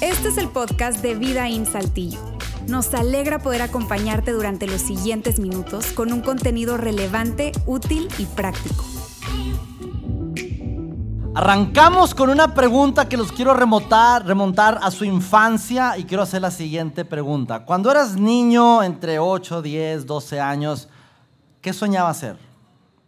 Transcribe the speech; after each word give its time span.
Este 0.00 0.28
es 0.28 0.38
el 0.38 0.48
podcast 0.48 1.02
de 1.02 1.14
Vida 1.14 1.48
en 1.48 1.66
Saltillo. 1.66 2.18
Nos 2.68 2.92
alegra 2.94 3.38
poder 3.38 3.62
acompañarte 3.62 4.32
durante 4.32 4.66
los 4.66 4.80
siguientes 4.80 5.38
minutos 5.38 5.92
con 5.92 6.12
un 6.12 6.20
contenido 6.20 6.76
relevante, 6.76 7.52
útil 7.66 8.08
y 8.18 8.26
práctico. 8.26 8.84
Arrancamos 11.34 12.14
con 12.14 12.30
una 12.30 12.54
pregunta 12.54 13.08
que 13.08 13.16
los 13.16 13.30
quiero 13.30 13.52
remontar, 13.52 14.26
remontar 14.26 14.78
a 14.82 14.90
su 14.90 15.04
infancia 15.04 15.98
y 15.98 16.04
quiero 16.04 16.22
hacer 16.22 16.40
la 16.40 16.50
siguiente 16.50 17.04
pregunta. 17.04 17.64
Cuando 17.64 17.90
eras 17.90 18.16
niño, 18.16 18.82
entre 18.82 19.18
8, 19.18 19.60
10, 19.60 20.06
12 20.06 20.40
años, 20.40 20.88
¿qué 21.60 21.72
soñaba 21.72 22.08
hacer? 22.08 22.45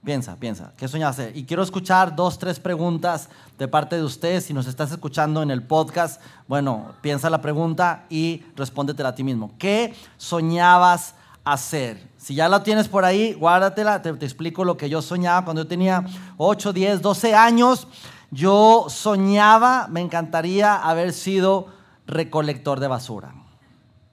Piensa, 0.09 0.37
piensa, 0.37 0.73
¿qué 0.79 0.87
hacer? 1.05 1.37
Y 1.37 1.45
quiero 1.45 1.63
escuchar 1.63 2.17
dos, 2.17 2.39
tres 2.39 2.59
preguntas 2.59 3.29
de 3.59 3.69
parte 3.69 3.97
de 3.97 4.03
ustedes. 4.03 4.47
Si 4.47 4.55
nos 4.55 4.67
estás 4.67 4.91
escuchando 4.91 5.43
en 5.43 5.51
el 5.51 5.63
podcast, 5.63 6.19
bueno, 6.47 6.95
piensa 7.03 7.29
la 7.29 7.43
pregunta 7.43 8.07
y 8.09 8.43
respóndetela 8.57 9.11
a 9.11 9.15
ti 9.15 9.23
mismo. 9.23 9.53
¿Qué 9.59 9.95
soñabas 10.17 11.15
hacer? 11.45 12.09
Si 12.17 12.35
ya 12.35 12.49
la 12.49 12.63
tienes 12.63 12.89
por 12.89 13.05
ahí, 13.05 13.35
guárdatela, 13.35 14.01
te, 14.01 14.11
te 14.15 14.25
explico 14.25 14.65
lo 14.65 14.79
que 14.79 14.89
yo 14.89 15.03
soñaba 15.03 15.45
cuando 15.45 15.65
yo 15.65 15.69
tenía 15.69 16.07
8, 16.39 16.73
10, 16.73 17.03
12 17.03 17.35
años. 17.35 17.87
Yo 18.31 18.87
soñaba, 18.89 19.89
me 19.89 20.01
encantaría 20.01 20.75
haber 20.75 21.13
sido 21.13 21.67
recolector 22.07 22.81
de 22.81 22.89
basura. 22.89 23.35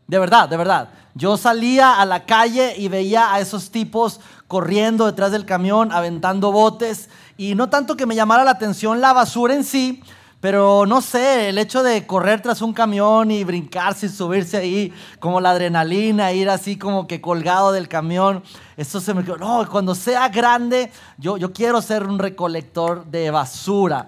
De 0.08 0.20
verdad, 0.20 0.50
de 0.50 0.58
verdad. 0.58 0.90
Yo 1.14 1.38
salía 1.38 2.02
a 2.02 2.06
la 2.06 2.26
calle 2.26 2.76
y 2.78 2.90
veía 2.90 3.34
a 3.34 3.40
esos 3.40 3.72
tipos 3.72 4.20
corriendo 4.48 5.06
detrás 5.06 5.32
del 5.32 5.46
camión, 5.46 5.92
aventando 5.92 6.52
botes. 6.52 7.10
Y 7.38 7.56
no 7.56 7.70
tanto 7.70 7.98
que 7.98 8.06
me 8.06 8.16
llamara 8.16 8.44
la 8.44 8.52
atención 8.52 9.02
la 9.02 9.14
basura 9.14 9.54
en 9.54 9.64
sí, 9.64 10.02
pero 10.42 10.86
no 10.86 11.02
sé, 11.02 11.50
el 11.50 11.58
hecho 11.58 11.82
de 11.82 12.06
correr 12.06 12.42
tras 12.42 12.62
un 12.62 12.72
camión 12.72 13.32
y 13.32 13.44
brincarse 13.44 14.06
y 14.06 14.10
subirse 14.10 14.58
ahí, 14.58 14.94
como 15.20 15.42
la 15.42 15.52
adrenalina, 15.52 16.34
ir 16.34 16.50
así 16.50 16.78
como 16.78 17.08
que 17.08 17.20
colgado 17.20 17.72
del 17.72 17.88
camión, 17.88 18.44
eso 18.78 19.02
se 19.02 19.16
me 19.16 19.24
quedó. 19.24 19.38
No, 19.38 19.68
cuando 19.70 19.96
sea 19.96 20.30
grande, 20.30 20.92
yo, 21.18 21.38
yo 21.38 21.52
quiero 21.52 21.82
ser 21.82 22.04
un 22.04 22.20
recolector 22.20 23.06
de 23.06 23.32
basura. 23.32 24.08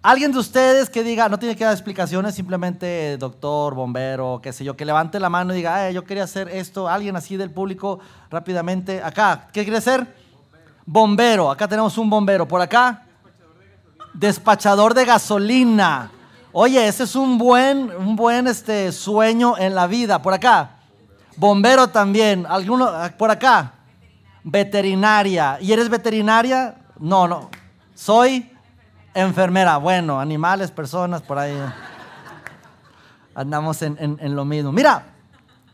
Alguien 0.00 0.30
de 0.30 0.38
ustedes 0.38 0.88
que 0.88 1.02
diga, 1.02 1.28
no 1.28 1.38
tiene 1.38 1.56
que 1.56 1.64
dar 1.64 1.72
explicaciones, 1.72 2.34
simplemente 2.34 3.16
doctor, 3.18 3.74
bombero, 3.74 4.40
qué 4.42 4.52
sé 4.52 4.64
yo, 4.64 4.76
que 4.76 4.84
levante 4.84 5.18
la 5.18 5.28
mano 5.28 5.52
y 5.52 5.56
diga, 5.56 5.90
yo 5.90 6.04
quería 6.04 6.24
hacer 6.24 6.48
esto. 6.48 6.88
Alguien 6.88 7.16
así 7.16 7.36
del 7.36 7.50
público, 7.50 7.98
rápidamente. 8.30 9.02
Acá, 9.02 9.48
¿qué 9.52 9.64
quiere 9.64 9.80
ser? 9.80 10.06
Bombero. 10.86 11.50
Acá 11.50 11.66
tenemos 11.66 11.98
un 11.98 12.08
bombero. 12.08 12.46
Por 12.46 12.60
acá 12.60 13.04
despachador 14.18 14.94
de 14.94 15.04
gasolina. 15.04 16.10
Oye, 16.52 16.86
ese 16.86 17.04
es 17.04 17.14
un 17.14 17.38
buen, 17.38 17.90
un 17.96 18.16
buen 18.16 18.46
este, 18.46 18.90
sueño 18.92 19.56
en 19.58 19.74
la 19.74 19.86
vida. 19.86 20.20
Por 20.20 20.34
acá. 20.34 20.70
Bombero 21.36 21.88
también. 21.88 22.46
¿Alguno? 22.48 22.86
Ah, 22.86 23.12
por 23.16 23.30
acá. 23.30 23.74
Veterinaria. 24.42 25.58
¿Y 25.60 25.72
eres 25.72 25.88
veterinaria? 25.88 26.76
No, 26.98 27.28
no. 27.28 27.50
Soy 27.94 28.50
enfermera. 29.14 29.76
Bueno, 29.76 30.20
animales, 30.20 30.70
personas, 30.70 31.22
por 31.22 31.38
ahí. 31.38 31.56
Andamos 33.34 33.82
en, 33.82 34.34
lo 34.34 34.44
mismo. 34.44 34.72
Mira, 34.72 35.14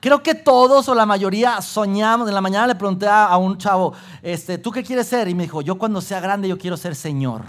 creo 0.00 0.22
que 0.22 0.34
todos 0.34 0.88
o 0.88 0.94
la 0.94 1.06
mayoría 1.06 1.62
soñamos. 1.62 2.28
En 2.28 2.34
la 2.34 2.40
mañana 2.40 2.66
le 2.66 2.74
pregunté 2.74 3.06
a, 3.08 3.36
un 3.36 3.56
chavo, 3.56 3.94
este, 4.22 4.58
¿tú 4.58 4.70
qué 4.70 4.82
quieres 4.82 5.06
ser? 5.06 5.28
Y 5.28 5.34
me 5.34 5.44
dijo, 5.44 5.62
yo 5.62 5.78
cuando 5.78 6.00
sea 6.00 6.20
grande 6.20 6.48
yo 6.48 6.58
quiero 6.58 6.76
ser 6.76 6.94
señor 6.94 7.42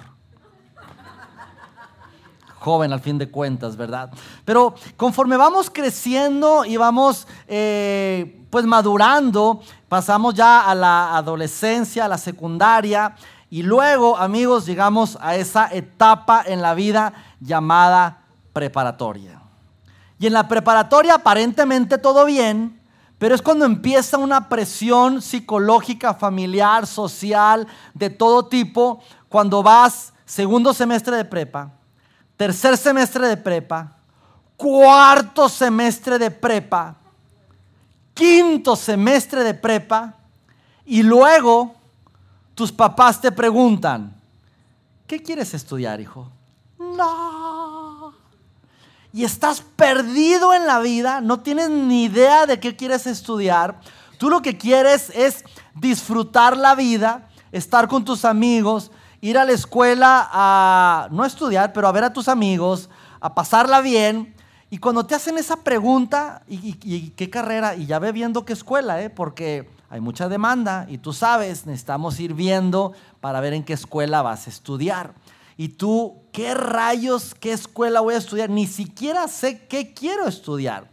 joven 2.65 2.91
al 2.91 2.99
fin 2.99 3.19
de 3.19 3.29
cuentas, 3.29 3.77
¿verdad? 3.77 4.09
Pero 4.43 4.73
conforme 4.97 5.37
vamos 5.37 5.69
creciendo 5.69 6.65
y 6.65 6.77
vamos 6.77 7.27
eh, 7.47 8.43
pues 8.49 8.65
madurando, 8.65 9.61
pasamos 9.87 10.33
ya 10.33 10.67
a 10.67 10.73
la 10.73 11.15
adolescencia, 11.15 12.05
a 12.05 12.07
la 12.07 12.17
secundaria 12.17 13.15
y 13.55 13.63
luego, 13.63 14.17
amigos, 14.17 14.65
llegamos 14.65 15.17
a 15.21 15.37
esa 15.37 15.73
etapa 15.73 16.43
en 16.45 16.61
la 16.61 16.73
vida 16.73 17.13
llamada 17.39 18.25
preparatoria. 18.51 19.39
Y 20.19 20.27
en 20.27 20.33
la 20.33 20.49
preparatoria 20.49 21.13
aparentemente 21.13 21.97
todo 21.97 22.25
bien, 22.25 22.81
pero 23.17 23.33
es 23.33 23.41
cuando 23.41 23.63
empieza 23.63 24.17
una 24.17 24.49
presión 24.49 25.21
psicológica, 25.21 26.13
familiar, 26.15 26.85
social, 26.85 27.65
de 27.93 28.09
todo 28.09 28.47
tipo, 28.47 29.01
cuando 29.29 29.63
vas 29.63 30.11
segundo 30.25 30.73
semestre 30.73 31.15
de 31.15 31.23
prepa, 31.23 31.71
tercer 32.35 32.75
semestre 32.75 33.25
de 33.25 33.37
prepa, 33.37 33.95
cuarto 34.57 35.47
semestre 35.47 36.19
de 36.19 36.29
prepa, 36.29 36.97
quinto 38.13 38.75
semestre 38.75 39.45
de 39.45 39.53
prepa, 39.53 40.13
y 40.85 41.03
luego 41.03 41.74
tus 42.55 42.71
papás 42.71 43.19
te 43.19 43.31
preguntan, 43.31 44.15
¿qué 45.05 45.21
quieres 45.21 45.53
estudiar, 45.53 45.99
hijo? 45.99 46.31
No. 46.79 48.13
Y 49.11 49.23
estás 49.23 49.61
perdido 49.61 50.53
en 50.53 50.65
la 50.65 50.79
vida, 50.79 51.21
no 51.21 51.41
tienes 51.41 51.69
ni 51.69 52.05
idea 52.05 52.45
de 52.45 52.59
qué 52.59 52.75
quieres 52.75 53.05
estudiar. 53.07 53.79
Tú 54.17 54.29
lo 54.29 54.41
que 54.41 54.57
quieres 54.57 55.09
es 55.09 55.43
disfrutar 55.73 56.55
la 56.57 56.75
vida, 56.75 57.29
estar 57.51 57.87
con 57.87 58.03
tus 58.05 58.25
amigos, 58.25 58.91
ir 59.21 59.37
a 59.37 59.45
la 59.45 59.51
escuela 59.51 60.29
a 60.31 61.07
no 61.11 61.25
estudiar, 61.25 61.73
pero 61.73 61.87
a 61.87 61.91
ver 61.91 62.05
a 62.05 62.13
tus 62.13 62.27
amigos, 62.27 62.89
a 63.19 63.33
pasarla 63.33 63.81
bien. 63.81 64.34
Y 64.69 64.79
cuando 64.79 65.05
te 65.05 65.15
hacen 65.15 65.37
esa 65.37 65.57
pregunta, 65.57 66.41
¿y, 66.47 66.73
qué 67.11 67.29
carrera? 67.29 67.75
Y 67.75 67.85
ya 67.85 67.99
ve 67.99 68.11
viendo 68.11 68.45
qué 68.45 68.53
escuela, 68.53 69.01
¿eh? 69.01 69.09
porque 69.09 69.69
hay 69.89 70.01
mucha 70.01 70.27
demanda 70.27 70.87
y 70.89 70.97
tú 70.97 71.13
sabes, 71.13 71.65
necesitamos 71.65 72.19
ir 72.19 72.33
viendo 72.33 72.93
para 73.21 73.39
ver 73.39 73.53
en 73.53 73.63
qué 73.63 73.73
escuela 73.73 74.21
vas 74.21 74.47
a 74.47 74.49
estudiar. 74.49 75.13
Y 75.55 75.69
tú, 75.69 76.23
¿qué 76.31 76.53
rayos, 76.53 77.35
qué 77.35 77.53
escuela 77.53 78.01
voy 78.01 78.15
a 78.15 78.17
estudiar? 78.17 78.49
Ni 78.49 78.67
siquiera 78.67 79.27
sé 79.27 79.67
qué 79.67 79.93
quiero 79.93 80.27
estudiar. 80.27 80.89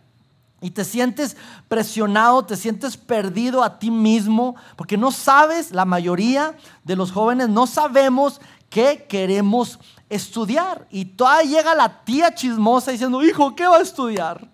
Y 0.60 0.70
te 0.70 0.84
sientes 0.84 1.36
presionado, 1.66 2.44
te 2.44 2.56
sientes 2.56 2.96
perdido 2.96 3.64
a 3.64 3.80
ti 3.80 3.90
mismo, 3.90 4.54
porque 4.76 4.96
no 4.96 5.10
sabes, 5.10 5.72
la 5.72 5.84
mayoría 5.84 6.56
de 6.84 6.94
los 6.94 7.10
jóvenes 7.10 7.48
no 7.48 7.66
sabemos 7.66 8.40
qué 8.70 9.06
queremos 9.08 9.80
estudiar. 10.14 10.86
Y 10.90 11.04
todavía 11.04 11.58
llega 11.58 11.74
la 11.74 12.04
tía 12.04 12.34
chismosa 12.34 12.90
diciendo, 12.90 13.22
hijo, 13.22 13.54
¿qué 13.54 13.66
va 13.66 13.78
a 13.78 13.82
estudiar? 13.82 14.48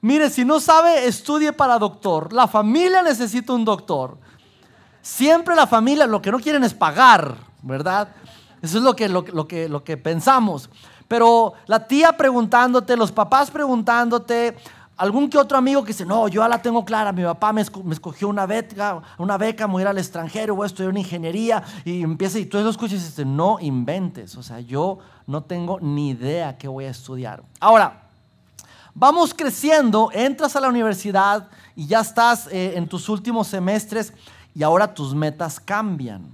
Mire, 0.00 0.28
si 0.30 0.44
no 0.44 0.60
sabe, 0.60 1.06
estudie 1.06 1.52
para 1.52 1.78
doctor. 1.78 2.32
La 2.32 2.46
familia 2.46 3.02
necesita 3.02 3.52
un 3.52 3.64
doctor. 3.64 4.18
Siempre 5.00 5.54
la 5.54 5.66
familia 5.66 6.06
lo 6.06 6.20
que 6.22 6.30
no 6.30 6.38
quieren 6.38 6.64
es 6.64 6.74
pagar, 6.74 7.36
¿verdad? 7.62 8.08
Eso 8.62 8.78
es 8.78 8.84
lo 8.84 8.94
que, 8.94 9.08
lo, 9.08 9.24
que, 9.24 9.68
lo 9.68 9.84
que 9.84 9.96
pensamos. 9.96 10.70
Pero 11.08 11.54
la 11.66 11.86
tía 11.86 12.16
preguntándote, 12.16 12.96
los 12.96 13.12
papás 13.12 13.50
preguntándote, 13.50 14.56
algún 14.96 15.28
que 15.28 15.38
otro 15.38 15.58
amigo 15.58 15.82
que 15.82 15.88
dice, 15.88 16.06
no, 16.06 16.28
yo 16.28 16.42
ya 16.42 16.48
la 16.48 16.62
tengo 16.62 16.84
clara, 16.84 17.12
mi 17.12 17.24
papá 17.24 17.52
me, 17.52 17.62
escogió 17.62 18.28
una 18.28 18.46
beca, 18.46 19.02
una 19.18 19.36
beca, 19.36 19.66
voy 19.66 19.80
a 19.80 19.82
ir 19.82 19.88
al 19.88 19.98
extranjero, 19.98 20.54
voy 20.54 20.64
a 20.64 20.66
estudiar 20.66 20.90
una 20.90 21.00
ingeniería, 21.00 21.62
y 21.84 22.02
empieza, 22.02 22.38
y 22.38 22.46
tú 22.46 22.58
lo 22.58 22.70
escuchas 22.70 23.00
y 23.00 23.04
dices, 23.04 23.26
no 23.26 23.58
inventes, 23.60 24.36
o 24.36 24.42
sea, 24.42 24.60
yo 24.60 24.98
no 25.26 25.42
tengo 25.42 25.80
ni 25.80 26.10
idea 26.10 26.56
qué 26.56 26.68
voy 26.68 26.84
a 26.84 26.90
estudiar. 26.90 27.42
Ahora, 27.58 28.08
vamos 28.94 29.34
creciendo, 29.34 30.10
entras 30.12 30.54
a 30.54 30.60
la 30.60 30.68
universidad 30.68 31.48
y 31.74 31.86
ya 31.86 32.00
estás 32.00 32.46
eh, 32.52 32.74
en 32.76 32.88
tus 32.88 33.08
últimos 33.08 33.48
semestres 33.48 34.12
y 34.54 34.62
ahora 34.62 34.94
tus 34.94 35.14
metas 35.14 35.58
cambian. 35.58 36.30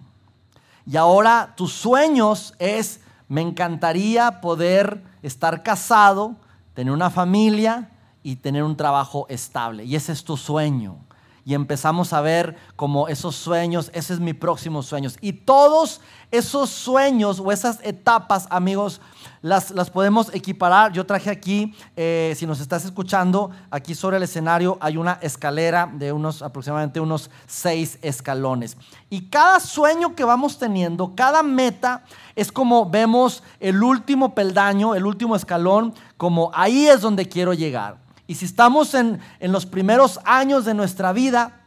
Y 0.87 0.97
ahora 0.97 1.54
tus 1.56 1.72
sueños 1.72 2.54
es, 2.59 3.00
me 3.28 3.41
encantaría 3.41 4.41
poder 4.41 5.03
estar 5.22 5.63
casado, 5.63 6.36
tener 6.74 6.92
una 6.92 7.10
familia, 7.10 7.91
y 8.22 8.37
tener 8.37 8.63
un 8.63 8.77
trabajo 8.77 9.27
estable. 9.28 9.84
Y 9.84 9.97
ese 9.97 10.13
es 10.13 10.25
tu 10.25 10.37
sueño. 10.37 10.99
Y 11.45 11.55
empezamos 11.55 12.13
a 12.13 12.21
ver 12.21 12.57
como 12.77 13.09
esos 13.09 13.34
sueños, 13.34 13.91
ese 13.95 14.13
es 14.13 14.21
mi 14.21 14.34
próximo 14.34 14.83
sueño. 14.83 15.11
Y 15.21 15.33
todos 15.33 16.01
esos 16.31 16.71
sueños 16.71 17.41
o 17.41 17.51
esas 17.51 17.81
etapas, 17.83 18.47
amigos, 18.51 19.01
las, 19.43 19.71
las 19.71 19.91
podemos 19.91 20.33
equiparar. 20.34 20.93
Yo 20.93 21.07
traje 21.07 21.31
aquí, 21.31 21.75
eh, 21.97 22.34
si 22.37 22.47
nos 22.47 22.61
estás 22.61 22.84
escuchando, 22.84 23.51
aquí 23.71 23.95
sobre 23.95 24.19
el 24.19 24.23
escenario 24.23 24.77
hay 24.81 24.99
una 24.99 25.15
escalera 25.23 25.91
de 25.93 26.13
unos 26.13 26.43
aproximadamente 26.43 27.01
unos 27.01 27.31
seis 27.47 27.99
escalones. 28.03 28.77
Y 29.09 29.23
cada 29.23 29.61
sueño 29.61 30.15
que 30.15 30.25
vamos 30.25 30.59
teniendo, 30.59 31.15
cada 31.15 31.43
meta, 31.43 32.05
es 32.37 32.53
como 32.53 32.89
vemos 32.89 33.43
el 33.61 33.83
último 33.83 34.34
peldaño, 34.34 34.95
el 34.95 35.07
último 35.07 35.34
escalón, 35.34 35.95
como 36.16 36.51
ahí 36.55 36.87
es 36.87 37.01
donde 37.01 37.28
quiero 37.28 37.55
llegar. 37.55 38.09
Y 38.30 38.36
si 38.36 38.44
estamos 38.44 38.94
en, 38.94 39.18
los 39.41 39.66
primeros 39.66 40.21
años 40.24 40.65
de 40.65 40.72
nuestra 40.72 41.12
vida, 41.12 41.59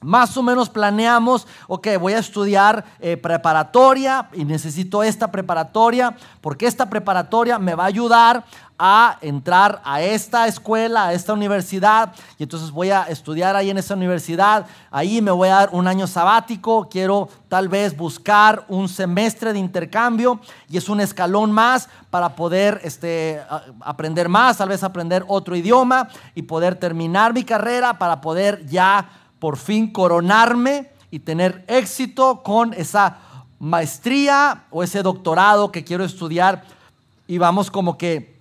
más 0.00 0.36
o 0.36 0.42
menos 0.42 0.68
planeamos, 0.68 1.46
ok, 1.66 1.88
voy 2.00 2.14
a 2.14 2.18
estudiar 2.18 2.84
eh, 3.00 3.16
preparatoria 3.16 4.28
y 4.32 4.44
necesito 4.44 5.02
esta 5.02 5.30
preparatoria 5.30 6.16
porque 6.40 6.66
esta 6.66 6.88
preparatoria 6.88 7.58
me 7.58 7.74
va 7.74 7.84
a 7.84 7.88
ayudar 7.88 8.44
a 8.82 9.18
entrar 9.20 9.82
a 9.84 10.00
esta 10.00 10.46
escuela, 10.46 11.08
a 11.08 11.12
esta 11.12 11.34
universidad, 11.34 12.14
y 12.38 12.44
entonces 12.44 12.70
voy 12.70 12.90
a 12.90 13.02
estudiar 13.02 13.54
ahí 13.54 13.68
en 13.68 13.76
esa 13.76 13.92
universidad, 13.92 14.64
ahí 14.90 15.20
me 15.20 15.30
voy 15.30 15.48
a 15.48 15.56
dar 15.56 15.68
un 15.72 15.86
año 15.86 16.06
sabático, 16.06 16.88
quiero 16.90 17.28
tal 17.50 17.68
vez 17.68 17.94
buscar 17.94 18.64
un 18.68 18.88
semestre 18.88 19.52
de 19.52 19.58
intercambio 19.58 20.40
y 20.66 20.78
es 20.78 20.88
un 20.88 21.02
escalón 21.02 21.52
más 21.52 21.90
para 22.08 22.34
poder 22.36 22.80
este, 22.82 23.42
aprender 23.80 24.30
más, 24.30 24.56
tal 24.56 24.70
vez 24.70 24.82
aprender 24.82 25.26
otro 25.28 25.54
idioma 25.54 26.08
y 26.34 26.42
poder 26.42 26.74
terminar 26.74 27.34
mi 27.34 27.44
carrera 27.44 27.98
para 27.98 28.22
poder 28.22 28.64
ya 28.64 29.10
por 29.40 29.56
fin 29.56 29.90
coronarme 29.90 30.90
y 31.10 31.18
tener 31.18 31.64
éxito 31.66 32.42
con 32.44 32.72
esa 32.74 33.18
maestría 33.58 34.64
o 34.70 34.82
ese 34.82 35.02
doctorado 35.02 35.72
que 35.72 35.82
quiero 35.82 36.04
estudiar 36.04 36.64
y 37.26 37.38
vamos 37.38 37.70
como 37.70 37.98
que 37.98 38.38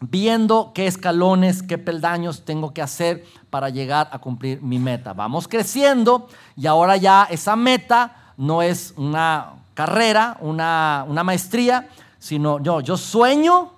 viendo 0.00 0.72
qué 0.74 0.86
escalones, 0.86 1.62
qué 1.62 1.78
peldaños 1.78 2.44
tengo 2.44 2.72
que 2.72 2.82
hacer 2.82 3.24
para 3.50 3.68
llegar 3.68 4.08
a 4.12 4.18
cumplir 4.18 4.62
mi 4.62 4.78
meta. 4.78 5.12
Vamos 5.12 5.46
creciendo 5.46 6.28
y 6.56 6.66
ahora 6.66 6.96
ya 6.96 7.26
esa 7.30 7.54
meta 7.54 8.32
no 8.36 8.62
es 8.62 8.94
una 8.96 9.54
carrera, 9.74 10.36
una, 10.40 11.04
maestría, 11.24 11.88
sino 12.18 12.60
yo, 12.60 12.80
yo 12.80 12.96
sueño, 12.96 13.72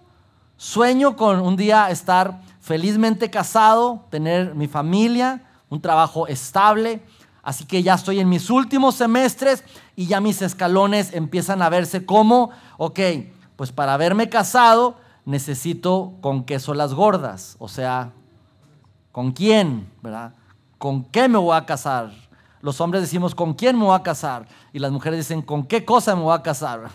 sueño 0.57 1.17
con 1.17 1.41
un 1.41 1.57
día 1.57 1.91
estar 1.91 2.41
felizmente 2.61 3.31
casado, 3.31 4.05
tener 4.11 4.55
mi 4.55 4.69
familia, 4.69 5.43
un 5.73 5.81
trabajo 5.81 6.27
estable. 6.27 7.03
Así 7.43 7.65
que 7.65 7.83
ya 7.83 7.95
estoy 7.95 8.21
en 8.21 8.29
mis 8.29 8.51
últimos 8.51 8.95
semestres 8.95 9.65
y 9.97 10.07
ya 10.07 10.21
mis 10.21 10.43
escalones 10.43 11.15
empiezan 11.15 11.63
a 11.63 11.71
verse 11.71 12.05
como, 12.05 12.51
ok, 12.77 13.01
pues 13.57 13.73
para 13.73 13.95
haberme 13.95 14.29
casado 14.29 14.97
necesito 15.25 16.13
con 16.21 16.45
queso 16.45 16.75
las 16.75 16.93
gordas, 16.93 17.57
o 17.59 17.69
sea, 17.69 18.13
¿con 19.13 19.33
quién? 19.33 19.91
¿Verdad? 20.03 20.35
¿Con 20.77 21.05
qué 21.05 21.27
me 21.27 21.39
voy 21.39 21.57
a 21.57 21.65
casar? 21.65 22.13
Los 22.61 22.79
hombres 22.83 23.03
decimos, 23.03 23.35
¿con 23.35 23.55
quién 23.55 23.79
me 23.79 23.87
voy 23.87 23.97
a 23.97 24.03
casar? 24.03 24.47
Y 24.75 24.79
las 24.79 24.93
mujeres 24.93 25.21
dicen, 25.21 25.41
¿con 25.41 25.65
qué 25.65 25.87
cosa 25.87 26.15
me 26.15 26.23
voy 26.23 26.35
a 26.35 26.43
casar? 26.43 26.91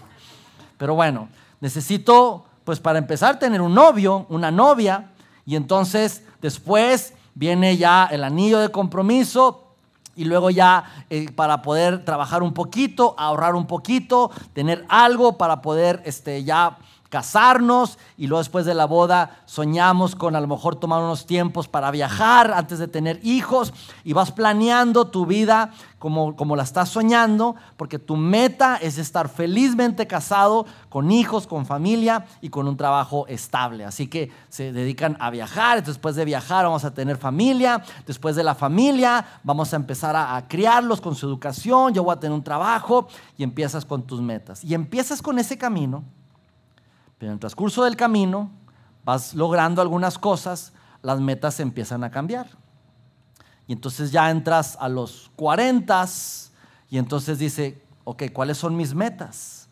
Pero 0.78 0.94
bueno, 0.94 1.30
necesito, 1.60 2.46
pues 2.64 2.80
para 2.80 3.00
empezar, 3.00 3.40
tener 3.40 3.60
un 3.60 3.74
novio, 3.74 4.28
una 4.30 4.52
novia, 4.52 5.14
y 5.48 5.56
entonces 5.56 6.24
después 6.42 7.16
viene 7.38 7.78
ya 7.78 8.08
el 8.12 8.24
anillo 8.24 8.60
de 8.60 8.70
compromiso, 8.70 9.64
y 10.16 10.26
luego 10.26 10.50
ya 10.50 10.84
eh, 11.12 11.32
para 11.36 11.62
poder 11.62 12.04
trabajar 12.04 12.42
un 12.42 12.52
poquito, 12.52 13.14
ahorrar 13.20 13.54
un 13.54 13.68
poquito, 13.68 14.32
tener 14.54 14.84
algo 14.90 15.38
para 15.38 15.62
poder 15.62 16.02
este, 16.06 16.44
ya 16.44 16.78
casarnos 17.10 17.98
y 18.18 18.28
luego 18.28 18.40
después 18.40 18.66
de 18.66 18.74
la 18.74 18.86
boda 18.86 19.42
soñamos 19.46 20.16
con 20.16 20.36
a 20.36 20.42
lo 20.42 20.48
mejor 20.48 20.76
tomar 20.76 21.02
unos 21.02 21.26
tiempos 21.26 21.68
para 21.68 21.92
viajar 21.92 22.54
antes 22.54 22.80
de 22.80 22.88
tener 22.88 23.20
hijos 23.24 23.74
y 24.04 24.14
vas 24.14 24.32
planeando 24.32 25.08
tu 25.08 25.26
vida 25.26 25.72
como, 26.00 26.36
como 26.36 26.56
la 26.56 26.64
estás 26.64 26.90
soñando 26.90 27.56
porque 27.78 28.00
tu 28.00 28.18
meta 28.18 28.78
es 28.78 28.98
estar 28.98 29.30
felizmente 29.30 30.06
casado 30.08 30.66
con 30.90 31.12
hijos, 31.12 31.48
con 31.48 31.66
familia 31.66 32.26
y 32.42 32.50
con 32.50 32.68
un 32.68 32.78
trabajo 32.78 33.26
estable. 33.28 33.86
Así 33.86 34.08
que 34.08 34.32
se 34.50 34.72
dedican 34.72 35.18
a 35.20 35.30
viajar, 35.30 35.84
después 35.84 36.16
de 36.16 36.26
viajar 36.26 36.66
vamos 36.66 36.86
a 36.86 36.94
tener 36.94 37.18
familia, 37.18 37.84
después 38.06 38.36
de 38.36 38.44
la 38.44 38.56
familia 38.56 39.26
vamos 39.44 39.74
a 39.74 39.78
empezar 39.78 40.16
a, 40.16 40.36
a 40.36 40.48
criarlos 40.48 41.02
con 41.02 41.16
su 41.16 41.26
educación, 41.26 41.94
yo 41.94 42.04
voy 42.04 42.14
a 42.14 42.20
tener 42.20 42.36
un 42.36 42.44
trabajo 42.44 43.08
y 43.38 43.44
empiezas 43.44 43.86
con 43.86 44.04
tus 44.04 44.22
metas. 44.22 44.64
Y 44.64 44.74
empiezas 44.74 45.22
con 45.22 45.40
ese 45.40 45.58
camino 45.58 46.04
pero 47.18 47.32
en 47.32 47.36
el 47.36 47.40
transcurso 47.40 47.84
del 47.84 47.96
camino 47.96 48.52
vas 49.04 49.34
logrando 49.34 49.82
algunas 49.82 50.18
cosas, 50.18 50.74
las 51.02 51.20
metas 51.20 51.60
empiezan 51.60 52.04
a 52.04 52.12
cambiar. 52.12 52.48
Y 53.68 53.74
entonces 53.74 54.12
ya 54.12 54.30
entras 54.30 54.78
a 54.80 54.88
los 54.88 55.32
40 55.36 56.06
y 56.90 56.98
entonces 56.98 57.40
dice, 57.40 57.82
ok, 58.04 58.24
¿cuáles 58.34 58.58
son 58.58 58.76
mis 58.76 58.94
metas? 58.94 59.68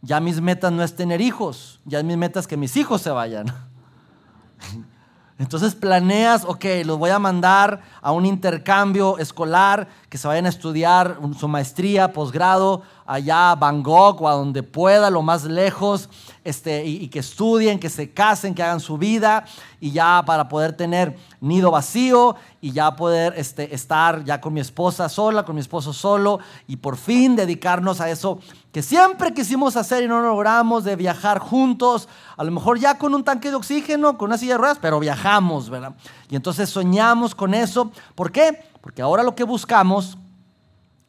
Ya 0.00 0.20
mis 0.20 0.40
metas 0.40 0.72
no 0.72 0.82
es 0.82 0.94
tener 0.96 1.20
hijos, 1.20 1.80
ya 1.84 2.02
mis 2.02 2.16
metas 2.16 2.46
que 2.46 2.56
mis 2.56 2.76
hijos 2.76 3.02
se 3.02 3.10
vayan. 3.10 3.46
Entonces 5.36 5.74
planeas, 5.74 6.44
ok, 6.44 6.64
los 6.84 6.96
voy 6.96 7.10
a 7.10 7.18
mandar 7.18 7.80
a 8.00 8.12
un 8.12 8.24
intercambio 8.24 9.18
escolar, 9.18 9.88
que 10.08 10.16
se 10.16 10.28
vayan 10.28 10.46
a 10.46 10.48
estudiar 10.48 11.18
su 11.36 11.48
maestría, 11.48 12.12
posgrado, 12.12 12.82
allá 13.04 13.50
a 13.50 13.56
Bangkok 13.56 14.20
o 14.20 14.28
a 14.28 14.34
donde 14.34 14.62
pueda, 14.62 15.10
lo 15.10 15.22
más 15.22 15.42
lejos, 15.44 16.08
este, 16.44 16.84
y, 16.84 17.08
que 17.08 17.20
estudien, 17.20 17.78
que 17.78 17.88
se 17.88 18.12
casen, 18.12 18.54
que 18.54 18.62
hagan 18.62 18.80
su 18.80 18.98
vida, 18.98 19.46
y 19.80 19.92
ya 19.92 20.22
para 20.26 20.46
poder 20.48 20.74
tener 20.74 21.16
nido 21.40 21.70
vacío 21.70 22.36
y 22.60 22.72
ya 22.72 22.94
poder 22.94 23.34
este, 23.36 23.74
estar 23.74 24.22
ya 24.24 24.40
con 24.40 24.52
mi 24.52 24.60
esposa 24.60 25.08
sola, 25.08 25.44
con 25.44 25.54
mi 25.54 25.62
esposo 25.62 25.94
solo, 25.94 26.40
y 26.66 26.76
por 26.76 26.98
fin 26.98 27.34
dedicarnos 27.34 28.00
a 28.00 28.10
eso 28.10 28.38
que 28.72 28.82
siempre 28.82 29.32
quisimos 29.32 29.76
hacer 29.76 30.04
y 30.04 30.08
no 30.08 30.20
logramos, 30.20 30.84
de 30.84 30.96
viajar 30.96 31.38
juntos, 31.38 32.08
a 32.36 32.44
lo 32.44 32.50
mejor 32.50 32.78
ya 32.78 32.98
con 32.98 33.14
un 33.14 33.24
tanque 33.24 33.48
de 33.48 33.56
oxígeno, 33.56 34.18
con 34.18 34.28
una 34.28 34.38
silla 34.38 34.54
de 34.54 34.58
ruedas, 34.58 34.78
pero 34.82 35.00
viajamos, 35.00 35.70
¿verdad? 35.70 35.94
Y 36.28 36.36
entonces 36.36 36.68
soñamos 36.68 37.34
con 37.34 37.54
eso. 37.54 37.90
¿Por 38.14 38.32
qué? 38.32 38.64
Porque 38.82 39.00
ahora 39.00 39.22
lo 39.22 39.34
que 39.34 39.44
buscamos 39.44 40.18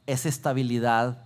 es 0.05 0.25
estabilidad 0.25 1.17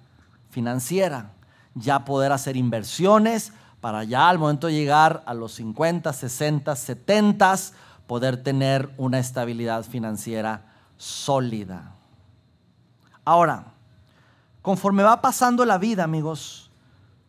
financiera, 0.49 1.33
ya 1.75 2.05
poder 2.05 2.31
hacer 2.31 2.57
inversiones 2.57 3.53
para 3.81 4.03
ya 4.03 4.29
al 4.29 4.39
momento 4.39 4.67
de 4.67 4.73
llegar 4.73 5.23
a 5.25 5.33
los 5.33 5.53
50, 5.53 6.11
60, 6.11 6.75
70, 6.75 7.55
poder 8.07 8.43
tener 8.43 8.89
una 8.97 9.19
estabilidad 9.19 9.83
financiera 9.83 10.65
sólida. 10.97 11.93
Ahora, 13.23 13.73
conforme 14.61 15.03
va 15.03 15.21
pasando 15.21 15.63
la 15.65 15.77
vida, 15.77 16.03
amigos, 16.03 16.69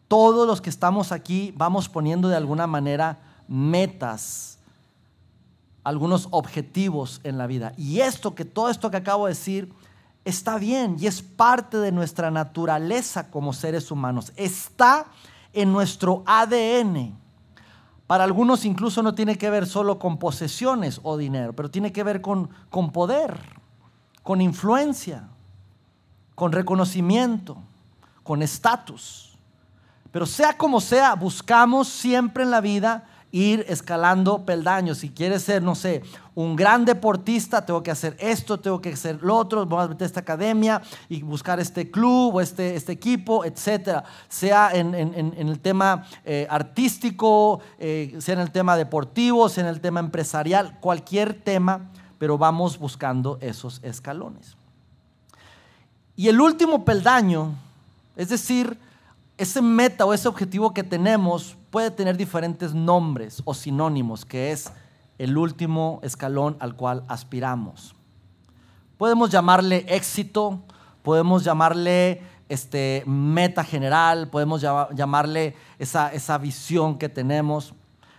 todos 0.08 0.46
los 0.46 0.60
que 0.60 0.70
estamos 0.70 1.12
aquí 1.12 1.54
vamos 1.56 1.88
poniendo 1.88 2.28
de 2.28 2.36
alguna 2.36 2.66
manera 2.66 3.18
metas, 3.46 4.58
algunos 5.84 6.28
objetivos 6.30 7.20
en 7.22 7.38
la 7.38 7.46
vida. 7.46 7.74
Y 7.76 8.00
esto 8.00 8.34
que 8.34 8.44
todo 8.44 8.70
esto 8.70 8.90
que 8.90 8.96
acabo 8.96 9.26
de 9.26 9.32
decir 9.32 9.72
está 10.24 10.58
bien 10.58 10.96
y 10.98 11.06
es 11.06 11.22
parte 11.22 11.76
de 11.78 11.92
nuestra 11.92 12.30
naturaleza 12.30 13.30
como 13.30 13.52
seres 13.52 13.90
humanos. 13.90 14.32
Está 14.36 15.06
en 15.52 15.72
nuestro 15.72 16.22
ADN. 16.26 17.16
Para 18.06 18.24
algunos 18.24 18.64
incluso 18.64 19.02
no 19.02 19.14
tiene 19.14 19.38
que 19.38 19.50
ver 19.50 19.66
solo 19.66 19.98
con 19.98 20.18
posesiones 20.18 21.00
o 21.02 21.16
dinero, 21.16 21.52
pero 21.52 21.70
tiene 21.70 21.92
que 21.92 22.02
ver 22.02 22.20
con, 22.20 22.50
con 22.68 22.90
poder, 22.90 23.38
con 24.22 24.40
influencia, 24.40 25.28
con 26.34 26.52
reconocimiento, 26.52 27.56
con 28.22 28.42
estatus. 28.42 29.38
Pero 30.10 30.26
sea 30.26 30.56
como 30.56 30.80
sea, 30.80 31.14
buscamos 31.14 31.88
siempre 31.88 32.42
en 32.42 32.50
la 32.50 32.60
vida 32.60 33.04
ir 33.32 33.64
escalando 33.68 34.44
peldaños. 34.44 34.98
Si 34.98 35.10
quieres 35.10 35.42
ser, 35.42 35.62
no 35.62 35.74
sé, 35.74 36.02
un 36.34 36.56
gran 36.56 36.84
deportista, 36.84 37.64
tengo 37.64 37.82
que 37.82 37.90
hacer 37.90 38.16
esto, 38.18 38.58
tengo 38.58 38.80
que 38.80 38.92
hacer 38.92 39.22
lo 39.22 39.36
otro, 39.36 39.64
vamos 39.66 39.86
a 39.86 39.88
meter 39.88 40.06
esta 40.06 40.20
academia 40.20 40.80
y 41.08 41.22
buscar 41.22 41.60
este 41.60 41.90
club 41.90 42.36
o 42.36 42.40
este, 42.40 42.74
este 42.76 42.92
equipo, 42.92 43.44
etcétera. 43.44 44.04
Sea 44.28 44.70
en, 44.72 44.94
el 44.94 45.60
tema 45.60 46.06
eh, 46.24 46.46
artístico, 46.50 47.60
eh, 47.78 48.16
sea 48.18 48.34
en 48.34 48.40
el 48.40 48.50
tema 48.50 48.76
deportivo, 48.76 49.48
sea 49.48 49.64
en 49.64 49.70
el 49.70 49.80
tema 49.80 50.00
empresarial, 50.00 50.78
cualquier 50.80 51.34
tema, 51.34 51.90
pero 52.18 52.36
vamos 52.38 52.78
buscando 52.78 53.38
esos 53.40 53.80
escalones. 53.82 54.56
Y 56.16 56.28
el 56.28 56.40
último 56.40 56.84
peldaño, 56.84 57.54
es 58.16 58.28
decir, 58.28 58.76
ese 59.40 59.62
meta 59.62 60.04
o 60.04 60.12
ese 60.12 60.28
objetivo 60.28 60.74
que 60.74 60.82
tenemos 60.82 61.56
puede 61.70 61.90
tener 61.90 62.14
diferentes 62.18 62.74
nombres 62.74 63.40
o 63.46 63.54
sinónimos, 63.54 64.26
que 64.26 64.52
es 64.52 64.70
el 65.16 65.38
último 65.38 65.98
escalón 66.02 66.58
al 66.60 66.76
cual 66.76 67.04
aspiramos. 67.08 67.94
Podemos 68.98 69.30
llamarle 69.30 69.86
éxito, 69.88 70.60
podemos 71.02 71.42
llamarle 71.42 72.20
este, 72.50 73.02
meta 73.06 73.64
general, 73.64 74.28
podemos 74.28 74.60
llamarle 74.60 75.56
esa, 75.78 76.12
esa 76.12 76.36
visión 76.36 76.98
que 76.98 77.08
tenemos, 77.08 77.72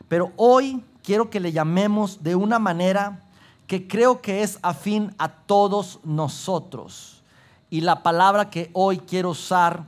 pero 0.08 0.32
hoy 0.38 0.84
quiero 1.04 1.30
que 1.30 1.40
le 1.40 1.52
llamemos 1.52 2.24
de 2.24 2.36
una 2.36 2.58
manera 2.58 3.20
que 3.68 3.88
creo 3.88 4.22
que 4.22 4.42
es 4.42 4.58
afín 4.64 5.14
a 5.20 5.30
todos 5.30 6.00
nosotros. 6.04 7.22
Y 7.70 7.82
la 7.82 8.02
palabra 8.02 8.50
que 8.50 8.72
hoy 8.74 8.98
quiero 8.98 9.30
usar 9.30 9.86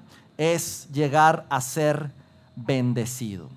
es 0.51 0.87
llegar 0.91 1.45
a 1.49 1.61
ser 1.61 2.11
bendecido. 2.55 3.49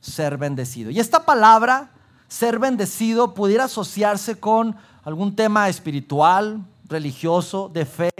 Ser 0.00 0.36
bendecido. 0.36 0.90
Y 0.90 1.00
esta 1.00 1.24
palabra, 1.24 1.90
ser 2.28 2.58
bendecido, 2.58 3.34
pudiera 3.34 3.64
asociarse 3.64 4.38
con 4.38 4.76
algún 5.04 5.34
tema 5.34 5.68
espiritual, 5.68 6.64
religioso, 6.88 7.68
de 7.68 7.86
fe, 7.86 8.10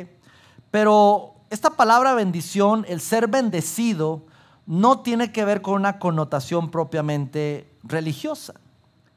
pero 0.71 1.35
esta 1.51 1.71
palabra 1.71 2.15
bendición, 2.15 2.85
el 2.89 3.01
ser 3.01 3.27
bendecido, 3.27 4.23
no 4.67 5.01
tiene 5.01 5.33
que 5.33 5.45
ver 5.45 5.63
con 5.63 5.75
una 5.75 5.99
connotación 5.99 6.71
propiamente 6.71 7.69
religiosa. 7.83 8.55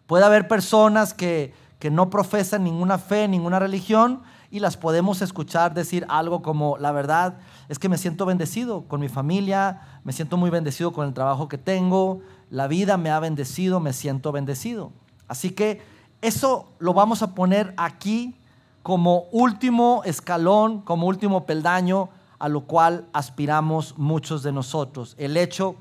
Puede 0.07 0.25
haber 0.25 0.47
personas 0.47 1.13
que, 1.13 1.53
que 1.77 1.91
no 1.91 2.09
profesan 2.09 2.63
ninguna 2.63 2.97
fe, 2.97 3.27
ninguna 3.27 3.59
religión, 3.59 4.23
y 4.53 4.59
las 4.59 4.77
podemos 4.77 5.23
escuchar 5.23 5.73
decir 5.73 6.05
algo 6.09 6.43
como, 6.43 6.77
la 6.77 6.91
verdad 6.91 7.39
es 7.69 7.79
que 7.79 7.89
me 7.89 7.97
siento 7.97 8.27
bendecido 8.27 8.83
con 8.83 9.01
mi 9.01 9.09
familia, 9.09 9.99
me 10.03 10.13
siento 10.13 10.37
muy 10.37 10.51
bendecido 10.51 10.93
con 10.93 11.07
el 11.07 11.15
trabajo 11.15 11.47
que 11.47 11.57
tengo, 11.57 12.21
la 12.51 12.67
vida 12.67 12.97
me 12.97 13.09
ha 13.09 13.19
bendecido, 13.19 13.79
me 13.79 13.93
siento 13.93 14.31
bendecido. 14.31 14.91
Así 15.27 15.49
que 15.49 15.81
eso 16.21 16.71
lo 16.77 16.93
vamos 16.93 17.23
a 17.23 17.33
poner 17.33 17.73
aquí 17.77 18.35
como 18.83 19.23
último 19.31 20.03
escalón, 20.05 20.81
como 20.81 21.07
último 21.07 21.47
peldaño 21.47 22.09
a 22.37 22.47
lo 22.47 22.65
cual 22.65 23.07
aspiramos 23.11 23.97
muchos 23.97 24.43
de 24.43 24.51
nosotros, 24.51 25.15
el 25.17 25.35
hecho 25.35 25.77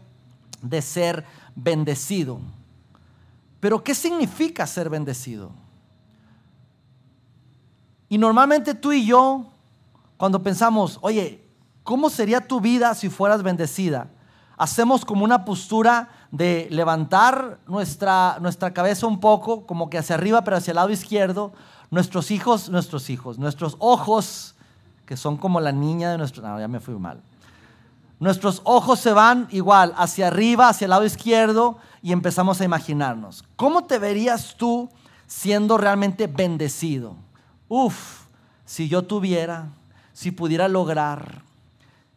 de 0.63 0.81
ser 0.81 1.27
bendecido. 1.55 2.41
Pero 3.61 3.85
¿qué 3.85 3.95
significa 3.95 4.67
ser 4.67 4.89
bendecido? 4.89 5.51
Y 8.13 8.19
normalmente 8.19 8.75
tú 8.75 8.93
y 8.93 9.07
yo, 9.07 9.47
cuando 10.19 10.43
pensamos, 10.43 10.99
oye, 11.01 11.49
¿cómo 11.83 12.11
sería 12.11 12.47
tu 12.47 12.61
vida 12.61 12.95
si 12.95 13.09
fueras 13.09 13.43
bendecida? 13.43 14.11
Hacemos 14.59 15.07
como 15.07 15.25
una 15.25 15.47
postura 15.47 16.11
de 16.31 16.69
levantar 16.71 17.61
nuestra, 17.67 18.37
nuestra 18.43 18.75
cabeza 18.75 19.07
un 19.07 19.19
poco, 19.19 19.65
como 19.65 19.89
que 19.89 19.97
hacia 19.97 20.17
arriba, 20.17 20.45
pero 20.45 20.59
hacia 20.59 20.73
el 20.73 20.77
lado 20.77 20.91
izquierdo. 20.91 21.55
Nuestros 21.91 22.31
hijos, 22.31 22.69
nuestros 22.69 23.09
hijos, 23.09 23.39
nuestros 23.39 23.77
ojos 23.79 24.57
que 25.07 25.17
son 25.17 25.39
como 25.39 25.59
la 25.59 25.73
niña 25.73 26.11
de 26.11 26.19
nuestro... 26.19 26.47
No, 26.47 26.61
ya 26.61 26.69
me 26.69 26.81
fui 26.81 26.93
mal. 26.97 27.23
Nuestros 28.21 28.61
ojos 28.65 29.01
se 29.01 29.15
van 29.15 29.49
igual 29.53 29.95
hacia 29.97 30.27
arriba, 30.27 30.69
hacia 30.69 30.85
el 30.85 30.91
lado 30.91 31.07
izquierdo 31.07 31.79
y 32.03 32.13
empezamos 32.13 32.61
a 32.61 32.65
imaginarnos. 32.65 33.43
¿Cómo 33.57 33.85
te 33.85 33.99
verías 33.99 34.55
tú 34.59 34.91
siendo 35.27 35.79
realmente 35.79 36.27
bendecido? 36.27 37.17
Uf, 37.75 38.27
si 38.67 38.87
yo 38.87 39.01
tuviera, 39.01 39.71
si 40.13 40.31
pudiera 40.31 40.69
lograr, 40.69 41.41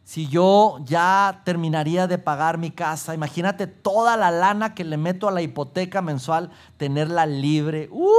si 0.04 0.28
yo 0.28 0.76
ya 0.84 1.40
terminaría 1.46 2.06
de 2.06 2.18
pagar 2.18 2.58
mi 2.58 2.70
casa, 2.70 3.14
imagínate 3.14 3.66
toda 3.66 4.18
la 4.18 4.30
lana 4.30 4.74
que 4.74 4.84
le 4.84 4.98
meto 4.98 5.28
a 5.28 5.30
la 5.30 5.40
hipoteca 5.40 6.02
mensual, 6.02 6.50
tenerla 6.76 7.24
libre. 7.24 7.88
Uh, 7.90 8.10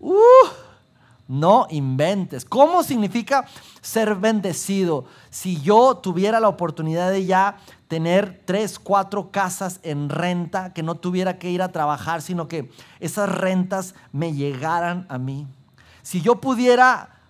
uh, 0.00 0.48
no 1.26 1.66
inventes. 1.68 2.46
¿Cómo 2.46 2.82
significa 2.82 3.44
ser 3.82 4.14
bendecido? 4.14 5.04
Si 5.28 5.60
yo 5.60 5.98
tuviera 5.98 6.40
la 6.40 6.48
oportunidad 6.48 7.10
de 7.10 7.26
ya 7.26 7.58
tener 7.86 8.40
tres, 8.46 8.78
cuatro 8.78 9.30
casas 9.30 9.78
en 9.82 10.08
renta, 10.08 10.72
que 10.72 10.82
no 10.82 10.94
tuviera 10.94 11.38
que 11.38 11.50
ir 11.50 11.60
a 11.60 11.70
trabajar, 11.70 12.22
sino 12.22 12.48
que 12.48 12.70
esas 12.98 13.28
rentas 13.28 13.94
me 14.10 14.32
llegaran 14.32 15.04
a 15.10 15.18
mí. 15.18 15.46
Si 16.08 16.22
yo 16.22 16.36
pudiera 16.36 17.20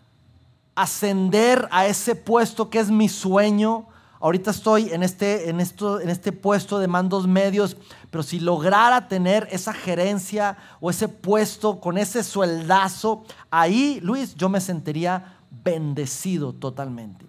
ascender 0.77 1.67
a 1.73 1.89
ese 1.89 2.15
puesto 2.15 2.71
que 2.71 2.79
es 2.79 2.93
mi 2.93 3.09
sueño, 3.09 3.89
Ahorita 4.21 4.51
estoy 4.51 4.91
en 4.91 5.05
este, 5.05 5.49
en, 5.49 5.61
esto, 5.61 6.01
en 6.01 6.09
este 6.09 6.33
puesto 6.33 6.81
de 6.81 6.89
mandos 6.89 7.29
medios, 7.29 7.77
pero 8.11 8.25
si 8.25 8.41
lograra 8.41 9.07
tener 9.07 9.47
esa 9.53 9.73
gerencia 9.73 10.57
o 10.81 10.91
ese 10.91 11.07
puesto 11.07 11.79
con 11.79 11.97
ese 11.97 12.25
sueldazo, 12.25 13.23
ahí, 13.49 14.01
Luis, 14.03 14.35
yo 14.35 14.49
me 14.49 14.61
sentiría 14.61 15.39
bendecido 15.63 16.53
totalmente. 16.53 17.27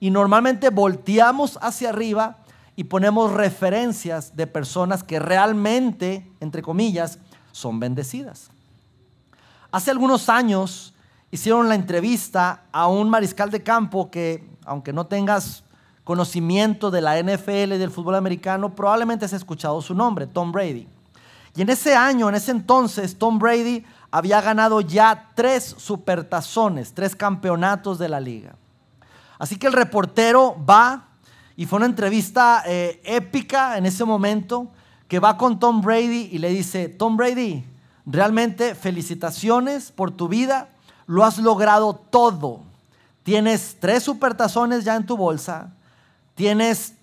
Y 0.00 0.08
normalmente 0.08 0.70
volteamos 0.70 1.58
hacia 1.60 1.90
arriba 1.90 2.38
y 2.74 2.84
ponemos 2.84 3.30
referencias 3.32 4.34
de 4.34 4.46
personas 4.46 5.04
que 5.04 5.18
realmente, 5.18 6.26
entre 6.40 6.62
comillas, 6.62 7.18
son 7.52 7.80
bendecidas. 7.80 8.50
Hace 9.72 9.90
algunos 9.90 10.28
años 10.28 10.94
hicieron 11.30 11.68
la 11.68 11.76
entrevista 11.76 12.64
a 12.72 12.88
un 12.88 13.08
mariscal 13.08 13.50
de 13.50 13.62
campo 13.62 14.10
que, 14.10 14.48
aunque 14.64 14.92
no 14.92 15.06
tengas 15.06 15.62
conocimiento 16.02 16.90
de 16.90 17.00
la 17.00 17.22
NFL 17.22 17.72
y 17.72 17.78
del 17.78 17.90
fútbol 17.90 18.16
americano, 18.16 18.74
probablemente 18.74 19.24
has 19.24 19.32
escuchado 19.32 19.80
su 19.80 19.94
nombre, 19.94 20.26
Tom 20.26 20.50
Brady. 20.50 20.88
Y 21.54 21.62
en 21.62 21.68
ese 21.68 21.94
año, 21.94 22.28
en 22.28 22.34
ese 22.34 22.50
entonces, 22.50 23.16
Tom 23.16 23.38
Brady 23.38 23.84
había 24.10 24.40
ganado 24.40 24.80
ya 24.80 25.28
tres 25.34 25.74
supertazones, 25.78 26.92
tres 26.92 27.14
campeonatos 27.14 27.98
de 27.98 28.08
la 28.08 28.18
liga. 28.18 28.56
Así 29.38 29.56
que 29.56 29.68
el 29.68 29.72
reportero 29.72 30.56
va 30.68 31.08
y 31.56 31.66
fue 31.66 31.76
una 31.76 31.86
entrevista 31.86 32.62
eh, 32.66 33.00
épica 33.04 33.78
en 33.78 33.86
ese 33.86 34.04
momento, 34.04 34.68
que 35.06 35.18
va 35.18 35.36
con 35.36 35.58
Tom 35.58 35.80
Brady 35.80 36.28
y 36.32 36.38
le 36.38 36.50
dice, 36.50 36.88
Tom 36.88 37.16
Brady, 37.16 37.64
realmente 38.12 38.74
felicitaciones 38.74 39.92
por 39.92 40.10
tu 40.10 40.28
vida, 40.28 40.68
lo 41.06 41.24
has 41.24 41.38
logrado 41.38 41.94
todo. 41.94 42.60
Tienes 43.22 43.76
tres 43.80 44.02
supertazones 44.02 44.84
ya 44.84 44.96
en 44.96 45.06
tu 45.06 45.16
bolsa, 45.16 45.72
tienes 46.34 46.94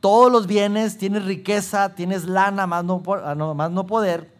todos 0.00 0.30
los 0.30 0.46
bienes, 0.46 0.98
tienes 0.98 1.24
riqueza, 1.24 1.94
tienes 1.94 2.24
lana, 2.24 2.66
más 2.66 2.84
no, 2.84 3.02
ah, 3.24 3.34
más 3.34 3.70
no 3.70 3.86
poder, 3.86 4.30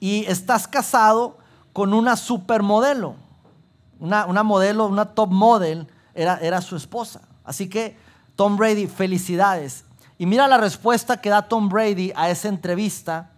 y 0.00 0.24
estás 0.26 0.68
casado 0.68 1.38
con 1.72 1.92
una 1.92 2.16
supermodelo, 2.16 3.16
una, 3.98 4.26
una 4.26 4.42
modelo, 4.42 4.86
una 4.86 5.06
top 5.06 5.30
model, 5.30 5.88
era, 6.14 6.38
era 6.38 6.60
su 6.60 6.76
esposa. 6.76 7.22
Así 7.44 7.68
que 7.68 7.96
Tom 8.36 8.56
Brady, 8.56 8.86
felicidades. 8.86 9.84
Y 10.18 10.26
mira 10.26 10.48
la 10.48 10.58
respuesta 10.58 11.20
que 11.20 11.30
da 11.30 11.42
Tom 11.42 11.68
Brady 11.68 12.12
a 12.14 12.30
esa 12.30 12.48
entrevista, 12.48 13.30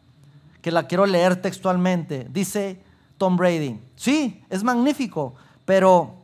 que 0.63 0.71
la 0.71 0.87
quiero 0.87 1.07
leer 1.07 1.41
textualmente. 1.41 2.27
Dice 2.31 2.83
Tom 3.19 3.37
Brady, 3.37 3.81
sí, 3.97 4.45
es 4.49 4.63
magnífico, 4.63 5.35
pero 5.65 6.15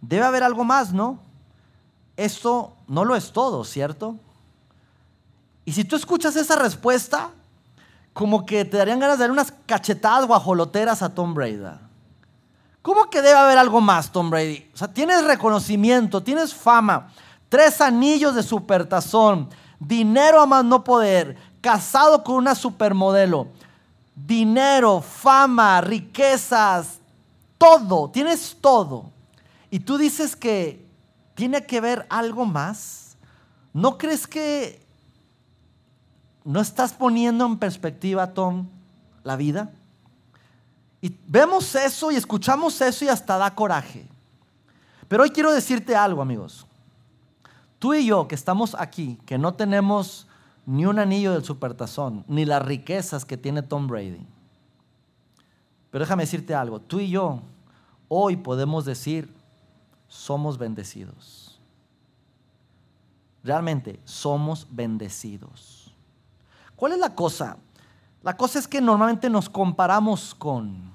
debe 0.00 0.24
haber 0.24 0.42
algo 0.42 0.64
más, 0.64 0.92
¿no? 0.92 1.18
Esto 2.16 2.76
no 2.88 3.04
lo 3.04 3.16
es 3.16 3.32
todo, 3.32 3.64
¿cierto? 3.64 4.16
Y 5.64 5.72
si 5.72 5.84
tú 5.84 5.96
escuchas 5.96 6.36
esa 6.36 6.56
respuesta, 6.56 7.30
como 8.12 8.44
que 8.44 8.64
te 8.64 8.76
darían 8.76 8.98
ganas 8.98 9.18
de 9.18 9.24
dar 9.24 9.30
unas 9.30 9.52
cachetadas 9.66 10.26
guajoloteras 10.26 11.02
a 11.02 11.14
Tom 11.14 11.34
Brady. 11.34 11.62
¿Cómo 12.82 13.08
que 13.08 13.22
debe 13.22 13.38
haber 13.38 13.58
algo 13.58 13.80
más, 13.80 14.10
Tom 14.10 14.28
Brady? 14.28 14.68
O 14.74 14.76
sea, 14.76 14.88
tienes 14.88 15.24
reconocimiento, 15.24 16.22
tienes 16.22 16.52
fama, 16.52 17.12
tres 17.48 17.80
anillos 17.80 18.34
de 18.34 18.42
supertazón, 18.42 19.48
dinero 19.78 20.40
a 20.40 20.46
más 20.46 20.64
no 20.64 20.82
poder, 20.82 21.36
casado 21.60 22.24
con 22.24 22.34
una 22.36 22.54
supermodelo, 22.54 23.46
dinero, 24.14 25.00
fama, 25.00 25.80
riquezas, 25.80 26.98
todo, 27.58 28.10
tienes 28.10 28.56
todo. 28.60 29.10
Y 29.70 29.80
tú 29.80 29.96
dices 29.98 30.36
que 30.36 30.82
¿Tiene 31.34 31.64
que 31.64 31.80
ver 31.80 32.06
algo 32.10 32.44
más? 32.44 33.16
¿No 33.72 33.96
crees 33.96 34.26
que 34.26 34.84
no 36.44 36.60
estás 36.60 36.92
poniendo 36.92 37.46
en 37.46 37.58
perspectiva, 37.58 38.34
Tom, 38.34 38.68
la 39.24 39.36
vida? 39.36 39.70
Y 41.00 41.16
vemos 41.26 41.74
eso 41.74 42.10
y 42.10 42.16
escuchamos 42.16 42.80
eso 42.80 43.04
y 43.04 43.08
hasta 43.08 43.38
da 43.38 43.54
coraje. 43.54 44.06
Pero 45.08 45.22
hoy 45.22 45.30
quiero 45.30 45.52
decirte 45.52 45.96
algo, 45.96 46.22
amigos. 46.22 46.66
Tú 47.78 47.94
y 47.94 48.06
yo 48.06 48.28
que 48.28 48.34
estamos 48.34 48.76
aquí, 48.78 49.18
que 49.26 49.38
no 49.38 49.54
tenemos 49.54 50.26
ni 50.66 50.86
un 50.86 50.98
anillo 50.98 51.32
del 51.32 51.44
supertazón, 51.44 52.24
ni 52.28 52.44
las 52.44 52.62
riquezas 52.62 53.24
que 53.24 53.36
tiene 53.36 53.62
Tom 53.62 53.86
Brady. 53.86 54.26
Pero 55.90 56.04
déjame 56.04 56.22
decirte 56.22 56.54
algo, 56.54 56.80
tú 56.80 57.00
y 57.00 57.10
yo 57.10 57.42
hoy 58.08 58.36
podemos 58.36 58.84
decir, 58.84 59.32
somos 60.08 60.58
bendecidos. 60.58 61.60
Realmente 63.42 64.00
somos 64.04 64.66
bendecidos. 64.70 65.92
¿Cuál 66.76 66.92
es 66.92 66.98
la 66.98 67.14
cosa? 67.14 67.56
La 68.22 68.36
cosa 68.36 68.58
es 68.58 68.68
que 68.68 68.80
normalmente 68.80 69.28
nos 69.28 69.48
comparamos 69.48 70.34
con, 70.34 70.92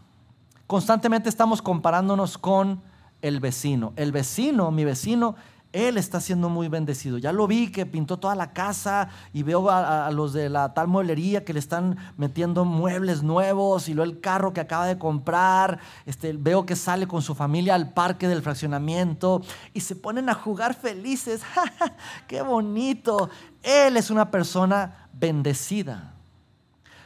constantemente 0.65 1.29
estamos 1.29 1.61
comparándonos 1.61 2.37
con 2.37 2.81
el 3.21 3.39
vecino. 3.39 3.93
El 3.95 4.11
vecino, 4.11 4.71
mi 4.71 4.85
vecino, 4.85 5.35
él 5.73 5.97
está 5.97 6.21
siendo 6.21 6.49
muy 6.49 6.69
bendecido. 6.69 7.17
Ya 7.17 7.31
lo 7.31 7.47
vi 7.47 7.71
que 7.71 7.85
pintó 7.85 8.17
toda 8.17 8.35
la 8.35 8.53
casa 8.53 9.09
y 9.33 9.43
veo 9.43 9.69
a, 9.69 10.09
los 10.11 10.33
de 10.33 10.49
la 10.49 10.73
tal 10.73 10.87
mueblería 10.87 11.43
que 11.43 11.53
le 11.53 11.59
están 11.59 11.97
metiendo 12.17 12.65
muebles 12.65 13.21
nuevos 13.23 13.89
y 13.89 13.93
luego 13.93 14.11
el 14.11 14.19
carro 14.19 14.53
que 14.53 14.61
acaba 14.61 14.87
de 14.87 14.97
comprar. 14.97 15.79
Este, 16.05 16.33
veo 16.33 16.65
que 16.65 16.75
sale 16.75 17.07
con 17.07 17.21
su 17.21 17.35
familia 17.35 17.75
al 17.75 17.93
parque 17.93 18.27
del 18.27 18.41
fraccionamiento 18.41 19.41
y 19.73 19.81
se 19.81 19.95
ponen 19.95 20.29
a 20.29 20.33
jugar 20.33 20.73
felices. 20.73 21.41
¡Qué 22.27 22.41
bonito! 22.41 23.29
Él 23.61 23.97
es 23.97 24.09
una 24.09 24.31
persona 24.31 25.09
bendecida. 25.13 26.13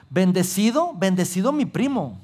Bendecido, 0.09 0.93
bendecido 0.93 1.51
mi 1.51 1.65
primo 1.65 2.19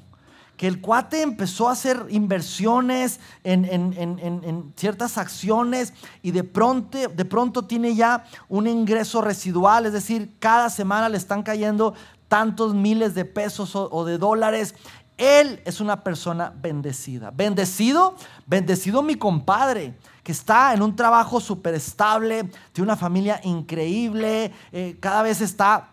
que 0.58 0.66
el 0.66 0.80
cuate 0.80 1.22
empezó 1.22 1.68
a 1.68 1.72
hacer 1.72 2.04
inversiones 2.10 3.20
en, 3.44 4.74
ciertas 4.76 5.16
acciones 5.16 5.94
y 6.20 6.32
de 6.32 6.44
pronto, 6.44 6.98
de 6.98 7.24
pronto 7.24 7.64
tiene 7.64 7.94
ya 7.94 8.24
un 8.48 8.66
ingreso 8.66 9.22
residual, 9.22 9.86
es 9.86 9.92
decir, 9.92 10.34
cada 10.40 10.68
semana 10.68 11.08
le 11.08 11.16
están 11.16 11.44
cayendo 11.44 11.94
tantos 12.26 12.74
miles 12.74 13.14
de 13.14 13.24
pesos 13.24 13.74
o 13.74 14.04
de 14.04 14.18
dólares. 14.18 14.74
Él 15.16 15.60
es 15.64 15.80
una 15.80 16.02
persona 16.02 16.52
bendecida. 16.60 17.30
Bendecido, 17.30 18.16
bendecido 18.46 19.02
mi 19.02 19.14
compadre 19.14 19.94
que 20.24 20.32
está 20.32 20.74
en 20.74 20.82
un 20.82 20.94
trabajo 20.96 21.40
súper 21.40 21.74
estable, 21.74 22.50
tiene 22.72 22.88
una 22.88 22.96
familia 22.96 23.40
increíble, 23.44 24.52
eh, 24.72 24.96
cada 25.00 25.22
vez 25.22 25.40
está 25.40 25.90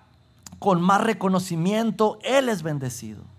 con 0.58 0.82
más 0.82 1.02
reconocimiento. 1.02 2.18
Él 2.24 2.50
es 2.50 2.64
bendecido. 2.64 3.35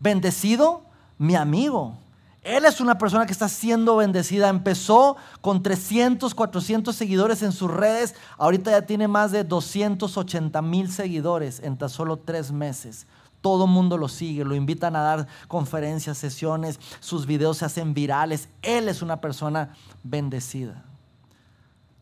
Bendecido 0.00 0.82
mi 1.18 1.36
amigo. 1.36 1.98
Él 2.42 2.64
es 2.64 2.80
una 2.80 2.96
persona 2.96 3.26
que 3.26 3.32
está 3.32 3.48
siendo 3.48 3.96
bendecida. 3.96 4.48
Empezó 4.48 5.16
con 5.42 5.62
300, 5.62 6.34
400 6.34 6.96
seguidores 6.96 7.42
en 7.42 7.52
sus 7.52 7.70
redes. 7.70 8.14
Ahorita 8.38 8.70
ya 8.70 8.82
tiene 8.82 9.08
más 9.08 9.30
de 9.30 9.44
280 9.44 10.62
mil 10.62 10.90
seguidores 10.90 11.60
en 11.60 11.76
tan 11.76 11.90
solo 11.90 12.16
tres 12.16 12.50
meses. 12.50 13.06
Todo 13.42 13.66
el 13.66 13.70
mundo 13.70 13.98
lo 13.98 14.08
sigue, 14.08 14.44
lo 14.44 14.54
invitan 14.54 14.96
a 14.96 15.00
dar 15.00 15.26
conferencias, 15.48 16.18
sesiones, 16.18 16.78
sus 17.00 17.26
videos 17.26 17.58
se 17.58 17.64
hacen 17.64 17.94
virales. 17.94 18.48
Él 18.62 18.88
es 18.88 19.00
una 19.00 19.20
persona 19.20 19.74
bendecida. 20.02 20.84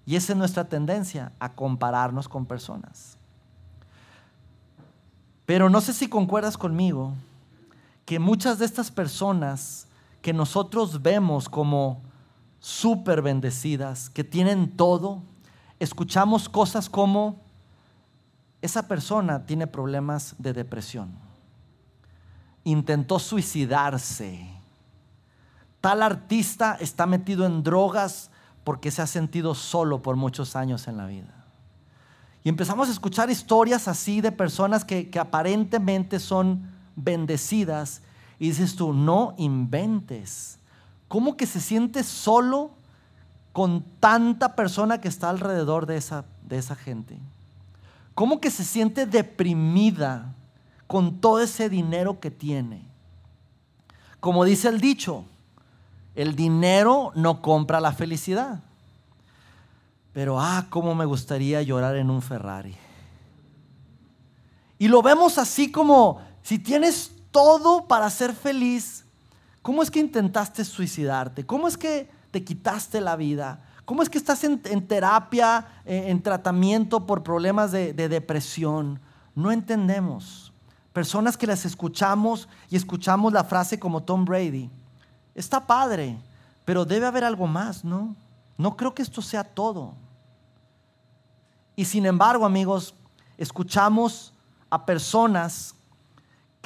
Y 0.05 0.17
esa 0.17 0.33
es 0.33 0.39
nuestra 0.39 0.69
tendencia, 0.69 1.33
a 1.39 1.53
compararnos 1.53 2.29
con 2.29 2.47
personas. 2.47 3.19
Pero 5.47 5.69
no 5.69 5.81
sé 5.81 5.93
si 5.93 6.09
concuerdas 6.09 6.57
conmigo 6.57 7.15
que 8.09 8.19
muchas 8.19 8.59
de 8.59 8.65
estas 8.65 8.91
personas 8.91 9.87
que 10.23 10.33
nosotros 10.33 11.03
vemos 11.03 11.47
como 11.47 12.01
súper 12.59 13.21
bendecidas, 13.21 14.09
que 14.09 14.25
tienen 14.25 14.75
todo, 14.79 15.23
escuchamos 15.79 16.49
cosas 16.49 16.89
como, 16.89 17.43
esa 18.63 18.89
persona 18.89 19.45
tiene 19.45 19.67
problemas 19.67 20.35
de 20.39 20.55
depresión 20.55 21.29
intentó 22.65 23.19
suicidarse. 23.19 24.47
Tal 25.81 26.03
artista 26.03 26.77
está 26.81 27.07
metido 27.07 27.47
en 27.47 27.63
drogas 27.63 28.31
porque 28.65 28.91
se 28.91 29.03
ha 29.03 29.07
sentido 29.07 29.55
solo 29.55 30.03
por 30.03 30.17
muchos 30.17 30.57
años 30.57 30.89
en 30.89 30.97
la 30.97 31.07
vida. 31.07 31.47
Y 32.45 32.49
empezamos 32.49 32.89
a 32.89 32.93
escuchar 32.93 33.31
historias 33.31 33.89
así 33.89 34.21
de 34.21 34.33
personas 34.33 34.85
que, 34.85 35.11
aparentemente 35.19 36.21
son 36.21 36.78
bendecidas. 37.03 38.03
Y 38.39 38.49
dices 38.49 38.77
tú, 38.77 38.93
no 38.93 39.35
inventes. 39.39 40.59
¿Cómo 41.09 41.37
que 41.37 41.47
se 41.47 41.61
siente 41.61 42.05
solo 42.05 42.71
con 43.53 43.83
tanta 44.01 44.55
persona 44.55 45.01
que 45.01 45.09
está 45.09 45.31
alrededor 45.31 45.87
de 45.87 45.97
esa, 45.97 46.25
de 46.47 46.59
esa 46.59 46.77
gente? 46.77 47.19
¿Cómo 48.15 48.41
que 48.41 48.51
se 48.51 48.65
siente 48.65 49.07
deprimida 49.07 50.35
con 50.89 51.21
todo 51.21 51.41
ese 51.41 51.69
dinero 51.69 52.19
que 52.19 52.33
tiene. 52.33 52.83
Como 54.19 54.45
dice 54.45 54.69
el 54.69 54.81
dicho, 54.81 55.25
el 56.17 56.35
dinero 56.35 57.13
no 57.15 57.41
compra 57.41 57.79
la 57.79 57.93
felicidad. 57.93 58.61
Pero, 60.13 60.41
ah, 60.41 60.67
cómo 60.71 60.97
me 60.97 61.05
gustaría 61.05 61.63
llorar 61.63 61.95
en 61.95 62.11
un 62.11 62.23
Ferrari. 62.23 62.75
Y 64.79 64.89
lo 64.89 65.03
vemos 65.03 65.39
así 65.39 65.71
como, 65.71 66.21
si 66.49 66.59
tienes 66.59 67.13
todo 67.31 67.87
para 67.87 68.09
ser 68.09 68.33
feliz, 68.33 69.05
¿cómo 69.61 69.83
es 69.83 69.91
que 69.91 70.01
intentaste 70.01 70.65
suicidarte? 70.65 71.45
¿Cómo 71.45 71.69
es 71.69 71.77
que 71.77 72.09
te 72.31 72.43
quitaste 72.43 73.03
la 73.03 73.17
vida? 73.17 73.63
¿Cómo 73.85 74.03
es 74.03 74.09
que 74.09 74.17
estás 74.17 74.45
en, 74.45 74.59
terapia, 74.87 75.67
eh, 75.85 76.05
en, 76.07 76.23
tratamiento 76.23 77.05
por 77.05 77.23
problemas 77.23 77.71
de 77.71 77.93
depresión? 77.93 78.99
No 79.35 79.53
entendemos. 79.53 80.51
Personas 80.95 81.37
que 81.37 81.47
las 81.47 81.67
escuchamos 81.67 82.49
y 82.71 82.77
escuchamos 82.77 83.31
la 83.31 83.45
frase 83.45 83.79
como 83.79 84.03
Tom 84.03 84.25
Brady. 84.25 84.71
Está 85.35 85.67
padre, 85.67 86.17
pero 86.65 86.87
debe 86.87 87.05
haber 87.05 87.25
algo 87.25 87.47
más, 87.47 87.85
¿no? 87.85 88.17
No 88.57 88.75
creo 88.75 88.95
que 88.95 89.03
esto 89.03 89.21
sea 89.21 89.45
todo. 89.45 89.93
Y 91.77 91.85
sin 91.85 92.07
embargo, 92.07 92.47
amigos, 92.47 92.95
escuchamos 93.37 94.33
a 94.71 94.87
personas 94.87 95.75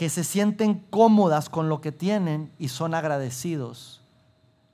que 0.03 0.11
se 0.11 0.25
sienten 0.25 0.85
cómodas 0.91 1.49
con 1.49 1.69
lo 1.69 1.81
que 1.81 1.93
tienen 1.93 2.51
y 2.59 2.71
son 2.71 2.93
agradecidos 2.93 4.01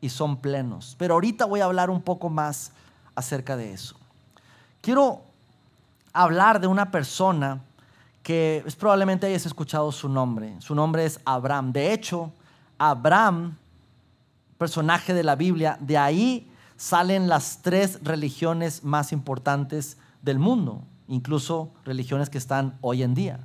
y 0.01 0.09
son 0.09 0.39
plenos. 0.39 0.97
Pero 0.99 1.13
ahorita 1.13 1.45
voy 1.45 1.61
a 1.61 1.67
hablar 1.67 1.91
un 1.91 2.01
poco 2.01 2.31
más 2.31 2.73
acerca 3.15 3.55
de 3.55 3.75
eso. 3.75 3.95
Quiero 4.81 5.21
hablar 6.15 6.63
de 6.63 6.67
una 6.67 6.91
persona 6.91 7.61
que 8.23 8.65
es, 8.65 8.75
probablemente 8.75 9.27
hayas 9.27 9.45
escuchado 9.45 9.93
su 9.93 10.09
nombre. 10.09 10.57
Su 10.61 10.75
nombre 10.75 11.05
es 11.05 11.21
Abraham. 11.27 11.75
De 11.75 11.93
hecho, 11.93 12.33
Abraham, 12.79 13.59
personaje 14.57 15.13
de 15.13 15.25
la 15.25 15.37
Biblia, 15.37 15.77
de 15.79 15.99
ahí 15.99 16.51
salen 16.79 17.29
las 17.29 17.61
tres 17.61 17.99
religiones 18.03 18.83
más 18.83 19.13
importantes 19.13 19.99
del 20.23 20.39
mundo, 20.39 20.85
incluso 21.07 21.71
religiones 21.85 22.31
que 22.31 22.39
están 22.39 22.79
hoy 22.81 23.03
en 23.03 23.15
día. 23.15 23.41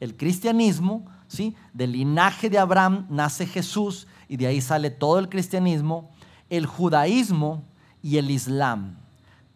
El 0.00 0.16
cristianismo, 0.16 1.04
¿sí? 1.28 1.56
del 1.72 1.92
linaje 1.92 2.50
de 2.50 2.58
Abraham 2.58 3.06
nace 3.10 3.46
Jesús 3.46 4.06
y 4.28 4.36
de 4.36 4.46
ahí 4.46 4.60
sale 4.60 4.90
todo 4.90 5.18
el 5.18 5.28
cristianismo, 5.28 6.10
el 6.50 6.66
judaísmo 6.66 7.62
y 8.02 8.18
el 8.18 8.30
islam. 8.30 8.96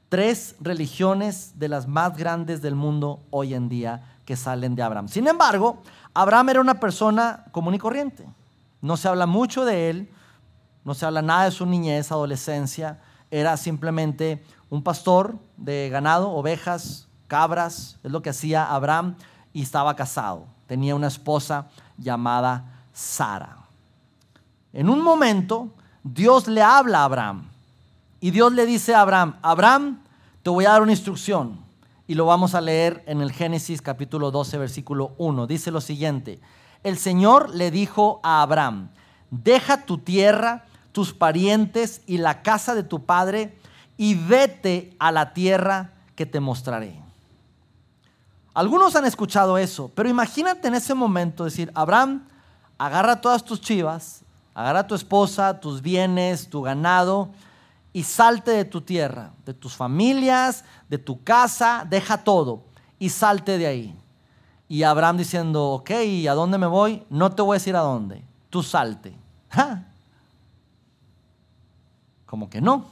Tres 0.08 0.56
religiones 0.60 1.52
de 1.56 1.68
las 1.68 1.86
más 1.86 2.16
grandes 2.16 2.62
del 2.62 2.74
mundo 2.74 3.20
hoy 3.30 3.54
en 3.54 3.68
día 3.68 4.16
que 4.24 4.36
salen 4.36 4.74
de 4.74 4.82
Abraham. 4.82 5.08
Sin 5.08 5.26
embargo, 5.28 5.82
Abraham 6.14 6.48
era 6.50 6.60
una 6.60 6.80
persona 6.80 7.44
común 7.52 7.74
y 7.74 7.78
corriente. 7.78 8.26
No 8.80 8.96
se 8.96 9.08
habla 9.08 9.26
mucho 9.26 9.64
de 9.64 9.90
él, 9.90 10.10
no 10.84 10.94
se 10.94 11.06
habla 11.06 11.22
nada 11.22 11.44
de 11.44 11.50
su 11.50 11.66
niñez, 11.66 12.10
adolescencia. 12.10 13.00
Era 13.30 13.56
simplemente 13.56 14.42
un 14.68 14.82
pastor 14.82 15.38
de 15.56 15.88
ganado, 15.90 16.30
ovejas, 16.30 17.08
cabras, 17.28 17.98
es 18.02 18.10
lo 18.10 18.22
que 18.22 18.30
hacía 18.30 18.72
Abraham 18.72 19.16
y 19.52 19.62
estaba 19.62 19.94
casado. 19.94 20.46
Tenía 20.70 20.94
una 20.94 21.08
esposa 21.08 21.66
llamada 21.98 22.84
Sara. 22.92 23.56
En 24.72 24.88
un 24.88 25.02
momento, 25.02 25.66
Dios 26.04 26.46
le 26.46 26.62
habla 26.62 27.00
a 27.00 27.06
Abraham 27.06 27.48
y 28.20 28.30
Dios 28.30 28.52
le 28.52 28.66
dice 28.66 28.94
a 28.94 29.00
Abraham, 29.00 29.34
Abraham, 29.42 29.98
te 30.44 30.50
voy 30.50 30.66
a 30.66 30.70
dar 30.70 30.82
una 30.82 30.92
instrucción 30.92 31.58
y 32.06 32.14
lo 32.14 32.24
vamos 32.24 32.54
a 32.54 32.60
leer 32.60 33.02
en 33.08 33.20
el 33.20 33.32
Génesis 33.32 33.82
capítulo 33.82 34.30
12, 34.30 34.58
versículo 34.58 35.16
1. 35.18 35.48
Dice 35.48 35.72
lo 35.72 35.80
siguiente, 35.80 36.38
el 36.84 36.98
Señor 36.98 37.52
le 37.52 37.72
dijo 37.72 38.20
a 38.22 38.40
Abraham, 38.40 38.90
deja 39.32 39.86
tu 39.86 39.98
tierra, 39.98 40.66
tus 40.92 41.12
parientes 41.12 42.02
y 42.06 42.18
la 42.18 42.42
casa 42.42 42.76
de 42.76 42.84
tu 42.84 43.04
padre 43.06 43.58
y 43.96 44.14
vete 44.14 44.94
a 45.00 45.10
la 45.10 45.32
tierra 45.34 45.94
que 46.14 46.26
te 46.26 46.38
mostraré. 46.38 47.09
Algunos 48.52 48.96
han 48.96 49.04
escuchado 49.04 49.58
eso, 49.58 49.90
pero 49.94 50.08
imagínate 50.08 50.68
en 50.68 50.74
ese 50.74 50.94
momento 50.94 51.44
decir, 51.44 51.70
Abraham, 51.74 52.26
agarra 52.78 53.20
todas 53.20 53.44
tus 53.44 53.60
chivas, 53.60 54.22
agarra 54.54 54.86
tu 54.86 54.94
esposa, 54.94 55.60
tus 55.60 55.80
bienes, 55.82 56.48
tu 56.48 56.62
ganado, 56.62 57.30
y 57.92 58.02
salte 58.04 58.50
de 58.52 58.64
tu 58.64 58.80
tierra, 58.80 59.32
de 59.44 59.54
tus 59.54 59.76
familias, 59.76 60.64
de 60.88 60.98
tu 60.98 61.22
casa, 61.22 61.86
deja 61.88 62.24
todo 62.24 62.62
y 62.98 63.08
salte 63.08 63.58
de 63.58 63.66
ahí. 63.66 63.96
Y 64.68 64.84
Abraham 64.84 65.16
diciendo, 65.16 65.70
ok, 65.70 65.90
¿y 66.06 66.28
a 66.28 66.34
dónde 66.34 66.58
me 66.58 66.66
voy? 66.66 67.04
No 67.10 67.32
te 67.32 67.42
voy 67.42 67.54
a 67.54 67.58
decir 67.58 67.74
a 67.74 67.80
dónde, 67.80 68.22
tú 68.48 68.62
salte. 68.62 69.16
Como 72.26 72.48
que 72.48 72.60
no. 72.60 72.86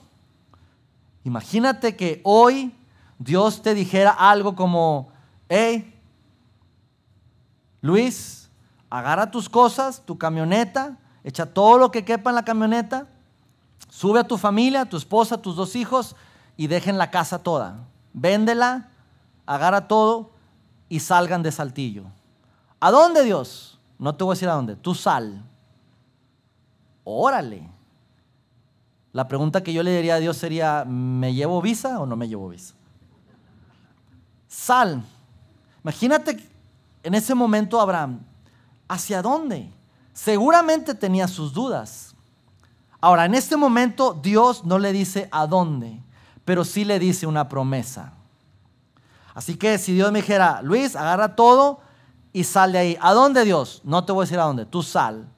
Imagínate 1.22 1.94
que 1.94 2.20
hoy 2.24 2.74
Dios 3.18 3.62
te 3.62 3.74
dijera 3.74 4.10
algo 4.10 4.56
como, 4.56 5.10
hey, 5.48 5.94
Luis, 7.80 8.50
agarra 8.90 9.30
tus 9.30 9.48
cosas, 9.48 10.02
tu 10.04 10.18
camioneta, 10.18 10.98
echa 11.24 11.46
todo 11.46 11.78
lo 11.78 11.90
que 11.90 12.04
quepa 12.04 12.30
en 12.30 12.36
la 12.36 12.44
camioneta 12.44 13.06
Sube 13.88 14.20
a 14.20 14.24
tu 14.24 14.36
familia, 14.36 14.84
tu 14.84 14.96
esposa, 14.96 15.40
tus 15.40 15.56
dos 15.56 15.74
hijos 15.74 16.14
y 16.56 16.66
dejen 16.66 16.98
la 16.98 17.10
casa 17.10 17.38
toda. 17.38 17.86
Véndela, 18.12 18.90
agarra 19.46 19.88
todo 19.88 20.30
y 20.88 21.00
salgan 21.00 21.42
de 21.42 21.52
Saltillo. 21.52 22.04
¿A 22.80 22.90
dónde 22.90 23.24
Dios? 23.24 23.78
No 23.98 24.14
te 24.14 24.24
voy 24.24 24.32
a 24.32 24.34
decir 24.34 24.48
a 24.48 24.54
dónde. 24.54 24.76
Tú 24.76 24.94
sal. 24.94 25.42
Órale. 27.02 27.68
La 29.12 29.26
pregunta 29.26 29.62
que 29.62 29.72
yo 29.72 29.82
le 29.82 29.96
diría 29.96 30.16
a 30.16 30.20
Dios 30.20 30.36
sería, 30.36 30.84
¿me 30.84 31.32
llevo 31.34 31.62
visa 31.62 31.98
o 31.98 32.06
no 32.06 32.14
me 32.14 32.28
llevo 32.28 32.50
visa? 32.50 32.74
Sal. 34.46 35.02
Imagínate 35.88 36.46
en 37.02 37.14
ese 37.14 37.34
momento 37.34 37.80
Abraham, 37.80 38.20
¿hacia 38.86 39.22
dónde? 39.22 39.72
seguramente 40.18 40.94
tenía 40.94 41.28
sus 41.28 41.52
dudas. 41.52 42.14
Ahora, 43.00 43.24
en 43.24 43.36
este 43.36 43.56
momento 43.56 44.18
Dios 44.20 44.64
no 44.64 44.80
le 44.80 44.92
dice 44.92 45.28
a 45.30 45.46
dónde, 45.46 46.02
pero 46.44 46.64
sí 46.64 46.84
le 46.84 46.98
dice 46.98 47.24
una 47.24 47.48
promesa. 47.48 48.14
Así 49.32 49.54
que 49.54 49.78
si 49.78 49.94
Dios 49.94 50.10
me 50.10 50.18
dijera, 50.18 50.60
Luis, 50.62 50.96
agarra 50.96 51.36
todo 51.36 51.80
y 52.32 52.42
sal 52.42 52.72
de 52.72 52.78
ahí. 52.78 52.98
¿A 53.00 53.12
dónde 53.12 53.44
Dios? 53.44 53.80
No 53.84 54.04
te 54.04 54.10
voy 54.10 54.22
a 54.22 54.24
decir 54.24 54.40
a 54.40 54.44
dónde, 54.44 54.66
tú 54.66 54.82
sal. 54.82 55.28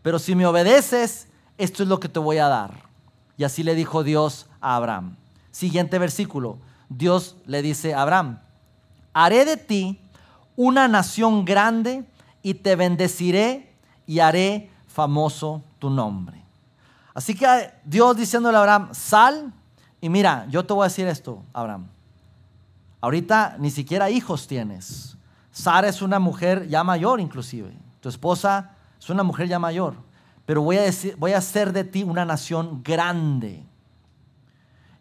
Pero 0.00 0.18
si 0.18 0.34
me 0.34 0.46
obedeces, 0.46 1.28
esto 1.58 1.82
es 1.82 1.88
lo 1.90 2.00
que 2.00 2.08
te 2.08 2.18
voy 2.18 2.38
a 2.38 2.48
dar. 2.48 2.88
Y 3.36 3.44
así 3.44 3.62
le 3.62 3.74
dijo 3.74 4.02
Dios 4.02 4.46
a 4.62 4.76
Abraham. 4.76 5.16
Siguiente 5.50 5.98
versículo. 5.98 6.56
Dios 6.88 7.36
le 7.44 7.60
dice 7.60 7.92
a 7.92 8.00
Abraham, 8.00 8.40
haré 9.12 9.44
de 9.44 9.56
ti 9.56 10.00
una 10.56 10.88
nación 10.88 11.44
grande 11.44 12.04
y 12.42 12.54
te 12.54 12.76
bendeciré 12.76 13.74
y 14.06 14.20
haré 14.20 14.70
famoso 14.86 15.62
tu 15.78 15.90
nombre. 15.90 16.44
Así 17.14 17.34
que 17.34 17.46
Dios 17.84 18.16
diciéndole 18.16 18.56
a 18.56 18.60
Abraham, 18.60 18.88
sal 18.92 19.52
y 20.00 20.08
mira, 20.08 20.46
yo 20.48 20.64
te 20.64 20.72
voy 20.72 20.84
a 20.84 20.88
decir 20.88 21.06
esto, 21.06 21.42
Abraham. 21.52 21.88
Ahorita 23.00 23.56
ni 23.58 23.70
siquiera 23.70 24.10
hijos 24.10 24.46
tienes. 24.46 25.16
Sara 25.50 25.88
es 25.88 26.02
una 26.02 26.18
mujer 26.18 26.68
ya 26.68 26.84
mayor 26.84 27.20
inclusive. 27.20 27.72
Tu 28.00 28.08
esposa 28.08 28.72
es 28.98 29.10
una 29.10 29.22
mujer 29.22 29.48
ya 29.48 29.58
mayor. 29.58 29.94
Pero 30.46 30.62
voy 30.62 30.76
a, 30.76 30.82
decir, 30.82 31.16
voy 31.16 31.32
a 31.32 31.38
hacer 31.38 31.72
de 31.72 31.84
ti 31.84 32.02
una 32.02 32.24
nación 32.24 32.82
grande. 32.82 33.64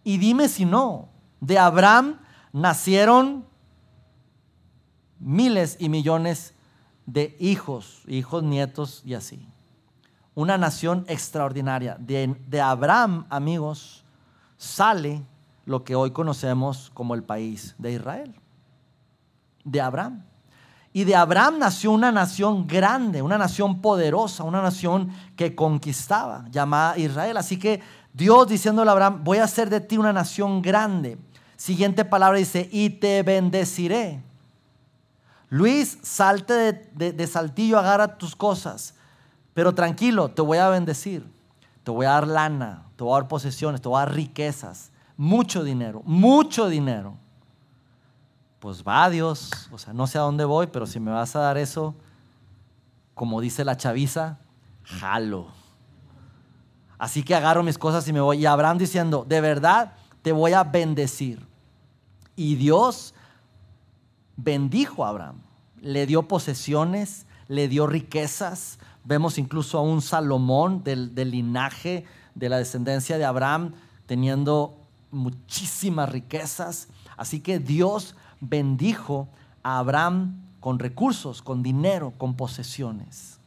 Y 0.03 0.17
dime 0.17 0.47
si 0.47 0.65
no, 0.65 1.09
de 1.39 1.57
Abraham 1.57 2.19
nacieron 2.51 3.45
miles 5.19 5.77
y 5.79 5.89
millones 5.89 6.53
de 7.05 7.35
hijos, 7.39 8.03
hijos, 8.07 8.43
nietos 8.43 9.01
y 9.05 9.13
así. 9.13 9.45
Una 10.35 10.57
nación 10.57 11.05
extraordinaria. 11.07 11.97
De, 11.99 12.35
de 12.47 12.61
Abraham, 12.61 13.25
amigos, 13.29 14.03
sale 14.57 15.23
lo 15.65 15.83
que 15.83 15.95
hoy 15.95 16.11
conocemos 16.11 16.91
como 16.93 17.15
el 17.15 17.23
país 17.23 17.75
de 17.77 17.93
Israel. 17.93 18.35
De 19.63 19.81
Abraham. 19.81 20.23
Y 20.91 21.03
de 21.03 21.15
Abraham 21.15 21.59
nació 21.59 21.91
una 21.91 22.11
nación 22.11 22.65
grande, 22.65 23.21
una 23.21 23.37
nación 23.37 23.81
poderosa, 23.81 24.43
una 24.43 24.61
nación 24.61 25.11
que 25.35 25.55
conquistaba, 25.55 26.45
llamada 26.49 26.97
Israel. 26.97 27.37
Así 27.37 27.59
que 27.59 27.81
Dios 28.13 28.47
diciéndole 28.47 28.89
a 28.89 28.93
Abraham, 28.93 29.23
voy 29.23 29.37
a 29.37 29.43
hacer 29.43 29.69
de 29.69 29.81
ti 29.81 29.97
una 29.97 30.13
nación 30.13 30.61
grande. 30.61 31.17
Siguiente 31.57 32.05
palabra 32.05 32.39
dice, 32.39 32.67
y 32.71 32.89
te 32.89 33.21
bendeciré. 33.21 34.23
Luis, 35.49 35.97
salte 36.03 36.89
de, 36.93 37.27
saltillo, 37.27 37.79
agarra 37.79 38.17
tus 38.17 38.35
cosas. 38.35 38.93
Pero 39.53 39.73
tranquilo, 39.73 40.29
te 40.29 40.41
voy 40.41 40.59
a 40.59 40.69
bendecir. 40.69 41.25
Te 41.83 41.91
voy 41.91 42.05
a 42.05 42.11
dar 42.11 42.27
lana, 42.27 42.83
te 42.95 43.03
voy 43.03 43.13
a 43.13 43.21
dar 43.21 43.27
posesiones, 43.27 43.81
te 43.81 43.89
voy 43.89 43.97
a 43.97 44.05
dar 44.05 44.13
riquezas 44.13 44.91
mucho 45.19 45.65
dinero, 45.65 46.01
mucho 46.05 46.69
dinero. 46.69 47.17
Pues 48.61 48.85
va 48.85 49.09
Dios, 49.09 49.69
o 49.69 49.77
sea, 49.77 49.91
no 49.91 50.07
sé 50.07 50.17
a 50.17 50.21
dónde 50.21 50.45
voy, 50.45 50.67
pero 50.67 50.87
si 50.87 51.01
me 51.01 51.11
vas 51.11 51.35
a 51.35 51.39
dar 51.39 51.57
eso, 51.57 51.93
como 53.15 53.41
dice 53.41 53.65
la 53.65 53.75
chaviza, 53.75 54.37
jalo. 54.85 55.47
Así 56.97 57.23
que 57.23 57.35
agarro 57.35 57.63
mis 57.63 57.77
cosas 57.77 58.07
y 58.07 58.13
me 58.13 58.21
voy. 58.21 58.37
Y 58.37 58.45
Abraham 58.45 58.77
diciendo, 58.77 59.25
de 59.27 59.41
verdad 59.41 59.91
te 60.21 60.31
voy 60.31 60.53
a 60.53 60.63
bendecir. 60.63 61.45
Y 62.37 62.55
Dios 62.55 63.13
bendijo 64.43 65.05
a 65.05 65.09
Abraham, 65.09 65.37
le 65.81 66.05
dio 66.05 66.27
posesiones, 66.27 67.25
le 67.47 67.67
dio 67.67 67.87
riquezas. 67.87 68.79
Vemos 69.03 69.37
incluso 69.37 69.77
a 69.77 69.81
un 69.81 70.01
Salomón 70.01 70.83
del, 70.83 71.13
linaje 71.15 72.05
de 72.35 72.49
la 72.49 72.57
descendencia 72.57 73.17
de 73.17 73.25
Abraham 73.25 73.73
teniendo 74.05 74.77
muchísimas 75.11 76.09
riquezas. 76.09 76.87
Así 77.17 77.39
que 77.39 77.59
Dios 77.59 78.15
bendijo 78.39 79.27
a 79.63 79.79
Abraham 79.79 80.41
con 80.59 80.79
recursos, 80.79 81.41
con 81.41 81.63
dinero, 81.63 82.13
con 82.17 82.35
posesiones. 82.35 83.39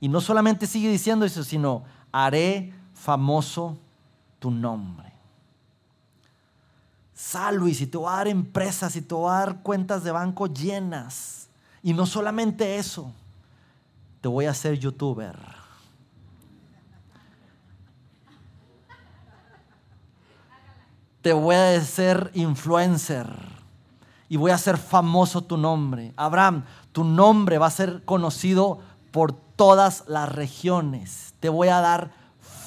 Y 0.00 0.08
no 0.08 0.20
solamente 0.20 0.66
sigue 0.66 0.90
diciendo 0.90 1.24
eso, 1.24 1.42
sino 1.42 1.84
haré 2.12 2.72
famoso 2.94 3.78
tu 4.38 4.50
nombre. 4.50 5.07
Sal 7.18 7.56
Luis, 7.56 7.80
y 7.80 7.88
te 7.88 7.98
voy 7.98 8.08
a 8.08 8.16
dar 8.16 8.28
empresas 8.28 8.94
y 8.94 9.02
te 9.02 9.12
voy 9.12 9.28
a 9.28 9.38
dar 9.38 9.62
cuentas 9.62 10.04
de 10.04 10.12
banco 10.12 10.46
llenas. 10.46 11.48
Y 11.82 11.92
no 11.92 12.06
solamente 12.06 12.76
eso, 12.76 13.12
te 14.20 14.28
voy 14.28 14.44
a 14.44 14.50
hacer 14.50 14.78
youtuber 14.78 15.36
te 21.22 21.32
voy 21.32 21.54
a 21.54 21.76
hacer 21.76 22.30
influencer 22.34 23.28
y 24.28 24.36
voy 24.36 24.50
a 24.50 24.54
hacer 24.54 24.78
famoso 24.78 25.42
tu 25.42 25.56
nombre. 25.56 26.12
Abraham, 26.16 26.64
tu 26.92 27.04
nombre 27.04 27.58
va 27.58 27.66
a 27.66 27.70
ser 27.70 28.04
conocido 28.04 28.80
por 29.10 29.32
todas 29.32 30.04
las 30.06 30.30
regiones. 30.30 31.34
Te 31.40 31.48
voy 31.48 31.68
a 31.68 31.80
dar 31.80 32.12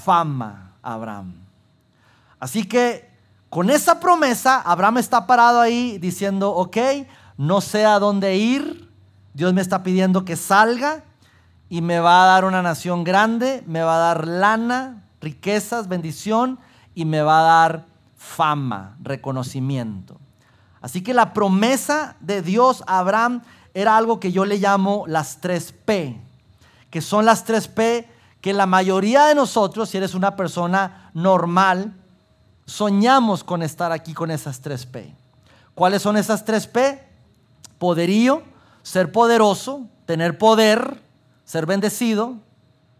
fama, 0.03 0.73
Abraham. 0.81 1.35
Así 2.39 2.65
que 2.65 3.10
con 3.51 3.69
esa 3.69 3.99
promesa, 3.99 4.61
Abraham 4.61 4.99
está 4.99 5.27
parado 5.27 5.59
ahí 5.59 5.97
diciendo, 5.97 6.51
ok, 6.51 6.77
no 7.35 7.59
sé 7.59 7.85
a 7.85 7.99
dónde 7.99 8.37
ir. 8.37 8.89
Dios 9.33 9.53
me 9.53 9.59
está 9.59 9.83
pidiendo 9.83 10.23
que 10.23 10.37
salga 10.37 11.03
y 11.67 11.81
me 11.81 11.99
va 11.99 12.23
a 12.23 12.27
dar 12.27 12.45
una 12.45 12.61
nación 12.61 13.03
grande, 13.03 13.61
me 13.67 13.81
va 13.81 13.95
a 13.95 13.99
dar 13.99 14.25
lana, 14.25 15.03
riquezas, 15.19 15.89
bendición 15.89 16.59
y 16.95 17.03
me 17.03 17.21
va 17.21 17.41
a 17.41 17.67
dar 17.67 17.85
fama, 18.15 18.95
reconocimiento. 19.01 20.17
Así 20.79 21.03
que 21.03 21.13
la 21.13 21.33
promesa 21.33 22.15
de 22.21 22.41
Dios 22.41 22.85
a 22.87 22.99
Abraham 22.99 23.41
era 23.73 23.97
algo 23.97 24.21
que 24.21 24.31
yo 24.31 24.45
le 24.45 24.59
llamo 24.59 25.03
las 25.07 25.41
tres 25.41 25.73
P, 25.73 26.17
que 26.89 27.01
son 27.01 27.25
las 27.25 27.43
tres 27.43 27.67
P 27.67 28.09
que 28.39 28.53
la 28.53 28.65
mayoría 28.65 29.25
de 29.25 29.35
nosotros, 29.35 29.89
si 29.89 29.97
eres 29.97 30.15
una 30.15 30.37
persona 30.37 31.11
normal, 31.13 31.97
soñamos 32.71 33.43
con 33.43 33.63
estar 33.63 33.91
aquí 33.91 34.13
con 34.13 34.31
esas 34.31 34.61
tres 34.61 34.85
P. 34.85 35.13
¿Cuáles 35.75 36.01
son 36.01 36.15
esas 36.15 36.45
tres 36.45 36.67
P? 36.67 37.05
Poderío, 37.77 38.43
ser 38.81 39.11
poderoso, 39.11 39.87
tener 40.05 40.37
poder, 40.37 41.01
ser 41.43 41.65
bendecido, 41.65 42.35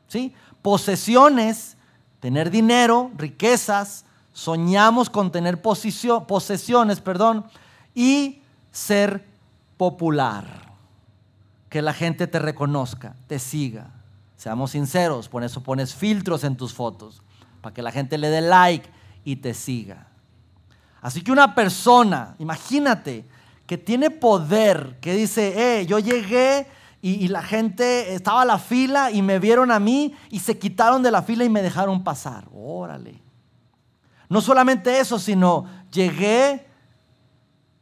¿sí? 0.10 0.36
Posesiones, 0.62 1.78
tener 2.20 2.52
dinero, 2.52 3.12
riquezas, 3.16 4.04
soñamos 4.34 5.10
con 5.10 5.32
tener 5.32 5.62
posesiones, 5.62 7.00
perdón, 7.00 7.46
y 7.96 8.42
ser 8.72 9.26
popular. 9.78 10.74
Que 11.70 11.82
la 11.82 11.94
gente 11.94 12.28
te 12.28 12.40
reconozca, 12.40 13.16
te 13.28 13.40
siga. 13.40 13.92
Seamos 14.36 14.72
sinceros, 14.72 15.30
por 15.30 15.46
eso 15.46 15.64
pones 15.64 15.96
filtros 15.96 16.44
en 16.44 16.58
tus 16.58 16.74
fotos, 16.74 17.22
para 17.62 17.74
que 17.74 17.82
la 17.82 17.92
gente 17.94 18.18
le 18.18 18.30
dé 18.30 18.42
like 18.42 18.90
y 19.24 19.38
te 19.38 19.54
siga. 19.54 20.08
Así 21.02 21.22
que 21.24 21.32
una 21.32 21.56
persona, 21.56 22.36
imagínate, 22.40 23.26
que 23.66 23.78
tiene 23.78 24.10
poder, 24.10 24.98
que 25.00 25.14
dice, 25.14 25.80
eh, 25.80 25.86
yo 25.86 25.98
llegué 26.00 26.68
y, 27.02 27.30
la 27.30 27.42
gente 27.42 28.14
estaba 28.14 28.42
a 28.42 28.46
la 28.46 28.60
fila 28.60 29.12
y 29.12 29.22
me 29.22 29.40
vieron 29.40 29.72
a 29.72 29.80
mí 29.80 30.14
y 30.30 30.40
se 30.40 30.60
quitaron 30.60 31.02
de 31.02 31.10
la 31.10 31.24
fila 31.24 31.46
y 31.46 31.50
me 31.50 31.62
dejaron 31.62 32.04
pasar. 32.04 32.50
Órale. 32.54 33.22
No 34.30 34.42
solamente 34.42 35.00
eso, 35.00 35.18
sino 35.18 35.66
llegué 35.92 36.68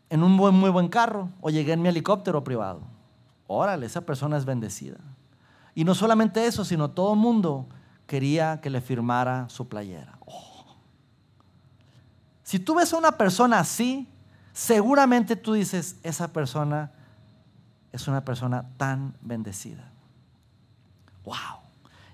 en 0.09 0.23
un 0.23 0.31
muy, 0.33 0.69
buen 0.69 0.87
carro 0.89 1.29
o 1.41 1.49
llegué 1.49 1.73
en 1.73 1.81
mi 1.81 1.89
helicóptero 1.89 2.43
privado. 2.43 2.81
Órale, 3.47 3.87
esa 3.87 4.01
persona 4.01 4.37
es 4.37 4.45
bendecida. 4.45 4.99
Y 5.75 5.85
no 5.85 5.95
solamente 5.95 6.45
eso, 6.45 6.63
sino 6.63 6.91
todo 6.91 7.13
el 7.13 7.19
mundo 7.19 7.67
quería 8.05 8.61
que 8.61 8.69
le 8.69 8.79
firmara 8.79 9.49
su 9.49 9.67
playera. 9.67 10.18
Si 12.49 12.57
tú 12.57 12.73
ves 12.73 12.91
a 12.93 12.97
una 12.97 13.11
persona 13.11 13.59
así, 13.59 14.09
seguramente 14.53 15.35
tú 15.35 15.53
dices, 15.53 15.97
esa 16.01 16.29
persona 16.33 16.91
es 17.91 18.07
una 18.07 18.25
persona 18.25 18.65
tan 18.77 19.13
bendecida. 19.21 19.91
¡Wow! 21.23 21.59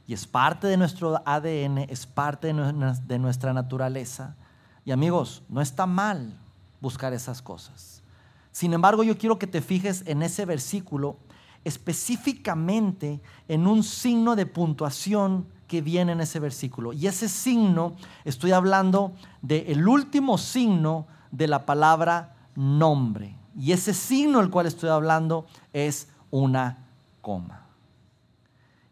y 0.06 0.14
es 0.14 0.28
parte 0.28 0.68
de 0.68 0.76
nuestro 0.76 1.22
ADN, 1.26 1.78
es 1.90 2.06
parte 2.06 2.54
de 2.54 3.20
nuestra 3.20 3.54
naturaleza. 3.54 4.36
Y 4.84 4.92
amigos, 4.92 5.42
no 5.48 5.62
está 5.62 5.86
mal 5.86 6.38
buscar 6.82 7.14
esas 7.14 7.42
cosas. 7.42 8.04
Sin 8.52 8.74
embargo, 8.74 9.04
yo 9.04 9.18
quiero 9.18 9.40
que 9.40 9.48
te 9.48 9.62
fijes 9.62 10.04
en 10.06 10.22
ese 10.22 10.46
versículo, 10.46 11.18
específicamente 11.66 13.20
en 13.50 13.68
un 13.68 13.84
signo 13.84 14.36
de 14.36 14.46
puntuación 14.46 15.48
que 15.68 15.82
viene 15.82 16.14
en 16.14 16.22
ese 16.22 16.40
versículo. 16.40 16.94
Y 16.94 17.08
ese 17.08 17.28
signo, 17.28 17.96
estoy 18.24 18.52
hablando 18.52 19.14
del 19.42 19.88
último 19.88 20.38
signo 20.38 21.08
de 21.32 21.48
la 21.48 21.66
palabra 21.66 22.36
nombre. 22.56 23.36
Y 23.58 23.72
ese 23.72 23.94
signo 23.94 24.40
del 24.40 24.52
cual 24.52 24.68
estoy 24.68 24.90
hablando 24.90 25.48
es 25.74 26.10
una 26.30 26.86
coma. 27.22 27.66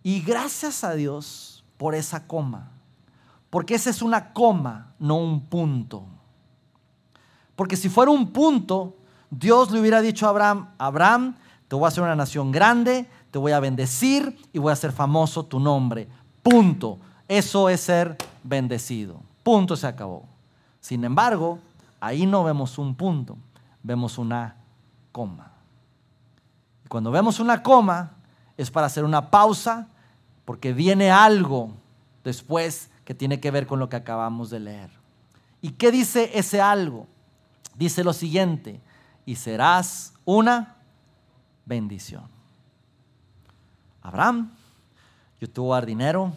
Y 0.01 0.21
gracias 0.21 0.83
a 0.83 0.95
Dios 0.95 1.63
por 1.77 1.95
esa 1.95 2.27
coma. 2.27 2.71
Porque 3.49 3.75
esa 3.75 3.91
es 3.91 4.01
una 4.01 4.33
coma, 4.33 4.95
no 4.97 5.17
un 5.17 5.45
punto. 5.45 6.07
Porque 7.55 7.77
si 7.77 7.87
fuera 7.87 8.09
un 8.09 8.31
punto, 8.31 8.97
Dios 9.29 9.69
le 9.69 9.79
hubiera 9.79 10.01
dicho 10.01 10.25
a 10.25 10.29
Abraham, 10.29 10.69
Abraham, 10.79 11.35
te 11.73 11.77
voy 11.77 11.85
a 11.85 11.87
hacer 11.87 12.03
una 12.03 12.15
nación 12.15 12.51
grande, 12.51 13.07
te 13.31 13.39
voy 13.39 13.51
a 13.51 13.59
bendecir 13.59 14.37
y 14.53 14.59
voy 14.59 14.69
a 14.69 14.73
hacer 14.73 14.91
famoso 14.91 15.43
tu 15.43 15.59
nombre. 15.59 16.07
Punto. 16.43 16.99
Eso 17.27 17.67
es 17.67 17.81
ser 17.81 18.15
bendecido. 18.43 19.19
Punto, 19.41 19.75
se 19.75 19.87
acabó. 19.87 20.23
Sin 20.79 21.03
embargo, 21.03 21.57
ahí 21.99 22.27
no 22.27 22.43
vemos 22.43 22.77
un 22.77 22.93
punto, 22.93 23.37
vemos 23.81 24.19
una 24.19 24.55
coma. 25.11 25.51
Cuando 26.89 27.09
vemos 27.09 27.39
una 27.39 27.63
coma 27.63 28.11
es 28.55 28.69
para 28.69 28.85
hacer 28.85 29.03
una 29.03 29.31
pausa 29.31 29.87
porque 30.45 30.73
viene 30.73 31.09
algo 31.09 31.71
después 32.23 32.91
que 33.03 33.15
tiene 33.15 33.39
que 33.39 33.49
ver 33.49 33.65
con 33.65 33.79
lo 33.79 33.89
que 33.89 33.95
acabamos 33.95 34.51
de 34.51 34.59
leer. 34.59 34.91
¿Y 35.59 35.71
qué 35.71 35.91
dice 35.91 36.29
ese 36.35 36.61
algo? 36.61 37.07
Dice 37.75 38.03
lo 38.03 38.13
siguiente, 38.13 38.79
y 39.25 39.37
serás 39.37 40.13
una 40.23 40.75
bendición. 41.65 42.23
Abraham, 44.01 44.51
yo 45.39 45.49
te 45.49 45.61
voy 45.61 45.71
a 45.71 45.75
dar 45.75 45.85
dinero, 45.85 46.33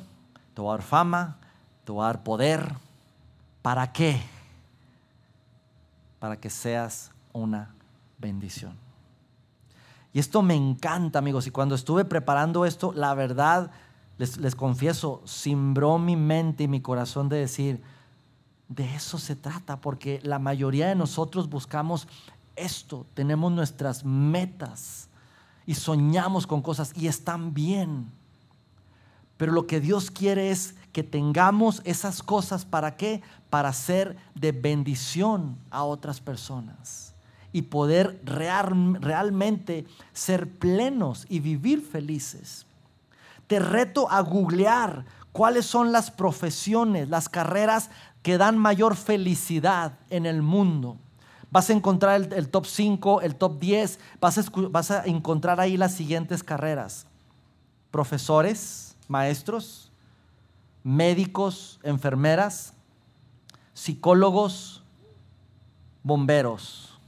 te 0.55 0.61
voy 0.61 0.71
a 0.71 0.79
dar 0.79 0.83
fama, 0.83 1.37
te 1.85 1.93
voy 1.93 2.03
a 2.03 2.07
dar 2.07 2.23
poder. 2.23 2.75
¿Para 3.62 3.93
qué? 3.93 4.21
Para 6.19 6.37
que 6.41 6.51
seas 6.51 7.11
una 7.33 7.75
bendición. 8.19 8.75
Y 10.12 10.19
esto 10.19 10.41
me 10.41 10.55
encanta, 10.55 11.19
amigos. 11.19 11.47
Y 11.47 11.51
cuando 11.51 11.75
estuve 11.75 12.05
preparando 12.05 12.65
esto, 12.65 12.93
la 12.95 13.12
verdad, 13.15 13.71
les, 14.19 14.55
confieso, 14.55 15.21
simbró 15.27 15.99
mi 15.99 16.17
mente 16.17 16.65
y 16.65 16.69
mi 16.69 16.81
corazón 16.81 17.29
de 17.29 17.37
decir, 17.37 17.83
de 18.69 18.95
eso 18.95 19.19
se 19.19 19.37
trata, 19.37 19.81
porque 19.81 20.21
la 20.23 20.39
mayoría 20.39 20.89
de 20.89 20.95
nosotros 20.95 21.51
buscamos 21.51 22.09
esto, 22.57 23.07
tenemos 23.12 23.53
nuestras 23.53 24.05
metas 24.05 25.06
y 25.66 25.74
soñamos 25.74 26.46
con 26.46 26.62
cosas 26.62 26.92
y 26.94 27.09
están 27.09 27.52
bien. 27.52 28.11
Pero 29.37 29.52
lo 29.52 29.66
que 29.66 29.81
Dios 29.81 30.11
quiere 30.11 30.50
es 30.50 30.74
que 30.92 31.02
tengamos 31.02 31.83
esas 31.85 32.22
cosas 32.22 32.64
para 32.64 32.96
qué? 32.96 33.22
Para 33.50 33.72
ser 33.72 34.16
de 34.35 34.52
bendición 34.52 35.59
a 35.70 35.85
otras 35.85 36.20
personas 36.20 37.14
y 37.52 37.62
poder 37.62 38.20
realmente 38.24 39.87
ser 40.12 40.48
plenos 40.48 41.26
y 41.29 41.40
vivir 41.40 41.83
felices. 41.83 42.66
Te 43.46 43.59
reto 43.59 44.11
a 44.11 44.20
googlear 44.20 45.05
cuáles 45.33 45.66
son 45.66 45.92
las 45.92 46.11
profesiones, 46.11 47.09
las 47.09 47.29
carreras 47.29 47.90
que 48.22 48.38
dan 48.38 48.59
mayor 48.59 48.96
felicidad 48.96 49.98
en 50.11 50.26
el 50.26 50.42
mundo. 50.42 50.96
Vas 51.57 51.71
a 51.71 51.73
encontrar 51.73 52.21
el, 52.35 52.51
top 52.51 52.66
5, 52.66 53.23
el 53.23 53.35
top 53.35 53.59
10, 53.59 53.99
vas 54.21 54.37
a, 54.37 54.45
vas 54.69 54.90
a 54.90 55.07
encontrar 55.07 55.59
ahí 55.59 55.79
las 55.79 55.95
siguientes 55.95 56.42
carreras. 56.42 57.07
Profesores, 57.90 58.95
maestros, 59.09 59.90
médicos, 60.85 61.81
enfermeras, 61.83 62.75
psicólogos, 63.73 64.83
bomberos. 66.03 66.99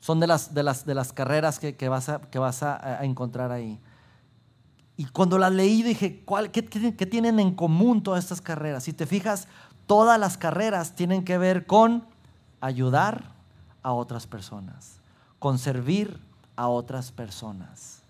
Son 0.00 0.20
de 0.20 0.26
las, 0.26 0.52
de 0.52 0.62
las, 0.62 0.84
de 0.84 0.94
las 0.94 1.14
carreras 1.14 1.58
que, 1.58 1.88
vas, 1.88 2.10
a, 2.10 2.20
que 2.20 2.38
vas 2.38 2.62
a, 2.62 3.02
encontrar 3.06 3.52
ahí. 3.52 3.80
Y 4.98 5.06
cuando 5.06 5.38
las 5.38 5.52
leí 5.52 5.82
dije, 5.82 6.20
¿cuál, 6.26 6.50
qué, 6.50 6.62
qué, 6.66 7.06
tienen 7.06 7.40
en 7.40 7.54
común 7.54 8.02
todas 8.02 8.24
estas 8.24 8.42
carreras? 8.42 8.84
Si 8.84 8.92
te 8.92 9.06
fijas, 9.06 9.48
todas 9.86 10.20
las 10.20 10.36
carreras 10.36 10.94
tienen 10.94 11.24
que 11.24 11.38
ver 11.38 11.64
con 11.64 12.14
ayudar 12.60 13.32
a 13.82 13.92
otras 13.92 14.26
personas, 14.26 15.00
con 15.38 15.58
servir 15.58 16.20
a 16.56 16.68
otras 16.68 17.12
personas. 17.12 18.02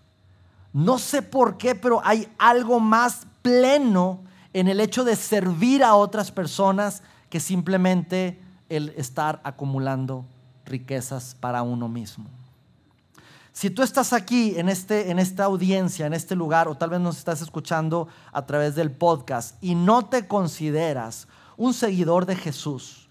No 0.72 0.98
sé 0.98 1.22
por 1.22 1.56
qué, 1.56 1.74
pero 1.74 2.00
hay 2.04 2.28
algo 2.38 2.80
más 2.80 3.26
pleno 3.42 4.20
en 4.52 4.68
el 4.68 4.80
hecho 4.80 5.04
de 5.04 5.16
servir 5.16 5.82
a 5.82 5.94
otras 5.94 6.30
personas 6.30 7.02
que 7.28 7.40
simplemente 7.40 8.40
el 8.68 8.90
estar 8.96 9.40
acumulando 9.44 10.24
riquezas 10.64 11.36
para 11.38 11.62
uno 11.62 11.88
mismo. 11.88 12.26
Si 13.52 13.70
tú 13.70 13.82
estás 13.82 14.12
aquí 14.12 14.54
en, 14.58 14.68
este, 14.68 15.10
en 15.10 15.18
esta 15.18 15.44
audiencia, 15.44 16.06
en 16.06 16.12
este 16.12 16.36
lugar, 16.36 16.68
o 16.68 16.74
tal 16.74 16.90
vez 16.90 17.00
nos 17.00 17.16
estás 17.16 17.40
escuchando 17.40 18.06
a 18.32 18.44
través 18.44 18.74
del 18.74 18.90
podcast 18.90 19.56
y 19.62 19.74
no 19.74 20.04
te 20.04 20.28
consideras 20.28 21.26
un 21.56 21.72
seguidor 21.72 22.26
de 22.26 22.36
Jesús, 22.36 23.05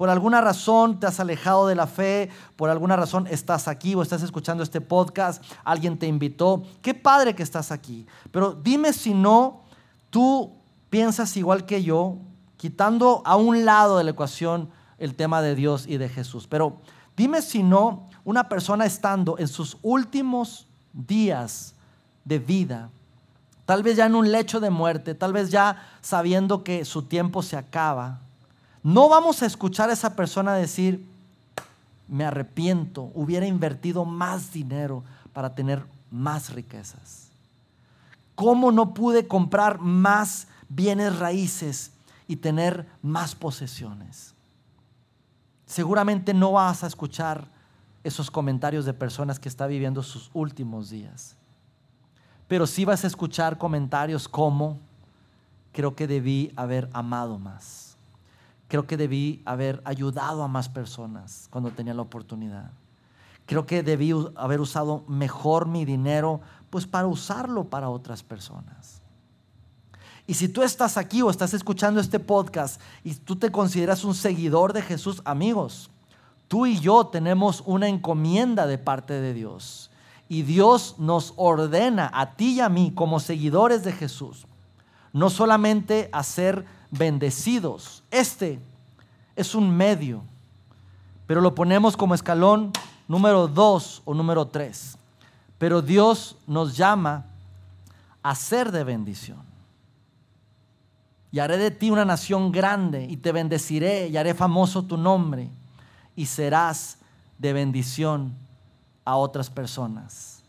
por 0.00 0.08
alguna 0.08 0.40
razón 0.40 0.98
te 0.98 1.06
has 1.06 1.20
alejado 1.20 1.66
de 1.66 1.74
la 1.74 1.86
fe, 1.86 2.30
por 2.56 2.70
alguna 2.70 2.96
razón 2.96 3.26
estás 3.26 3.68
aquí 3.68 3.94
o 3.94 4.00
estás 4.00 4.22
escuchando 4.22 4.62
este 4.62 4.80
podcast, 4.80 5.44
alguien 5.62 5.98
te 5.98 6.06
invitó, 6.06 6.62
qué 6.80 6.94
padre 6.94 7.34
que 7.34 7.42
estás 7.42 7.70
aquí. 7.70 8.06
Pero 8.30 8.54
dime 8.54 8.94
si 8.94 9.12
no, 9.12 9.60
tú 10.08 10.54
piensas 10.88 11.36
igual 11.36 11.66
que 11.66 11.82
yo, 11.82 12.16
quitando 12.56 13.20
a 13.26 13.36
un 13.36 13.66
lado 13.66 13.98
de 13.98 14.04
la 14.04 14.12
ecuación 14.12 14.70
el 14.96 15.14
tema 15.14 15.42
de 15.42 15.54
Dios 15.54 15.86
y 15.86 15.98
de 15.98 16.08
Jesús. 16.08 16.46
Pero 16.46 16.78
dime 17.14 17.42
si 17.42 17.62
no, 17.62 18.08
una 18.24 18.48
persona 18.48 18.86
estando 18.86 19.36
en 19.36 19.48
sus 19.48 19.76
últimos 19.82 20.66
días 20.94 21.74
de 22.24 22.38
vida, 22.38 22.88
tal 23.66 23.82
vez 23.82 23.98
ya 23.98 24.06
en 24.06 24.14
un 24.14 24.32
lecho 24.32 24.60
de 24.60 24.70
muerte, 24.70 25.14
tal 25.14 25.34
vez 25.34 25.50
ya 25.50 25.76
sabiendo 26.00 26.64
que 26.64 26.86
su 26.86 27.02
tiempo 27.02 27.42
se 27.42 27.58
acaba, 27.58 28.22
no 28.82 29.08
vamos 29.08 29.42
a 29.42 29.46
escuchar 29.46 29.90
a 29.90 29.92
esa 29.92 30.16
persona 30.16 30.54
decir, 30.54 31.06
me 32.08 32.24
arrepiento, 32.24 33.10
hubiera 33.14 33.46
invertido 33.46 34.04
más 34.04 34.52
dinero 34.52 35.04
para 35.32 35.54
tener 35.54 35.84
más 36.10 36.52
riquezas. 36.52 37.28
¿Cómo 38.34 38.72
no 38.72 38.94
pude 38.94 39.28
comprar 39.28 39.80
más 39.80 40.48
bienes 40.68 41.18
raíces 41.18 41.92
y 42.26 42.36
tener 42.36 42.86
más 43.02 43.34
posesiones? 43.34 44.34
Seguramente 45.66 46.34
no 46.34 46.52
vas 46.52 46.82
a 46.82 46.86
escuchar 46.86 47.46
esos 48.02 48.30
comentarios 48.30 48.86
de 48.86 48.94
personas 48.94 49.38
que 49.38 49.48
están 49.48 49.68
viviendo 49.68 50.02
sus 50.02 50.30
últimos 50.32 50.90
días. 50.90 51.36
Pero 52.48 52.66
sí 52.66 52.84
vas 52.84 53.04
a 53.04 53.06
escuchar 53.06 53.58
comentarios 53.58 54.26
como, 54.28 54.78
creo 55.72 55.94
que 55.94 56.08
debí 56.08 56.52
haber 56.56 56.88
amado 56.92 57.38
más. 57.38 57.79
Creo 58.70 58.86
que 58.86 58.96
debí 58.96 59.42
haber 59.44 59.82
ayudado 59.84 60.42
a 60.42 60.48
más 60.48 60.70
personas 60.70 61.48
cuando 61.50 61.70
tenía 61.70 61.92
la 61.92 62.00
oportunidad. 62.00 62.70
Creo 63.44 63.66
que 63.66 63.82
debí 63.82 64.14
haber 64.36 64.60
usado 64.60 65.04
mejor 65.06 65.66
mi 65.66 65.84
dinero, 65.84 66.40
pues 66.70 66.86
para 66.86 67.06
usarlo 67.06 67.64
para 67.64 67.90
otras 67.90 68.22
personas. 68.22 69.02
Y 70.26 70.32
si 70.32 70.48
tú 70.48 70.62
estás 70.62 70.96
aquí 70.96 71.20
o 71.20 71.28
estás 71.28 71.52
escuchando 71.52 72.00
este 72.00 72.18
podcast 72.18 72.80
y 73.04 73.14
tú 73.14 73.36
te 73.36 73.52
consideras 73.52 74.04
un 74.04 74.14
seguidor 74.14 74.72
de 74.72 74.80
Jesús, 74.80 75.20
amigos, 75.26 75.90
Tú 76.50 76.66
y 76.66 76.80
yo 76.80 77.06
tenemos 77.06 77.62
una 77.64 77.86
encomienda 77.86 78.66
de 78.66 78.76
parte 78.76 79.20
de 79.20 79.34
Dios. 79.34 79.88
Y 80.28 80.42
Dios 80.42 80.96
nos 80.98 81.32
ordena 81.36 82.10
a 82.12 82.34
ti 82.34 82.54
y 82.54 82.60
a 82.60 82.68
mí 82.68 82.90
como 82.92 83.20
seguidores 83.20 83.84
de 83.84 83.92
Jesús, 83.92 84.46
no 85.12 85.30
solamente 85.30 86.08
a 86.10 86.24
ser 86.24 86.66
bendecidos. 86.90 88.02
Este 88.10 88.58
es 89.36 89.54
un 89.54 89.74
medio, 89.74 90.22
pero 91.26 91.40
lo 91.40 91.54
ponemos 91.54 91.96
como 91.96 92.14
escalón 92.14 92.72
número 93.08 93.48
dos 93.48 94.02
o 94.04 94.14
número 94.14 94.46
tres. 94.46 94.96
Pero 95.58 95.82
Dios 95.82 96.36
nos 96.46 96.76
llama 96.76 97.26
a 98.22 98.34
ser 98.34 98.72
de 98.72 98.84
bendición. 98.84 99.38
Y 101.32 101.38
haré 101.38 101.58
de 101.58 101.70
ti 101.70 101.90
una 101.90 102.04
nación 102.04 102.50
grande 102.50 103.04
y 103.04 103.16
te 103.16 103.30
bendeciré 103.30 104.08
y 104.08 104.16
haré 104.16 104.34
famoso 104.34 104.82
tu 104.82 104.96
nombre 104.96 105.48
y 106.16 106.26
serás 106.26 106.98
de 107.38 107.52
bendición 107.52 108.34
a 109.04 109.16
otras 109.16 109.48
personas. 109.48 110.42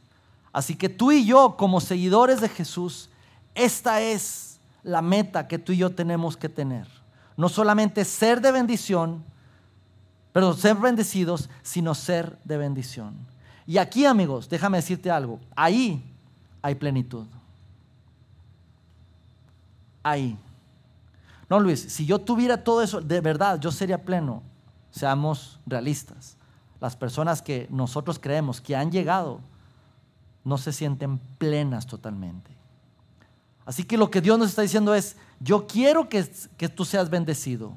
Así 0.52 0.76
que 0.76 0.90
tú 0.90 1.12
y 1.12 1.26
yo, 1.26 1.56
como 1.56 1.80
seguidores 1.80 2.42
de 2.42 2.50
Jesús, 2.50 3.10
esta 3.56 4.02
es 4.02 4.51
la 4.84 5.02
meta 5.02 5.48
que 5.48 5.60
tú 5.60 5.72
y 5.72 5.78
yo 5.78 5.92
tenemos 5.92 6.38
que 6.38 6.50
tener. 6.50 6.88
No 7.38 7.50
solamente 7.50 8.06
ser 8.06 8.42
de 8.42 8.52
bendición, 8.52 9.24
pero 10.34 10.54
ser 10.54 10.76
bendecidos, 10.76 11.50
sino 11.62 11.94
ser 11.94 12.38
de 12.44 12.58
bendición. 12.58 13.16
Y 13.68 13.78
aquí, 13.78 14.06
amigos, 14.06 14.50
déjame 14.50 14.78
decirte 14.78 15.12
algo, 15.12 15.40
ahí 15.56 16.04
hay 16.62 16.76
plenitud. 16.76 17.26
Ahí. 20.04 20.38
No, 21.50 21.60
Luis, 21.60 21.82
si 21.82 22.06
yo 22.06 22.20
tuviera 22.20 22.64
todo 22.64 22.82
eso, 22.82 23.02
de 23.02 23.22
verdad, 23.22 23.60
yo 23.60 23.72
sería 23.72 24.04
pleno. 24.04 24.42
Seamos 24.90 25.60
realistas. 25.66 26.38
Las 26.80 26.96
personas 26.96 27.42
que 27.42 27.68
nosotros 27.70 28.20
creemos 28.20 28.60
que 28.62 28.76
han 28.76 28.92
llegado 28.92 29.40
no 30.44 30.58
se 30.58 30.74
sienten 30.74 31.20
plenas 31.38 31.86
totalmente. 31.86 32.61
Así 33.72 33.86
que 33.86 33.96
lo 33.96 34.12
que 34.12 34.20
Dios 34.20 34.38
nos 34.38 34.50
está 34.50 34.64
diciendo 34.64 34.94
es, 34.94 35.16
yo 35.40 35.66
quiero 35.66 36.10
que, 36.10 36.30
que 36.58 36.68
tú 36.68 36.84
seas 36.84 37.10
bendecido, 37.10 37.72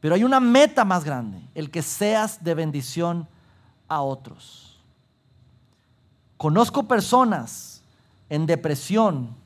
pero 0.00 0.16
hay 0.16 0.24
una 0.24 0.40
meta 0.40 0.84
más 0.84 1.04
grande, 1.04 1.40
el 1.54 1.70
que 1.70 1.80
seas 1.80 2.42
de 2.42 2.54
bendición 2.54 3.28
a 3.86 4.00
otros. 4.00 4.80
Conozco 6.36 6.88
personas 6.88 7.84
en 8.28 8.46
depresión 8.46 9.36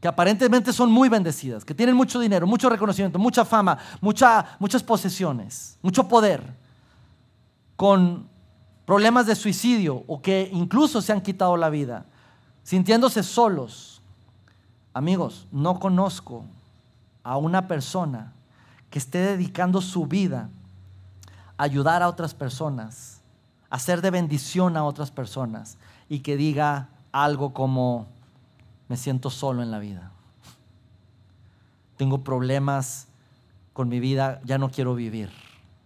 que 0.00 0.08
aparentemente 0.08 0.72
son 0.72 0.90
muy 0.90 1.10
bendecidas, 1.10 1.66
que 1.66 1.74
tienen 1.74 1.96
mucho 1.96 2.18
dinero, 2.20 2.46
mucho 2.46 2.70
reconocimiento, 2.70 3.18
mucha 3.18 3.44
fama, 3.44 3.76
muchas 4.00 4.82
posesiones, 4.82 5.78
mucho 5.82 6.08
poder, 6.08 6.42
con 7.76 8.26
problemas 8.86 9.26
de 9.26 9.34
suicidio 9.36 10.02
o 10.06 10.22
que 10.22 10.48
incluso 10.50 11.02
se 11.02 11.12
han 11.12 11.20
quitado 11.20 11.58
la 11.58 11.68
vida, 11.68 12.06
sintiéndose 12.68 13.22
solos. 13.22 14.02
Amigos, 14.92 15.46
no 15.50 15.80
conozco 15.80 16.44
a 17.22 17.38
una 17.38 17.66
persona 17.66 18.34
que 18.90 18.98
esté 18.98 19.20
dedicando 19.20 19.80
su 19.80 20.04
vida 20.04 20.50
a 21.56 21.62
ayudar 21.62 22.02
a 22.02 22.08
otras 22.10 22.34
personas, 22.34 23.22
a 23.70 23.78
ser 23.78 24.02
de 24.02 24.10
bendición 24.10 24.76
a 24.76 24.84
otras 24.84 25.10
personas 25.10 25.78
y 26.10 26.18
que 26.18 26.36
diga 26.36 26.90
algo 27.10 27.54
como, 27.54 28.06
me 28.88 28.98
siento 28.98 29.30
solo 29.30 29.62
en 29.62 29.70
la 29.70 29.78
vida. 29.78 30.12
Tengo 31.96 32.22
problemas 32.22 33.08
con 33.72 33.88
mi 33.88 33.98
vida, 33.98 34.42
ya 34.44 34.58
no 34.58 34.70
quiero 34.70 34.94
vivir. 34.94 35.30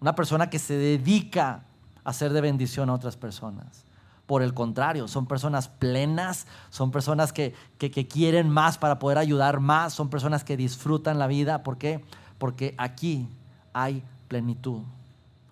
Una 0.01 0.16
persona 0.16 0.51
que 0.51 0.59
se 0.59 0.77
dedica 0.77 1.62
a 2.03 2.12
ser 2.12 2.33
de 2.33 2.40
bendición 2.40 2.90
a 2.90 2.95
otras 2.95 3.16
personas. 3.16 3.85
Por 4.33 4.42
el 4.42 4.55
contrario, 4.55 5.09
son 5.09 5.27
personas 5.27 5.68
plenas, 5.68 6.47
son 6.71 6.90
personas 6.90 7.35
que, 7.35 7.53
que, 7.77 8.09
quieren 8.09 8.49
más 8.49 8.79
para 8.79 8.99
poder 8.99 9.18
ayudar 9.18 9.61
más, 9.61 9.92
son 9.92 10.09
personas 10.09 10.42
que 10.42 10.57
disfrutan 10.57 11.18
la 11.18 11.27
vida. 11.27 11.62
¿Por 11.62 11.77
qué? 11.77 12.03
Porque 12.38 12.75
aquí 12.79 13.29
hay 13.75 14.03
plenitud. 14.29 14.81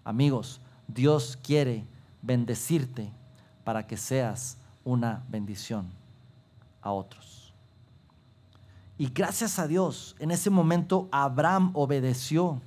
Amigos, 0.02 0.62
Dios 0.88 1.38
quiere 1.42 1.84
bendecirte 2.22 3.12
para 3.64 3.86
que 3.86 3.98
seas 3.98 4.56
una 4.82 5.24
bendición 5.28 5.90
a 6.80 6.92
otros. 6.92 7.52
Y 8.96 9.10
gracias 9.10 9.58
a 9.58 9.66
Dios, 9.66 10.16
en 10.20 10.30
ese 10.30 10.48
momento 10.48 11.06
Abraham 11.12 11.72
obedeció 11.74 12.62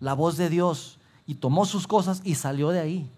la 0.00 0.14
voz 0.14 0.36
de 0.36 0.48
Dios 0.48 0.98
y 1.28 1.36
tomó 1.36 1.64
sus 1.64 1.86
cosas 1.86 2.22
y 2.24 2.34
salió 2.34 2.70
de 2.70 2.80
ahí. 2.80 3.12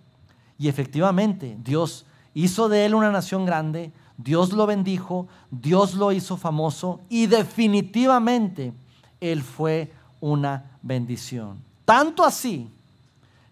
Y 0.59 0.69
efectivamente, 0.69 1.57
Dios 1.63 2.05
hizo 2.35 2.69
de 2.69 2.85
él 2.85 2.95
una 2.95 3.11
nación 3.11 3.45
grande, 3.47 3.93
Dios 4.17 4.53
lo 4.53 4.67
bendijo, 4.67 5.27
Dios 5.51 5.95
lo 5.95 6.13
hizo 6.13 6.37
famoso 6.37 7.01
y 7.09 7.27
definitivamente 7.27 8.73
él 9.21 9.43
fue 9.43 9.93
una 10.21 10.79
bendición. 10.83 11.63
Tanto 11.85 12.25
así 12.25 12.71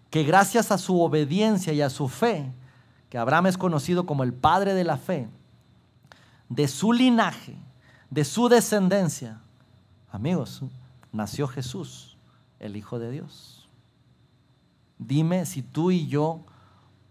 que 0.09 0.23
gracias 0.23 0.71
a 0.71 0.77
su 0.77 1.01
obediencia 1.01 1.73
y 1.73 1.81
a 1.81 1.89
su 1.89 2.07
fe, 2.07 2.51
que 3.09 3.17
Abraham 3.17 3.47
es 3.47 3.57
conocido 3.57 4.05
como 4.05 4.23
el 4.23 4.33
padre 4.33 4.73
de 4.73 4.83
la 4.83 4.97
fe, 4.97 5.27
de 6.49 6.67
su 6.67 6.93
linaje, 6.93 7.55
de 8.09 8.25
su 8.25 8.49
descendencia, 8.49 9.39
amigos, 10.11 10.61
nació 11.11 11.47
Jesús, 11.47 12.17
el 12.59 12.75
Hijo 12.75 12.99
de 12.99 13.11
Dios. 13.11 13.67
Dime 14.97 15.45
si 15.45 15.61
tú 15.61 15.91
y 15.91 16.07
yo 16.07 16.41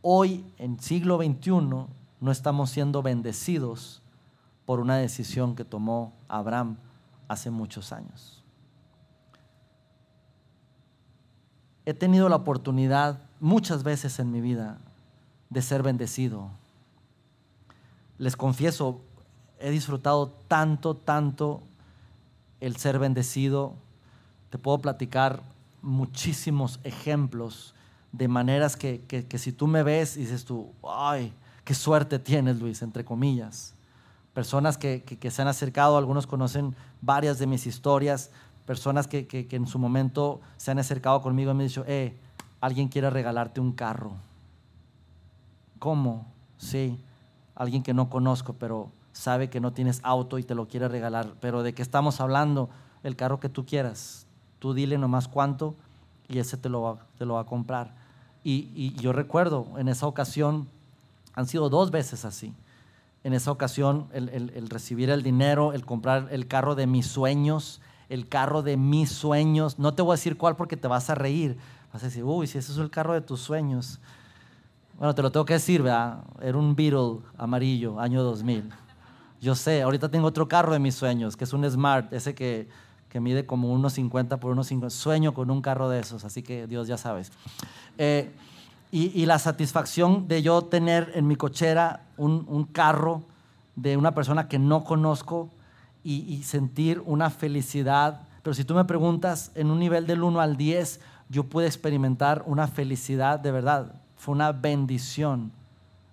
hoy 0.03 0.45
en 0.59 0.81
siglo 0.81 1.19
XXI 1.19 1.51
no 2.21 2.31
estamos 2.31 2.71
siendo 2.71 3.03
bendecidos 3.03 4.03
por 4.67 4.81
una 4.81 4.97
decisión 4.97 5.57
que 5.57 5.65
tomó 5.65 6.13
Abraham 6.29 6.77
hace 7.29 7.51
muchos 7.51 7.93
años. 7.93 8.43
He 11.87 11.95
tenido 11.95 12.29
la 12.29 12.37
oportunidad 12.37 13.21
muchas 13.41 13.83
veces 13.83 14.19
en 14.19 14.31
mi 14.31 14.41
vida 14.41 14.79
de 15.49 15.63
ser 15.63 15.83
bendecido. 15.83 16.51
Les 18.19 18.37
confieso, 18.37 19.01
he 19.59 19.71
disfrutado 19.71 20.29
tanto, 20.47 20.95
tanto 20.95 21.63
el 22.61 22.77
ser 22.77 22.99
bendecido. 22.99 23.75
Te 24.51 24.59
puedo 24.59 24.79
platicar 24.79 25.43
muchísimos 25.83 26.79
ejemplos 26.85 27.75
de 28.12 28.29
maneras 28.29 28.77
que, 28.77 29.27
si 29.37 29.53
tú 29.53 29.66
me 29.66 29.83
ves 29.83 30.16
y 30.16 30.20
dices 30.20 30.44
tú, 30.44 30.73
ay, 30.88 31.33
qué 31.64 31.75
suerte 31.75 32.18
tienes, 32.18 32.61
Luis, 32.61 32.83
entre 32.83 33.05
comillas. 33.05 33.75
Personas 34.35 34.79
que, 34.79 35.05
se 35.31 35.42
han 35.42 35.49
acercado, 35.49 35.96
algunos 35.96 36.27
conocen 36.27 36.75
varias 37.01 37.38
de 37.38 37.46
mis 37.46 37.66
historias, 37.66 38.31
personas 38.66 39.07
que, 39.07 39.49
en 39.51 39.66
su 39.66 39.79
momento 39.79 40.40
se 40.57 40.70
han 40.70 40.79
acercado 40.79 41.23
conmigo 41.23 41.51
y 41.51 41.55
me 41.55 41.64
han 41.64 41.68
dicho, 41.68 41.85
eh, 41.87 42.16
alguien 42.61 42.88
quiere 42.88 43.11
regalarte 43.11 43.61
un 43.61 43.73
carro. 43.73 44.12
¿Cómo? 45.79 46.27
Sí, 46.59 46.99
alguien 47.55 47.83
que 47.83 47.94
no 47.94 48.11
conozco, 48.11 48.55
pero 48.55 48.90
sabe 49.12 49.51
que 49.51 49.61
no 49.61 49.73
tienes 49.73 50.01
auto 50.03 50.38
y 50.38 50.42
te 50.42 50.55
lo 50.55 50.68
quiere 50.68 50.88
regalar. 50.88 51.35
Pero 51.40 51.62
¿de 51.62 51.75
qué 51.75 51.83
estamos 51.83 52.20
hablando? 52.20 52.70
El 53.03 53.16
carro 53.16 53.40
que 53.40 53.49
tú 53.49 53.64
quieras. 53.64 54.27
Tú 54.59 54.75
dile 54.75 54.99
nomás 54.99 55.27
cuánto 55.27 55.75
y 56.31 56.38
ese 56.38 56.57
te 56.57 56.69
lo 56.69 56.83
va, 56.83 57.07
te 57.19 57.27
lo 57.27 57.35
va 57.35 57.40
a 57.40 57.45
comprar. 57.45 57.93
Y, 58.43 58.95
yo 58.95 59.12
recuerdo 59.12 59.66
en 59.77 59.88
esa 59.88 60.07
ocasión, 60.07 60.66
han 61.35 61.47
sido 61.47 61.69
dos 61.69 61.90
veces 61.90 62.25
así. 62.25 62.55
En 63.23 63.35
esa 63.35 63.51
ocasión, 63.51 64.07
el, 64.12 64.71
recibir 64.71 65.11
el 65.11 65.23
dinero, 65.23 65.75
el 65.75 65.85
comprar 65.85 66.29
el 66.31 66.47
carro 66.47 66.75
de 66.75 66.87
mis 66.87 67.07
sueños, 67.07 67.83
el 68.09 68.29
carro 68.29 68.62
de 68.62 68.77
mis 68.79 69.11
sueños. 69.11 69.79
No 69.79 69.93
te 69.93 70.01
voy 70.01 70.12
a 70.12 70.16
decir 70.16 70.38
cuál 70.38 70.57
porque 70.57 70.77
te 70.77 70.88
vas 70.88 71.11
a 71.11 71.14
reír. 71.14 71.59
Vas 71.93 72.03
a 72.03 72.07
decir, 72.07 72.25
uy, 72.25 72.47
si 72.47 72.57
ese 72.57 72.73
es 72.73 72.79
el 72.79 72.90
carro 72.90 73.12
de 73.12 73.21
tus 73.21 73.40
sueños. 73.40 74.01
Bueno, 74.97 75.14
te 75.14 75.23
lo 75.23 75.31
tengo 75.31 75.45
que 75.45 75.55
decir, 75.55 75.83
¿verdad? 75.83 76.23
Era 76.40 76.57
un 76.57 76.75
Beetle 76.75 77.19
amarillo, 77.37 78.01
año 78.01 78.23
2000. 78.23 78.71
Yo 79.40 79.55
sé, 79.55 79.83
ahorita 79.83 80.11
tengo 80.11 80.27
otro 80.27 80.49
carro 80.49 80.73
de 80.73 80.79
mis 80.79 80.95
sueños, 80.95 81.37
que 81.37 81.45
es 81.45 81.53
un 81.53 81.69
Smart, 81.69 82.12
ese 82.12 82.35
que, 82.35 82.69
mide 83.18 83.46
como 83.46 83.73
unos 83.73 83.94
50 83.94 84.38
por 84.38 84.53
unos 84.53 84.68
50. 84.68 84.94
Sueño 84.94 85.35
con 85.35 85.51
un 85.51 85.62
carro 85.62 85.88
de 85.88 85.99
esos, 85.99 86.25
así 86.25 86.42
que 86.42 86.68
Dios 86.68 86.87
ya 86.87 86.96
sabes. 86.96 87.33
Eh, 87.99 88.31
y, 88.92 89.25
la 89.27 89.38
satisfacción 89.38 90.29
de 90.29 90.42
yo 90.42 90.62
tener 90.62 91.12
en 91.14 91.27
mi 91.27 91.37
cochera 91.37 92.03
un, 92.16 92.64
carro 92.73 93.23
de 93.77 93.96
una 93.96 94.14
persona 94.14 94.49
que 94.49 94.59
no 94.59 94.85
conozco 94.85 95.49
y, 96.05 96.23
y, 96.33 96.42
sentir 96.42 97.03
una 97.07 97.31
felicidad. 97.31 98.23
Pero 98.42 98.53
si 98.55 98.64
tú 98.64 98.75
me 98.75 98.85
preguntas, 98.85 99.53
en 99.55 99.70
un 99.70 99.79
nivel 99.79 100.07
del 100.07 100.23
1 100.23 100.40
al 100.40 100.57
10, 100.57 101.01
yo 101.29 101.44
pude 101.44 101.66
experimentar 101.66 102.42
una 102.46 102.66
felicidad 102.68 103.40
de 103.40 103.53
verdad. 103.53 103.94
Fue 104.16 104.35
una 104.35 104.53
bendición 104.53 105.53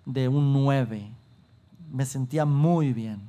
de 0.06 0.28
un 0.28 0.52
9 0.52 1.18
me 1.90 2.04
sentía 2.04 2.44
muy 2.44 2.92
bien. 2.92 3.20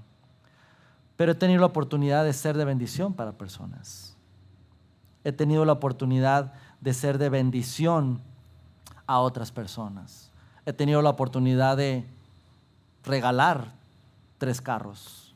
Pero 1.20 1.34
he 1.34 1.36
tenido 1.36 1.60
la 1.60 1.66
oportunidad 1.66 2.24
de 2.24 2.32
ser 2.32 2.56
de 2.56 2.64
bendición 2.64 3.14
para 3.14 3.34
personas. 3.34 4.16
He 5.26 5.34
tenido 5.34 5.66
la 5.66 5.74
oportunidad 5.74 6.54
de 6.80 6.94
ser 6.94 7.18
de 7.18 7.28
bendición 7.28 8.22
a 9.06 9.20
otras 9.20 9.52
personas. 9.52 10.32
He 10.66 10.72
tenido 10.72 11.02
la 11.02 11.10
oportunidad 11.10 11.76
de 11.76 12.06
regalar 13.04 13.74
tres 14.38 14.62
carros. 14.62 15.36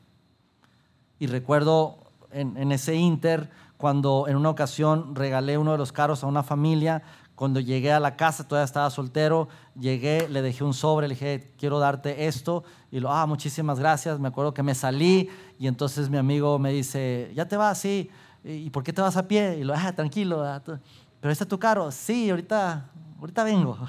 Y 1.19 1.27
recuerdo 1.27 1.97
en, 2.31 2.71
ese 2.71 2.95
inter 2.95 3.49
cuando 3.75 4.29
en 4.29 4.37
una 4.37 4.51
ocasión 4.51 5.15
regalé 5.15 5.57
uno 5.57 5.73
de 5.73 5.79
los 5.79 5.91
carros 5.91 6.23
a 6.23 6.27
una 6.27 6.43
familia 6.43 7.03
cuando 7.43 7.59
llegué 7.59 7.91
a 7.91 7.99
la 7.99 8.15
casa, 8.15 8.47
todavía 8.47 8.63
estaba 8.63 8.89
soltero, 8.89 9.49
llegué, 9.77 10.29
le 10.29 10.41
dejé 10.41 10.63
un 10.63 10.73
sobre, 10.73 11.09
le 11.09 11.15
dije, 11.15 11.51
quiero 11.57 11.77
darte 11.77 12.25
esto. 12.25 12.63
Y 12.89 13.01
lo, 13.01 13.11
ah, 13.11 13.25
muchísimas 13.25 13.77
gracias. 13.79 14.17
Me 14.17 14.29
acuerdo 14.29 14.53
que 14.53 14.63
me 14.63 14.73
salí 14.73 15.29
y 15.59 15.67
entonces 15.67 16.09
mi 16.09 16.15
amigo 16.15 16.57
me 16.57 16.71
dice, 16.71 17.33
¿ya 17.35 17.45
te 17.45 17.57
vas? 17.57 17.79
Sí. 17.79 18.09
¿Y 18.45 18.69
por 18.69 18.81
qué 18.81 18.93
te 18.93 19.01
vas 19.01 19.17
a 19.17 19.27
pie? 19.27 19.57
Y 19.57 19.65
lo, 19.65 19.73
ah, 19.75 19.91
tranquilo. 19.91 20.41
Ah, 20.41 20.61
¿Pero 20.63 21.31
este 21.33 21.43
es 21.43 21.47
tu 21.49 21.59
carro? 21.59 21.91
Sí, 21.91 22.29
ahorita, 22.29 22.89
ahorita 23.19 23.43
vengo. 23.43 23.77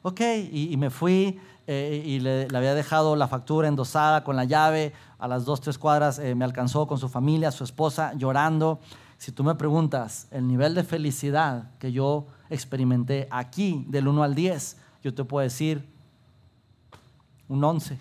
Ok, 0.00 0.20
y, 0.50 0.74
me 0.78 0.88
fui 0.88 1.38
eh, 1.66 2.02
y 2.02 2.20
le, 2.20 2.48
había 2.54 2.72
dejado 2.72 3.14
la 3.14 3.28
factura 3.28 3.68
endosada 3.68 4.24
con 4.24 4.36
la 4.36 4.44
llave. 4.44 4.94
A 5.18 5.28
las 5.28 5.44
dos, 5.44 5.60
tres 5.60 5.76
cuadras 5.76 6.18
eh, 6.18 6.34
me 6.34 6.46
alcanzó 6.46 6.86
con 6.86 6.96
su 6.96 7.10
familia, 7.10 7.50
su 7.50 7.62
esposa, 7.62 8.14
llorando. 8.14 8.80
Si 9.18 9.32
tú 9.32 9.44
me 9.44 9.54
preguntas 9.54 10.28
el 10.30 10.48
nivel 10.48 10.74
de 10.74 10.82
felicidad 10.82 11.72
que 11.78 11.92
yo 11.92 12.28
experimenté 12.50 13.28
aquí 13.30 13.84
del 13.88 14.08
1 14.08 14.22
al 14.22 14.34
10, 14.34 14.76
yo 15.02 15.14
te 15.14 15.24
puedo 15.24 15.42
decir 15.42 15.84
un 17.48 17.62
11. 17.62 17.98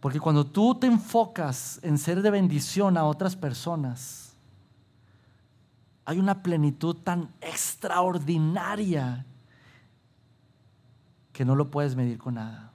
Porque 0.00 0.20
cuando 0.20 0.44
tú 0.44 0.74
te 0.74 0.86
enfocas 0.86 1.78
en 1.82 1.96
ser 1.96 2.22
de 2.22 2.30
bendición 2.30 2.96
a 2.96 3.04
otras 3.04 3.36
personas, 3.36 4.34
hay 6.04 6.18
una 6.18 6.42
plenitud 6.42 6.96
tan 6.96 7.30
extraordinaria 7.40 9.24
que 11.32 11.44
no 11.44 11.54
lo 11.54 11.70
puedes 11.70 11.94
medir 11.94 12.18
con 12.18 12.34
nada. 12.34 12.72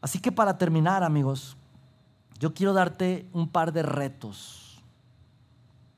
Así 0.00 0.18
que 0.18 0.32
para 0.32 0.56
terminar, 0.58 1.04
amigos, 1.04 1.56
yo 2.38 2.54
quiero 2.54 2.72
darte 2.72 3.28
un 3.32 3.48
par 3.48 3.72
de 3.72 3.82
retos 3.82 4.61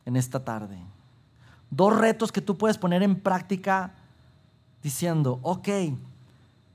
en 0.05 0.17
esta 0.17 0.45
tarde. 0.45 0.79
Dos 1.71 1.97
retos 1.97 2.31
que 2.31 2.41
tú 2.41 2.57
puedes 2.57 2.79
poner 2.79 3.03
en 3.03 3.21
práctica 3.21 3.95
diciendo, 4.83 5.41
ok, 5.43 5.69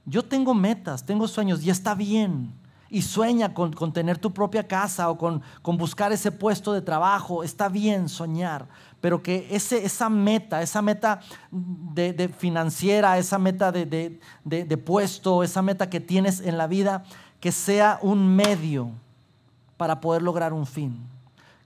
yo 0.06 0.26
tengo 0.26 0.54
metas, 0.54 1.06
tengo 1.06 1.28
sueños 1.28 1.64
y 1.64 1.70
está 1.70 1.96
bien. 1.96 2.54
Y 2.92 3.04
sueña 3.04 3.54
con, 3.54 3.94
tener 3.94 4.18
tu 4.18 4.34
propia 4.34 4.68
casa 4.68 5.12
o 5.12 5.18
con, 5.18 5.44
buscar 5.78 6.12
ese 6.12 6.32
puesto 6.32 6.74
de 6.74 6.82
trabajo. 6.82 7.44
Está 7.44 7.70
bien 7.70 8.10
soñar, 8.10 8.68
pero 9.00 9.22
que 9.22 9.48
ese, 9.52 9.86
esa 9.86 10.10
meta, 10.10 10.64
esa 10.64 10.82
meta 10.82 11.20
de, 11.52 12.34
financiera, 12.36 13.20
esa 13.20 13.38
meta 13.38 13.72
de, 13.72 14.20
de 14.44 14.78
puesto, 14.78 15.44
esa 15.44 15.62
meta 15.62 15.88
que 15.88 16.00
tienes 16.00 16.40
en 16.40 16.58
la 16.58 16.66
vida, 16.66 17.04
que 17.40 17.52
sea 17.52 18.00
un 18.02 18.36
medio 18.36 18.90
para 19.78 20.02
poder 20.02 20.24
lograr 20.24 20.52
un 20.52 20.66
fin. 20.66 21.08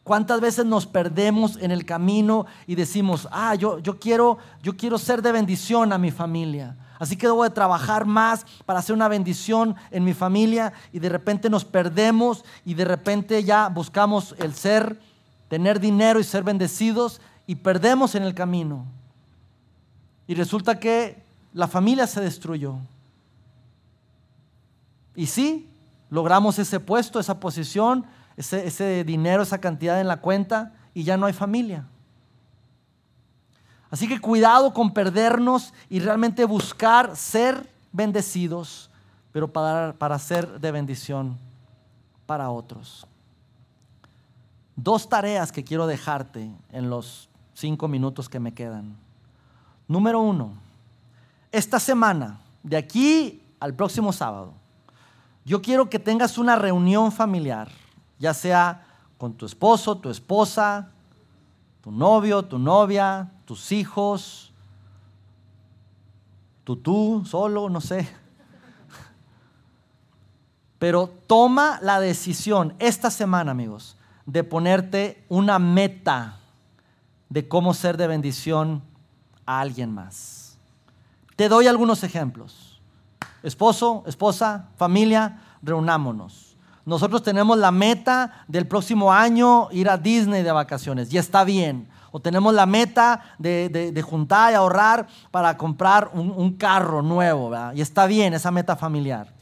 ¿Cuántas 0.04 0.42
veces 0.42 0.66
nos 0.66 0.86
perdemos 0.86 1.58
en 1.62 1.72
el 1.72 1.86
camino 1.86 2.46
y 2.68 2.76
decimos, 2.76 3.28
ah, 3.32 3.56
yo, 3.56 3.80
yo, 3.80 4.00
quiero, 4.00 4.38
yo 4.62 4.76
quiero 4.76 4.98
ser 4.98 5.22
de 5.22 5.32
bendición 5.32 5.94
a 5.94 5.98
mi 5.98 6.12
familia? 6.12 6.76
Así 7.00 7.16
que 7.16 7.28
debo 7.28 7.44
de 7.44 7.50
trabajar 7.50 8.06
más 8.06 8.46
para 8.66 8.80
hacer 8.80 8.94
una 8.94 9.08
bendición 9.08 9.76
en 9.92 10.04
mi 10.04 10.14
familia 10.14 10.74
y 10.92 11.00
de 11.00 11.10
repente 11.10 11.50
nos 11.50 11.64
perdemos 11.64 12.44
y 12.66 12.74
de 12.74 12.86
repente 12.86 13.44
ya 13.44 13.70
buscamos 13.70 14.36
el 14.40 14.54
ser, 14.54 15.00
tener 15.48 15.80
dinero 15.80 16.20
y 16.20 16.24
ser 16.24 16.44
bendecidos 16.44 17.22
y 17.48 17.56
perdemos 17.56 18.16
en 18.16 18.24
el 18.24 18.34
camino. 18.34 18.86
Y 20.28 20.36
resulta 20.36 20.80
que 20.80 21.24
la 21.54 21.68
familia 21.68 22.08
se 22.08 22.22
destruyó. 22.22 22.76
Y 25.16 25.28
sí, 25.28 25.70
logramos 26.10 26.60
ese 26.60 26.80
puesto, 26.80 27.20
esa 27.20 27.40
posición, 27.40 28.06
ese, 28.38 28.68
ese 28.68 29.04
dinero, 29.04 29.44
esa 29.44 29.60
cantidad 29.60 30.00
en 30.02 30.08
la 30.08 30.22
cuenta 30.22 30.74
y 30.94 31.04
ya 31.04 31.18
no 31.18 31.26
hay 31.26 31.34
familia. 31.34 31.86
Así 33.90 34.08
que 34.08 34.20
cuidado 34.20 34.74
con 34.74 34.92
perdernos 34.92 35.74
y 35.90 36.00
realmente 36.00 36.46
buscar 36.46 37.16
ser 37.16 37.70
bendecidos, 37.92 38.90
pero 39.32 39.48
para, 39.48 39.94
para 39.94 40.18
ser 40.18 40.60
de 40.60 40.72
bendición 40.72 41.38
para 42.26 42.50
otros. 42.50 43.06
Dos 44.76 45.08
tareas 45.08 45.52
que 45.52 45.64
quiero 45.64 45.86
dejarte 45.86 46.50
en 46.72 46.90
los 46.90 47.30
cinco 47.54 47.88
minutos 47.88 48.28
que 48.28 48.40
me 48.40 48.54
quedan. 48.54 48.96
Número 49.88 50.20
uno, 50.20 50.54
esta 51.52 51.80
semana, 51.80 52.40
de 52.64 52.78
aquí 52.78 53.44
al 53.60 53.76
próximo 53.76 54.12
sábado, 54.12 54.54
yo 55.46 55.62
quiero 55.62 55.90
que 55.90 56.00
tengas 56.00 56.40
una 56.40 56.56
reunión 56.56 57.12
familiar, 57.12 57.70
ya 58.24 58.34
sea 58.34 58.86
con 59.18 59.34
tu 59.34 59.46
esposo, 59.46 59.98
tu 59.98 60.10
esposa, 60.10 60.92
tu 61.82 61.92
novio, 61.92 62.44
tu 62.44 62.58
novia, 62.58 63.30
tus 63.44 63.74
hijos, 63.74 64.54
tú 66.64 66.78
tú, 66.78 67.26
solo, 67.26 67.70
no 67.70 67.82
sé. 67.82 68.08
Pero 70.80 71.12
toma 71.28 71.80
la 71.82 72.00
decisión 72.00 72.76
esta 72.80 73.12
semana, 73.12 73.52
amigos, 73.52 73.98
de 74.26 74.46
ponerte 74.46 75.26
una 75.28 75.60
meta 75.60 76.40
de 77.28 77.46
cómo 77.50 77.74
ser 77.74 77.98
de 77.98 78.08
bendición 78.08 78.82
a 79.46 79.60
alguien 79.60 79.94
más. 79.94 80.58
Te 81.36 81.50
doy 81.50 81.68
algunos 81.68 82.06
ejemplos 82.06 82.80
esposo, 83.44 84.06
esposa, 84.08 84.70
familia, 84.78 85.42
reunámonos. 85.62 86.53
Nosotros 86.86 87.24
tenemos 87.24 87.58
la 87.58 87.72
meta 87.72 88.44
del 88.48 88.68
próximo 88.68 89.12
año 89.12 89.70
ir 89.72 89.90
a 89.90 89.98
Disney 89.98 90.44
de 90.44 90.52
vacaciones 90.52 91.14
y 91.14 91.18
está 91.18 91.44
bien. 91.44 91.88
O 92.12 92.20
tenemos 92.20 92.54
la 92.54 92.66
meta 92.66 93.36
de, 93.40 94.04
juntar 94.06 94.52
y 94.52 94.56
ahorrar 94.56 95.08
para 95.32 95.58
comprar 95.58 96.12
un, 96.14 96.54
carro 96.54 97.02
nuevo 97.02 97.52
y 97.74 97.82
está 97.82 98.06
bien 98.06 98.34
esa 98.34 98.52
meta 98.52 98.76
familiar. 98.76 99.34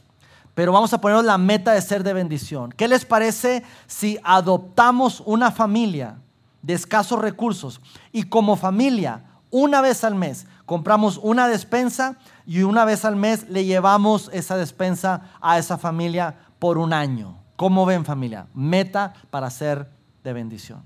Pero 0.54 0.72
vamos 0.72 0.92
a 0.92 1.00
poner 1.00 1.24
la 1.24 1.36
meta 1.36 1.72
de 1.72 1.82
ser 1.82 2.02
de 2.02 2.12
bendición. 2.12 2.72
¿Qué 2.72 2.88
les 2.88 3.04
parece 3.04 3.62
si 3.86 4.18
adoptamos 4.22 5.22
una 5.26 5.50
familia 5.50 6.16
de 6.62 6.74
escasos 6.74 7.18
recursos 7.18 7.80
y 8.12 8.24
como 8.24 8.56
familia, 8.56 9.24
una 9.50 9.80
vez 9.80 10.04
al 10.04 10.14
mes, 10.14 10.46
compramos 10.64 11.18
una 11.22 11.48
despensa 11.48 12.16
y 12.46 12.62
una 12.62 12.84
vez 12.84 13.04
al 13.04 13.16
mes 13.16 13.48
le 13.50 13.64
llevamos 13.64 14.30
esa 14.32 14.56
despensa 14.56 15.22
a 15.40 15.58
esa 15.58 15.76
familia 15.76 16.36
por 16.62 16.78
un 16.78 16.92
año. 16.92 17.38
¿Cómo 17.56 17.84
ven 17.84 18.04
familia? 18.04 18.46
Meta 18.54 19.14
para 19.30 19.50
ser 19.50 19.90
de 20.22 20.32
bendición. 20.32 20.80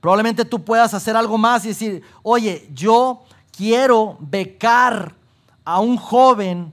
Probablemente 0.00 0.46
tú 0.46 0.64
puedas 0.64 0.94
hacer 0.94 1.14
algo 1.14 1.36
más 1.36 1.66
y 1.66 1.68
decir, 1.68 2.02
oye, 2.22 2.66
yo 2.72 3.22
quiero 3.54 4.16
becar 4.18 5.14
a 5.62 5.80
un 5.80 5.98
joven 5.98 6.72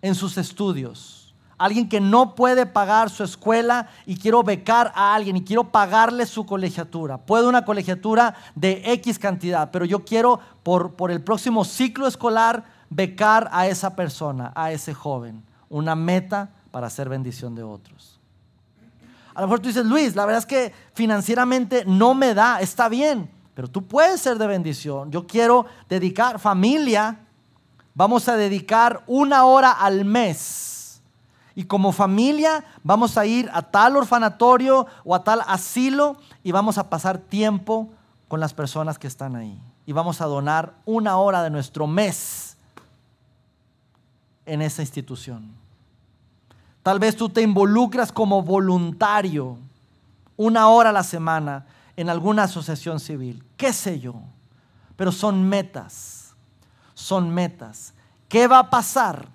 en 0.00 0.14
sus 0.14 0.38
estudios 0.38 1.34
alguien 1.58 1.88
que 1.88 2.00
no 2.00 2.36
puede 2.36 2.64
pagar 2.64 3.10
su 3.10 3.24
escuela 3.24 3.88
y 4.06 4.16
quiero 4.16 4.44
becar 4.44 4.92
a 4.94 5.12
alguien 5.14 5.36
y 5.36 5.44
quiero 5.44 5.64
pagarle 5.64 6.26
su 6.26 6.46
colegiatura. 6.46 7.18
Puedo 7.18 7.48
una 7.48 7.64
colegiatura 7.66 8.34
de 8.54 8.82
X 8.92 9.18
cantidad, 9.18 9.70
pero 9.72 9.84
yo 9.84 10.04
quiero 10.04 10.40
por, 10.62 10.94
por 10.94 11.10
el 11.10 11.20
próximo 11.22 11.64
ciclo 11.64 12.06
escolar 12.06 12.64
becar 12.88 13.50
a 13.52 13.66
esa 13.66 13.94
persona, 13.94 14.52
a 14.54 14.70
ese 14.70 14.94
joven. 14.94 15.42
Una 15.68 15.94
meta 15.94 16.50
para 16.70 16.86
hacer 16.86 17.08
bendición 17.08 17.54
de 17.54 17.62
otros. 17.62 18.18
A 19.34 19.40
lo 19.40 19.46
mejor 19.46 19.60
tú 19.60 19.68
dices, 19.68 19.86
Luis, 19.86 20.16
la 20.16 20.26
verdad 20.26 20.40
es 20.40 20.46
que 20.46 20.72
financieramente 20.92 21.84
no 21.86 22.14
me 22.14 22.34
da, 22.34 22.60
está 22.60 22.88
bien, 22.88 23.30
pero 23.54 23.68
tú 23.68 23.86
puedes 23.86 24.20
ser 24.20 24.38
de 24.38 24.46
bendición. 24.46 25.10
Yo 25.10 25.26
quiero 25.26 25.66
dedicar 25.88 26.38
familia, 26.38 27.20
vamos 27.94 28.28
a 28.28 28.36
dedicar 28.36 29.02
una 29.06 29.44
hora 29.44 29.72
al 29.72 30.04
mes 30.04 31.00
y 31.54 31.64
como 31.64 31.92
familia 31.92 32.64
vamos 32.82 33.18
a 33.18 33.26
ir 33.26 33.50
a 33.52 33.62
tal 33.62 33.96
orfanatorio 33.96 34.86
o 35.04 35.14
a 35.14 35.24
tal 35.24 35.42
asilo 35.46 36.16
y 36.42 36.52
vamos 36.52 36.78
a 36.78 36.88
pasar 36.88 37.18
tiempo 37.18 37.90
con 38.28 38.40
las 38.40 38.54
personas 38.54 38.98
que 38.98 39.06
están 39.06 39.36
ahí. 39.36 39.60
Y 39.86 39.92
vamos 39.92 40.20
a 40.20 40.26
donar 40.26 40.74
una 40.84 41.18
hora 41.18 41.42
de 41.42 41.50
nuestro 41.50 41.86
mes 41.86 42.56
en 44.46 44.62
esa 44.62 44.82
institución. 44.82 45.59
Tal 46.82 46.98
vez 46.98 47.16
tú 47.16 47.28
te 47.28 47.42
involucras 47.42 48.12
como 48.12 48.42
voluntario 48.42 49.58
una 50.36 50.68
hora 50.68 50.90
a 50.90 50.94
la 50.94 51.02
semana 51.02 51.66
en 51.96 52.08
alguna 52.08 52.44
asociación 52.44 53.00
civil, 53.00 53.44
qué 53.56 53.72
sé 53.72 54.00
yo. 54.00 54.14
Pero 54.96 55.12
son 55.12 55.48
metas, 55.48 56.34
son 56.94 57.30
metas. 57.30 57.94
¿Qué 58.28 58.46
va 58.46 58.60
a 58.60 58.70
pasar? 58.70 59.28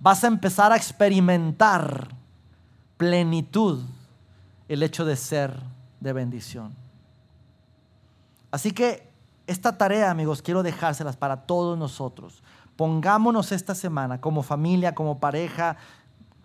vas 0.00 0.24
a 0.24 0.26
empezar 0.26 0.72
a 0.72 0.76
experimentar 0.76 2.08
plenitud 2.96 3.84
el 4.66 4.82
hecho 4.82 5.04
de 5.04 5.16
ser 5.16 5.60
de 6.00 6.12
bendición. 6.12 6.74
Así 8.50 8.72
que 8.72 9.08
esta 9.46 9.76
tarea, 9.76 10.10
amigos, 10.10 10.42
quiero 10.42 10.62
dejárselas 10.62 11.16
para 11.16 11.42
todos 11.42 11.78
nosotros. 11.78 12.42
Pongámonos 12.76 13.52
esta 13.52 13.74
semana 13.74 14.20
como 14.20 14.42
familia, 14.42 14.94
como 14.94 15.20
pareja, 15.20 15.76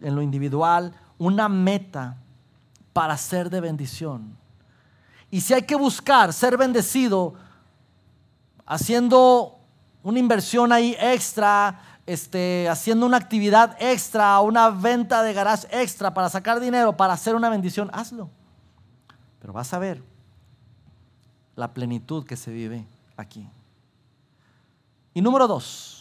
en 0.01 0.15
lo 0.15 0.21
individual, 0.21 0.93
una 1.17 1.49
meta 1.49 2.17
para 2.93 3.17
ser 3.17 3.49
de 3.49 3.61
bendición. 3.61 4.37
Y 5.31 5.41
si 5.41 5.53
hay 5.53 5.63
que 5.63 5.75
buscar 5.75 6.31
ser 6.33 6.57
bendecido 6.57 7.33
haciendo 8.65 9.59
una 10.03 10.19
inversión 10.19 10.71
ahí 10.71 10.95
extra, 10.99 11.81
este, 12.05 12.69
haciendo 12.69 13.05
una 13.05 13.17
actividad 13.17 13.75
extra, 13.79 14.39
una 14.39 14.69
venta 14.69 15.23
de 15.23 15.33
garage 15.33 15.67
extra 15.71 16.13
para 16.13 16.29
sacar 16.29 16.59
dinero, 16.59 16.95
para 16.95 17.13
hacer 17.13 17.35
una 17.35 17.49
bendición, 17.49 17.89
hazlo. 17.93 18.29
Pero 19.41 19.53
vas 19.53 19.73
a 19.73 19.79
ver 19.79 20.01
la 21.55 21.73
plenitud 21.73 22.25
que 22.25 22.35
se 22.35 22.51
vive 22.51 22.85
aquí. 23.17 23.47
Y 25.13 25.21
número 25.21 25.47
dos, 25.47 25.94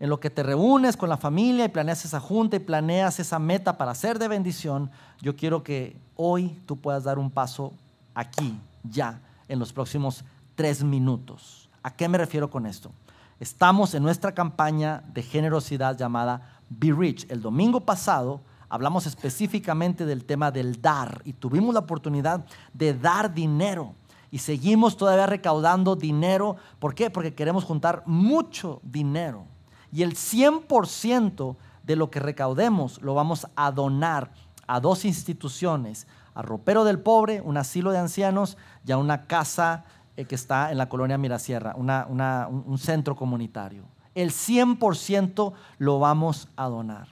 en 0.00 0.08
lo 0.08 0.18
que 0.18 0.30
te 0.30 0.42
reúnes 0.42 0.96
con 0.96 1.10
la 1.10 1.18
familia 1.18 1.66
y 1.66 1.68
planeas 1.68 2.06
esa 2.06 2.20
junta 2.20 2.56
y 2.56 2.60
planeas 2.60 3.20
esa 3.20 3.38
meta 3.38 3.76
para 3.76 3.94
ser 3.94 4.18
de 4.18 4.28
bendición, 4.28 4.90
yo 5.20 5.36
quiero 5.36 5.62
que 5.62 5.94
hoy 6.16 6.58
tú 6.64 6.78
puedas 6.78 7.04
dar 7.04 7.18
un 7.18 7.30
paso 7.30 7.74
aquí, 8.14 8.58
ya, 8.82 9.20
en 9.46 9.58
los 9.58 9.74
próximos 9.74 10.24
tres 10.54 10.82
minutos. 10.82 11.68
¿A 11.82 11.94
qué 11.94 12.08
me 12.08 12.16
refiero 12.16 12.50
con 12.50 12.64
esto? 12.64 12.90
Estamos 13.38 13.94
en 13.94 14.02
nuestra 14.02 14.32
campaña 14.32 15.02
de 15.12 15.22
generosidad 15.22 15.96
llamada 15.98 16.60
Be 16.70 16.92
Rich. 16.92 17.26
El 17.30 17.42
domingo 17.42 17.80
pasado 17.80 18.40
hablamos 18.70 19.06
específicamente 19.06 20.06
del 20.06 20.24
tema 20.24 20.50
del 20.50 20.80
dar 20.80 21.20
y 21.26 21.34
tuvimos 21.34 21.74
la 21.74 21.80
oportunidad 21.80 22.44
de 22.72 22.94
dar 22.94 23.32
dinero. 23.34 23.94
y 24.32 24.38
seguimos 24.38 24.96
todavía 24.96 25.26
recaudando 25.26 25.96
dinero. 25.96 26.56
¿Por 26.78 26.94
qué? 26.94 27.10
Porque 27.10 27.34
queremos 27.34 27.64
juntar 27.64 28.04
mucho 28.06 28.80
dinero. 28.84 29.44
Y 29.92 30.02
el 30.02 30.14
100% 30.14 31.56
de 31.82 31.96
lo 31.96 32.10
que 32.10 32.20
recaudemos 32.20 33.00
lo 33.02 33.14
vamos 33.14 33.46
a 33.56 33.70
donar 33.72 34.30
a 34.66 34.80
dos 34.80 35.04
instituciones, 35.04 36.06
a 36.34 36.42
Ropero 36.42 36.84
del 36.84 37.00
Pobre, 37.00 37.40
un 37.40 37.56
asilo 37.56 37.90
de 37.90 37.98
ancianos, 37.98 38.56
y 38.86 38.92
a 38.92 38.98
una 38.98 39.26
casa 39.26 39.84
eh, 40.16 40.24
que 40.24 40.36
está 40.36 40.70
en 40.70 40.78
la 40.78 40.88
colonia 40.88 41.18
Mirasierra, 41.18 41.74
un 41.76 42.78
centro 42.78 43.16
comunitario. 43.16 43.84
El 44.14 44.30
100% 44.30 45.52
lo 45.78 45.98
vamos 45.98 46.48
a 46.56 46.66
donar. 46.68 47.08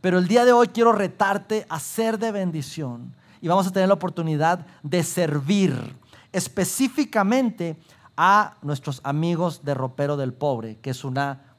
Pero 0.00 0.18
el 0.18 0.28
día 0.28 0.44
de 0.44 0.52
hoy 0.52 0.68
quiero 0.68 0.92
retarte 0.92 1.66
a 1.68 1.80
ser 1.80 2.18
de 2.18 2.30
bendición 2.30 3.14
y 3.40 3.48
vamos 3.48 3.66
a 3.66 3.72
tener 3.72 3.88
la 3.88 3.94
oportunidad 3.94 4.66
de 4.82 5.02
servir 5.02 5.96
específicamente 6.32 7.76
a 8.16 8.56
nuestros 8.62 9.00
amigos 9.04 9.64
de 9.64 9.74
Ropero 9.74 10.16
del 10.16 10.32
Pobre, 10.32 10.78
que 10.78 10.90
es 10.90 11.04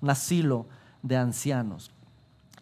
un 0.01 0.09
asilo 0.09 0.65
de 1.01 1.17
ancianos. 1.17 1.91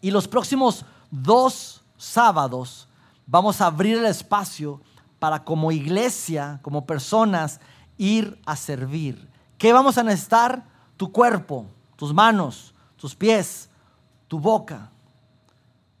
Y 0.00 0.10
los 0.10 0.28
próximos 0.28 0.84
dos 1.10 1.82
sábados 1.96 2.88
vamos 3.26 3.60
a 3.60 3.66
abrir 3.66 3.98
el 3.98 4.06
espacio 4.06 4.80
para 5.18 5.44
como 5.44 5.72
iglesia, 5.72 6.60
como 6.62 6.86
personas, 6.86 7.60
ir 7.98 8.40
a 8.46 8.56
servir. 8.56 9.28
¿Qué 9.58 9.72
vamos 9.72 9.98
a 9.98 10.02
necesitar? 10.02 10.64
Tu 10.96 11.10
cuerpo, 11.10 11.66
tus 11.96 12.12
manos, 12.12 12.74
tus 12.96 13.14
pies, 13.14 13.68
tu 14.28 14.38
boca, 14.38 14.90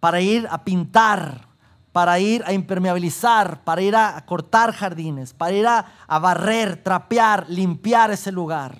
para 0.00 0.20
ir 0.20 0.46
a 0.50 0.62
pintar, 0.62 1.46
para 1.92 2.18
ir 2.18 2.44
a 2.46 2.52
impermeabilizar, 2.52 3.64
para 3.64 3.80
ir 3.80 3.96
a 3.96 4.22
cortar 4.26 4.72
jardines, 4.72 5.32
para 5.32 5.52
ir 5.52 5.66
a, 5.66 6.18
barrer, 6.18 6.82
trapear, 6.82 7.46
limpiar 7.48 8.10
ese 8.10 8.30
lugar. 8.30 8.76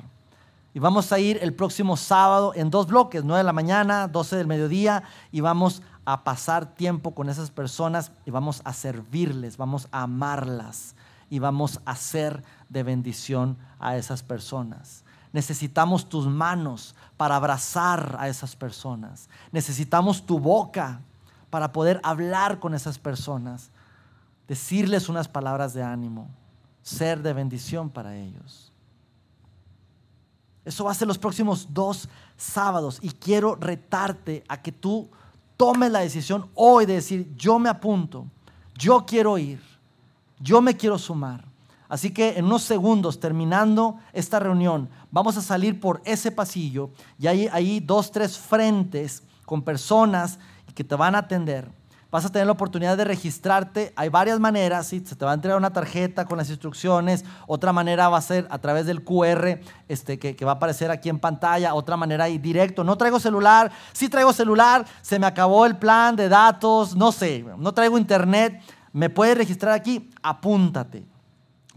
Y 0.77 0.79
vamos 0.79 1.11
a 1.11 1.19
ir 1.19 1.39
el 1.41 1.55
próximo 1.55 1.97
sábado 1.97 2.53
en 2.55 2.69
dos 2.69 2.89
bloques, 2.89 3.25
9 3.25 3.39
de 3.39 3.45
la 3.45 3.55
mañana, 3.55 4.09
12 4.09 4.37
del 4.37 4.47
mediodía, 4.47 5.05
y 5.33 5.41
vamos 5.41 5.81
a 6.05 6.23
pasar 6.23 6.75
tiempo 6.75 7.15
con 7.15 7.31
esas 7.31 7.51
personas 7.51 8.13
y 8.27 8.31
vamos 8.31 8.61
a 8.63 8.75
servirles, 8.75 9.57
vamos 9.57 9.89
a 9.91 10.03
amarlas 10.03 10.95
y 11.31 11.39
vamos 11.39 11.81
a 11.87 11.97
ser 11.97 12.45
de 12.69 12.83
bendición 12.83 13.57
a 13.79 13.97
esas 13.97 14.23
personas. 14.23 15.03
Necesitamos 15.33 16.11
tus 16.11 16.27
manos 16.27 16.95
para 17.17 17.37
abrazar 17.37 18.15
a 18.21 18.29
esas 18.29 18.55
personas. 18.55 19.31
Necesitamos 19.53 20.27
tu 20.27 20.39
boca 20.39 21.01
para 21.49 21.73
poder 21.73 22.03
hablar 22.03 22.61
con 22.61 22.75
esas 22.75 22.99
personas, 22.99 23.71
decirles 24.47 25.09
unas 25.09 25.27
palabras 25.27 25.73
de 25.73 25.83
ánimo, 25.83 26.29
ser 26.83 27.23
de 27.23 27.33
bendición 27.33 27.89
para 27.89 28.15
ellos. 28.15 28.75
Eso 30.67 30.85
va 30.85 30.91
a 30.91 30.95
ser 30.95 31.07
los 31.07 31.17
próximos 31.17 31.69
dos 31.71 32.09
sábados 32.37 32.99
y 33.01 33.11
quiero 33.11 33.55
retarte 33.55 34.43
a 34.49 34.61
que 34.61 34.73
tú 34.73 35.09
tomes 35.57 35.93
la 35.93 36.01
decisión 36.01 36.51
hoy 36.55 36.87
de 36.87 36.95
decir, 36.95 37.33
yo 37.37 37.61
me 37.61 37.69
apunto, 37.69 38.27
yo 38.77 39.07
quiero 39.07 39.39
ir, 39.39 39.63
yo 40.41 40.61
me 40.61 40.77
quiero 40.77 40.99
sumar. 40.99 41.45
Así 41.89 42.11
que 42.11 42.37
en 42.37 42.47
unos 42.47 42.65
segundos, 42.65 43.21
terminando 43.21 44.01
esta 44.13 44.41
reunión, 44.41 44.89
vamos 45.13 45.37
a 45.37 45.41
salir 45.41 45.79
por 45.79 46.03
ese 46.05 46.33
pasillo 46.33 46.91
y 47.17 47.29
hay 47.29 47.47
ahí 47.47 47.79
dos, 47.79 48.11
tres 48.11 48.37
frentes 48.37 49.23
con 49.45 49.63
personas 49.63 50.37
que 50.75 50.83
te 50.83 50.97
van 50.97 51.15
a 51.15 51.19
atender. 51.19 51.71
Vas 52.17 52.25
a 52.25 52.33
tener 52.33 52.47
la 52.47 52.53
oportunidad 52.53 52.97
de 52.97 53.05
registrarte. 53.05 53.93
Hay 53.95 54.09
varias 54.09 54.41
maneras. 54.41 54.87
¿sí? 54.87 55.03
Se 55.05 55.15
te 55.15 55.27
va 55.27 55.33
a 55.33 55.35
entregar 55.35 55.59
una 55.59 55.75
tarjeta 55.75 56.25
con 56.25 56.39
las 56.39 56.49
instrucciones. 56.49 57.27
Otra 57.47 57.75
manera 57.75 58.09
va 58.09 58.17
a 58.17 58.23
ser 58.23 58.47
a 58.49 58.59
través 58.59 58.87
del 58.87 59.05
QR 59.05 59.61
este, 59.87 60.19
que, 60.19 60.35
va 60.47 60.53
a 60.53 60.55
aparecer 60.55 60.91
aquí 60.91 61.11
en 61.11 61.19
pantalla. 61.19 61.75
Otra 61.75 61.99
manera 61.99 62.25
ahí 62.25 62.39
directo. 62.39 62.85
No 62.85 62.97
traigo 62.97 63.21
celular. 63.21 63.71
Sí 63.93 64.09
traigo 64.09 64.33
celular. 64.33 64.87
Se 65.03 65.19
me 65.19 65.27
acabó 65.27 65.67
el 65.67 65.77
plan 65.77 66.17
de 66.17 66.31
datos. 66.31 66.97
No 66.97 67.13
sé. 67.13 67.45
No 67.59 67.75
traigo 67.75 67.99
internet. 67.99 68.63
Me 68.95 69.11
puedes 69.11 69.37
registrar 69.37 69.75
aquí. 69.75 70.09
Apúntate. 70.23 71.05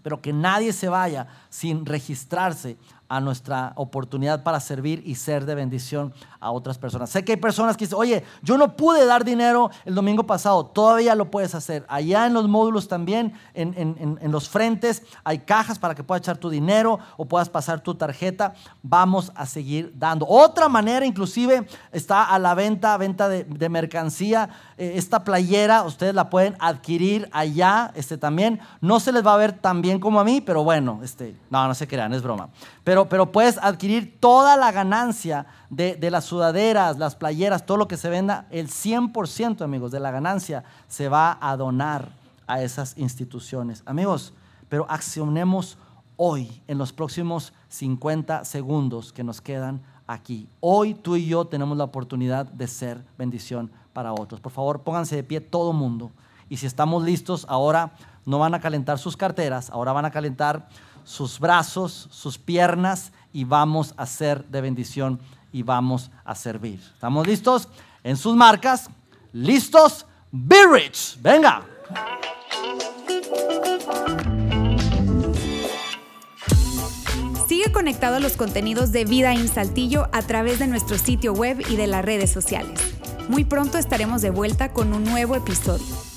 Pero 0.01 0.21
que 0.21 0.31
nadie 0.31 0.71
se 0.71 0.87
vaya 0.87 1.27
sin 1.49 1.85
registrarse 1.85 2.77
a 3.09 3.19
nuestra 3.19 3.73
oportunidad 3.75 4.43
para 4.43 4.59
servir 4.59 5.01
y 5.03 5.15
ser 5.15 5.45
de 5.45 5.55
bendición 5.55 6.13
a 6.39 6.51
otras 6.51 6.77
personas. 6.77 7.09
Sé 7.09 7.25
que 7.25 7.33
hay 7.33 7.37
personas 7.37 7.75
que 7.75 7.85
dicen, 7.85 7.97
oye, 7.97 8.23
yo 8.43 8.57
no 8.57 8.77
pude 8.77 9.05
dar 9.05 9.25
dinero 9.25 9.71
el 9.83 9.95
domingo 9.95 10.23
pasado, 10.25 10.65
todavía 10.67 11.15
lo 11.15 11.31
puedes 11.31 11.55
hacer. 11.55 11.85
Allá 11.89 12.27
en 12.27 12.33
los 12.33 12.47
módulos 12.47 12.87
también, 12.87 13.33
en, 13.55 14.31
los 14.31 14.47
frentes, 14.47 15.01
hay 15.23 15.39
cajas 15.39 15.79
para 15.79 15.95
que 15.95 16.03
puedas 16.03 16.21
echar 16.21 16.37
tu 16.37 16.49
dinero 16.49 16.99
o 17.17 17.25
puedas 17.25 17.49
pasar 17.49 17.81
tu 17.81 17.95
tarjeta. 17.95 18.53
Vamos 18.83 19.31
a 19.35 19.47
seguir 19.47 19.91
dando. 19.97 20.27
Otra 20.27 20.69
manera, 20.69 21.03
inclusive, 21.03 21.67
está 21.91 22.23
a 22.23 22.37
la 22.37 22.53
venta, 22.53 22.95
venta 22.97 23.27
de, 23.27 23.69
mercancía. 23.69 24.49
Eh, 24.77 24.93
esta 24.95 25.23
playera, 25.23 25.83
ustedes 25.83 26.13
la 26.13 26.29
pueden 26.29 26.55
adquirir 26.59 27.27
allá 27.31 27.91
este, 27.95 28.17
también. 28.17 28.59
No 28.81 28.99
se 28.99 29.11
les 29.11 29.25
va 29.25 29.33
a 29.33 29.37
ver 29.37 29.53
tan 29.53 29.81
bien 29.81 29.99
como 29.99 30.19
a 30.19 30.23
mí, 30.23 30.41
pero 30.41 30.63
bueno, 30.63 30.99
este, 31.03 31.35
no, 31.49 31.67
no 31.67 31.73
se 31.73 31.87
crean, 31.87 32.13
es 32.13 32.21
broma. 32.21 32.49
Pero, 32.89 33.07
pero 33.07 33.31
puedes 33.31 33.59
adquirir 33.59 34.19
toda 34.19 34.57
la 34.57 34.71
ganancia 34.71 35.45
de, 35.69 36.09
las 36.09 36.25
sudaderas, 36.25 36.97
las 36.97 37.15
playeras, 37.15 37.63
todo 37.63 37.77
lo 37.77 37.87
que 37.87 37.97
se 37.97 38.09
venda, 38.09 38.47
el 38.49 38.67
100%, 38.67 39.61
amigos, 39.61 39.91
de 39.91 39.99
la 39.99 40.09
ganancia 40.09 40.63
se 40.87 41.07
va 41.07 41.37
a 41.39 41.55
donar 41.55 42.09
a 42.47 42.63
esas 42.63 42.97
instituciones. 42.97 43.83
Amigos, 43.85 44.33
pero 44.69 44.87
accionemos 44.89 45.77
hoy, 46.15 46.63
en 46.65 46.79
los 46.79 46.91
próximos 46.91 47.53
50 47.67 48.43
segundos 48.43 49.13
que 49.13 49.23
nos 49.23 49.39
quedan 49.39 49.83
aquí. 50.07 50.49
Hoy 50.59 50.95
tú 50.95 51.15
y 51.15 51.27
yo 51.27 51.45
tenemos 51.45 51.77
la 51.77 51.83
oportunidad 51.83 52.47
de 52.47 52.65
ser 52.65 53.05
bendición 53.19 53.71
para 53.93 54.13
otros. 54.13 54.41
Por 54.41 54.51
favor, 54.51 54.81
pónganse 54.81 55.15
de 55.15 55.23
pie 55.23 55.41
todo 55.41 55.73
mundo. 55.73 56.09
Y 56.49 56.57
si 56.57 56.65
estamos 56.65 57.03
listos, 57.03 57.45
ahora 57.49 57.91
no 58.25 58.39
van 58.39 58.55
a 58.55 58.59
calentar 58.59 58.97
sus 58.97 59.15
carteras, 59.15 59.69
ahora 59.69 59.93
van 59.93 60.05
a 60.05 60.11
calentar 60.11 60.69
sus 61.09 61.39
brazos, 61.39 62.07
sus 62.11 62.37
piernas 62.37 63.11
y 63.33 63.43
vamos 63.43 63.95
a 63.97 64.05
ser 64.05 64.45
de 64.45 64.61
bendición 64.61 65.19
y 65.51 65.63
vamos 65.63 66.11
a 66.23 66.35
servir. 66.35 66.79
¿Estamos 66.93 67.25
listos? 67.25 67.67
En 68.03 68.15
sus 68.15 68.35
marcas, 68.35 68.91
listos, 69.33 70.05
be 70.31 70.67
rich. 70.71 71.17
Venga. 71.19 71.65
Sigue 77.47 77.71
conectado 77.71 78.17
a 78.17 78.19
los 78.19 78.37
contenidos 78.37 78.91
de 78.91 79.05
Vida 79.05 79.33
en 79.33 79.47
Saltillo 79.47 80.09
a 80.11 80.21
través 80.21 80.59
de 80.59 80.67
nuestro 80.67 80.99
sitio 80.99 81.33
web 81.33 81.59
y 81.71 81.75
de 81.75 81.87
las 81.87 82.05
redes 82.05 82.31
sociales. 82.31 82.79
Muy 83.29 83.45
pronto 83.45 83.79
estaremos 83.79 84.21
de 84.21 84.29
vuelta 84.29 84.73
con 84.73 84.93
un 84.93 85.05
nuevo 85.05 85.35
episodio. 85.35 86.08